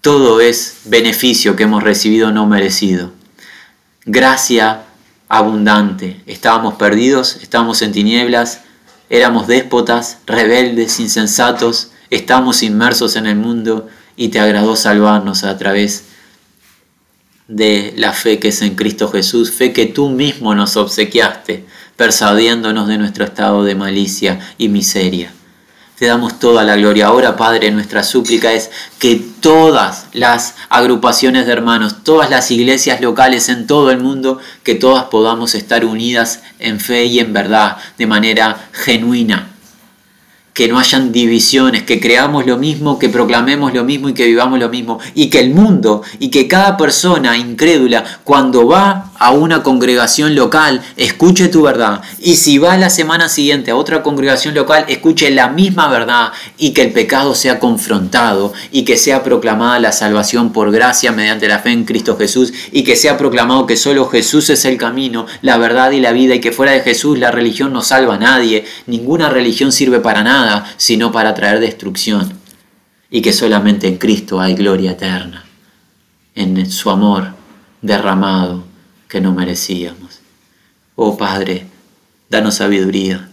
Todo 0.00 0.40
es 0.40 0.78
beneficio 0.84 1.56
que 1.56 1.64
hemos 1.64 1.82
recibido 1.82 2.30
no 2.30 2.46
merecido. 2.46 3.12
Gracia 4.04 4.84
abundante. 5.28 6.20
Estábamos 6.26 6.74
perdidos, 6.74 7.38
estábamos 7.42 7.82
en 7.82 7.92
tinieblas, 7.92 8.60
éramos 9.10 9.46
déspotas, 9.46 10.18
rebeldes, 10.26 11.00
insensatos, 11.00 11.90
estamos 12.10 12.62
inmersos 12.62 13.16
en 13.16 13.26
el 13.26 13.36
mundo 13.36 13.88
y 14.16 14.28
te 14.28 14.40
agradó 14.40 14.76
salvarnos 14.76 15.44
a 15.44 15.56
través 15.58 16.04
de 17.48 17.94
la 17.96 18.12
fe 18.12 18.40
que 18.40 18.48
es 18.48 18.62
en 18.62 18.74
Cristo 18.74 19.08
Jesús, 19.08 19.52
fe 19.52 19.72
que 19.72 19.86
tú 19.86 20.08
mismo 20.08 20.54
nos 20.54 20.76
obsequiaste, 20.76 21.64
persuadiéndonos 21.96 22.88
de 22.88 22.98
nuestro 22.98 23.24
estado 23.24 23.64
de 23.64 23.74
malicia 23.74 24.40
y 24.58 24.68
miseria. 24.68 25.32
Te 25.98 26.06
damos 26.06 26.38
toda 26.38 26.62
la 26.62 26.76
gloria. 26.76 27.06
Ahora, 27.06 27.36
Padre, 27.36 27.70
nuestra 27.70 28.02
súplica 28.02 28.52
es 28.52 28.70
que 28.98 29.16
todas 29.40 30.08
las 30.12 30.56
agrupaciones 30.68 31.46
de 31.46 31.52
hermanos, 31.52 32.04
todas 32.04 32.28
las 32.28 32.50
iglesias 32.50 33.00
locales 33.00 33.48
en 33.48 33.66
todo 33.66 33.90
el 33.90 33.98
mundo, 33.98 34.38
que 34.62 34.74
todas 34.74 35.04
podamos 35.04 35.54
estar 35.54 35.86
unidas 35.86 36.42
en 36.58 36.80
fe 36.80 37.06
y 37.06 37.18
en 37.20 37.32
verdad, 37.32 37.78
de 37.96 38.06
manera 38.06 38.68
genuina. 38.72 39.55
Que 40.56 40.68
no 40.68 40.78
hayan 40.78 41.12
divisiones, 41.12 41.82
que 41.82 42.00
creamos 42.00 42.46
lo 42.46 42.56
mismo, 42.56 42.98
que 42.98 43.10
proclamemos 43.10 43.74
lo 43.74 43.84
mismo 43.84 44.08
y 44.08 44.14
que 44.14 44.24
vivamos 44.24 44.58
lo 44.58 44.70
mismo. 44.70 44.98
Y 45.14 45.28
que 45.28 45.40
el 45.40 45.52
mundo 45.52 46.02
y 46.18 46.30
que 46.30 46.48
cada 46.48 46.78
persona 46.78 47.36
incrédula, 47.36 48.02
cuando 48.24 48.66
va 48.66 49.12
a 49.18 49.30
una 49.30 49.62
congregación 49.62 50.34
local, 50.34 50.82
escuche 50.96 51.48
tu 51.48 51.62
verdad. 51.62 52.02
Y 52.20 52.36
si 52.36 52.58
va 52.58 52.76
la 52.76 52.90
semana 52.90 53.28
siguiente 53.28 53.70
a 53.70 53.76
otra 53.76 54.02
congregación 54.02 54.54
local, 54.54 54.84
escuche 54.88 55.30
la 55.30 55.48
misma 55.48 55.88
verdad 55.88 56.32
y 56.58 56.72
que 56.72 56.82
el 56.82 56.92
pecado 56.92 57.34
sea 57.34 57.58
confrontado 57.58 58.52
y 58.70 58.84
que 58.84 58.96
sea 58.96 59.22
proclamada 59.22 59.78
la 59.78 59.92
salvación 59.92 60.52
por 60.52 60.70
gracia 60.70 61.12
mediante 61.12 61.48
la 61.48 61.58
fe 61.58 61.70
en 61.70 61.84
Cristo 61.84 62.16
Jesús 62.16 62.52
y 62.72 62.84
que 62.84 62.96
sea 62.96 63.16
proclamado 63.16 63.66
que 63.66 63.76
solo 63.76 64.08
Jesús 64.08 64.50
es 64.50 64.64
el 64.64 64.76
camino, 64.76 65.26
la 65.42 65.58
verdad 65.58 65.90
y 65.92 66.00
la 66.00 66.12
vida 66.12 66.34
y 66.34 66.40
que 66.40 66.52
fuera 66.52 66.72
de 66.72 66.80
Jesús 66.80 67.18
la 67.18 67.30
religión 67.30 67.72
no 67.72 67.82
salva 67.82 68.14
a 68.14 68.18
nadie. 68.18 68.64
Ninguna 68.86 69.28
religión 69.28 69.72
sirve 69.72 70.00
para 70.00 70.22
nada, 70.22 70.72
sino 70.76 71.12
para 71.12 71.34
traer 71.34 71.60
destrucción. 71.60 72.34
Y 73.10 73.22
que 73.22 73.32
solamente 73.32 73.86
en 73.86 73.98
Cristo 73.98 74.40
hay 74.40 74.54
gloria 74.54 74.92
eterna, 74.92 75.44
en 76.34 76.68
su 76.68 76.90
amor 76.90 77.28
derramado 77.80 78.65
que 79.08 79.20
no 79.20 79.32
merecíamos. 79.32 80.20
Oh 80.94 81.16
Padre, 81.16 81.66
danos 82.28 82.56
sabiduría, 82.56 83.28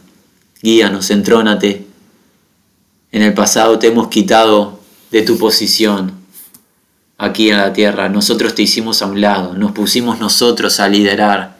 guíanos, 0.61 1.09
entrónate. 1.11 1.87
En 3.11 3.21
el 3.21 3.33
pasado 3.33 3.79
te 3.79 3.87
hemos 3.87 4.07
quitado 4.07 4.79
de 5.11 5.21
tu 5.21 5.37
posición 5.37 6.13
aquí 7.17 7.49
en 7.49 7.57
la 7.57 7.73
tierra. 7.73 8.09
Nosotros 8.09 8.55
te 8.55 8.63
hicimos 8.63 9.01
a 9.01 9.05
un 9.05 9.21
lado, 9.21 9.53
nos 9.53 9.71
pusimos 9.71 10.19
nosotros 10.19 10.79
a 10.79 10.89
liderar 10.89 11.57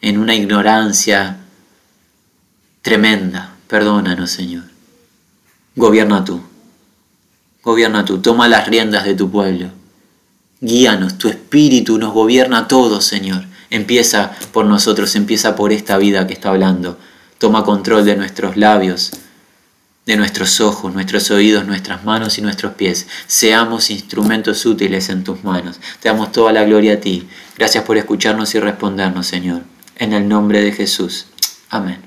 en 0.00 0.18
una 0.18 0.34
ignorancia 0.34 1.38
tremenda. 2.82 3.56
Perdónanos, 3.68 4.30
Señor. 4.30 4.64
Gobierna 5.74 6.24
tú. 6.24 6.40
Gobierna 7.62 8.04
tú. 8.04 8.18
Toma 8.18 8.48
las 8.48 8.68
riendas 8.68 9.04
de 9.04 9.14
tu 9.14 9.30
pueblo. 9.30 9.70
Guíanos, 10.60 11.18
tu 11.18 11.28
espíritu 11.28 11.98
nos 11.98 12.14
gobierna 12.14 12.66
todo, 12.66 13.00
Señor. 13.00 13.44
Empieza 13.68 14.32
por 14.52 14.64
nosotros, 14.64 15.14
empieza 15.16 15.54
por 15.54 15.72
esta 15.72 15.98
vida 15.98 16.26
que 16.26 16.32
está 16.32 16.48
hablando. 16.50 16.98
Toma 17.38 17.64
control 17.64 18.04
de 18.04 18.16
nuestros 18.16 18.56
labios, 18.56 19.12
de 20.06 20.16
nuestros 20.16 20.60
ojos, 20.60 20.94
nuestros 20.94 21.30
oídos, 21.30 21.66
nuestras 21.66 22.04
manos 22.04 22.38
y 22.38 22.42
nuestros 22.42 22.74
pies. 22.74 23.06
Seamos 23.26 23.90
instrumentos 23.90 24.64
útiles 24.64 25.10
en 25.10 25.24
tus 25.24 25.44
manos. 25.44 25.80
Te 26.00 26.08
damos 26.08 26.32
toda 26.32 26.52
la 26.52 26.64
gloria 26.64 26.94
a 26.94 27.00
ti. 27.00 27.28
Gracias 27.58 27.84
por 27.84 27.98
escucharnos 27.98 28.54
y 28.54 28.60
respondernos, 28.60 29.26
Señor. 29.26 29.62
En 29.96 30.12
el 30.12 30.28
nombre 30.28 30.62
de 30.62 30.72
Jesús. 30.72 31.26
Amén. 31.68 32.05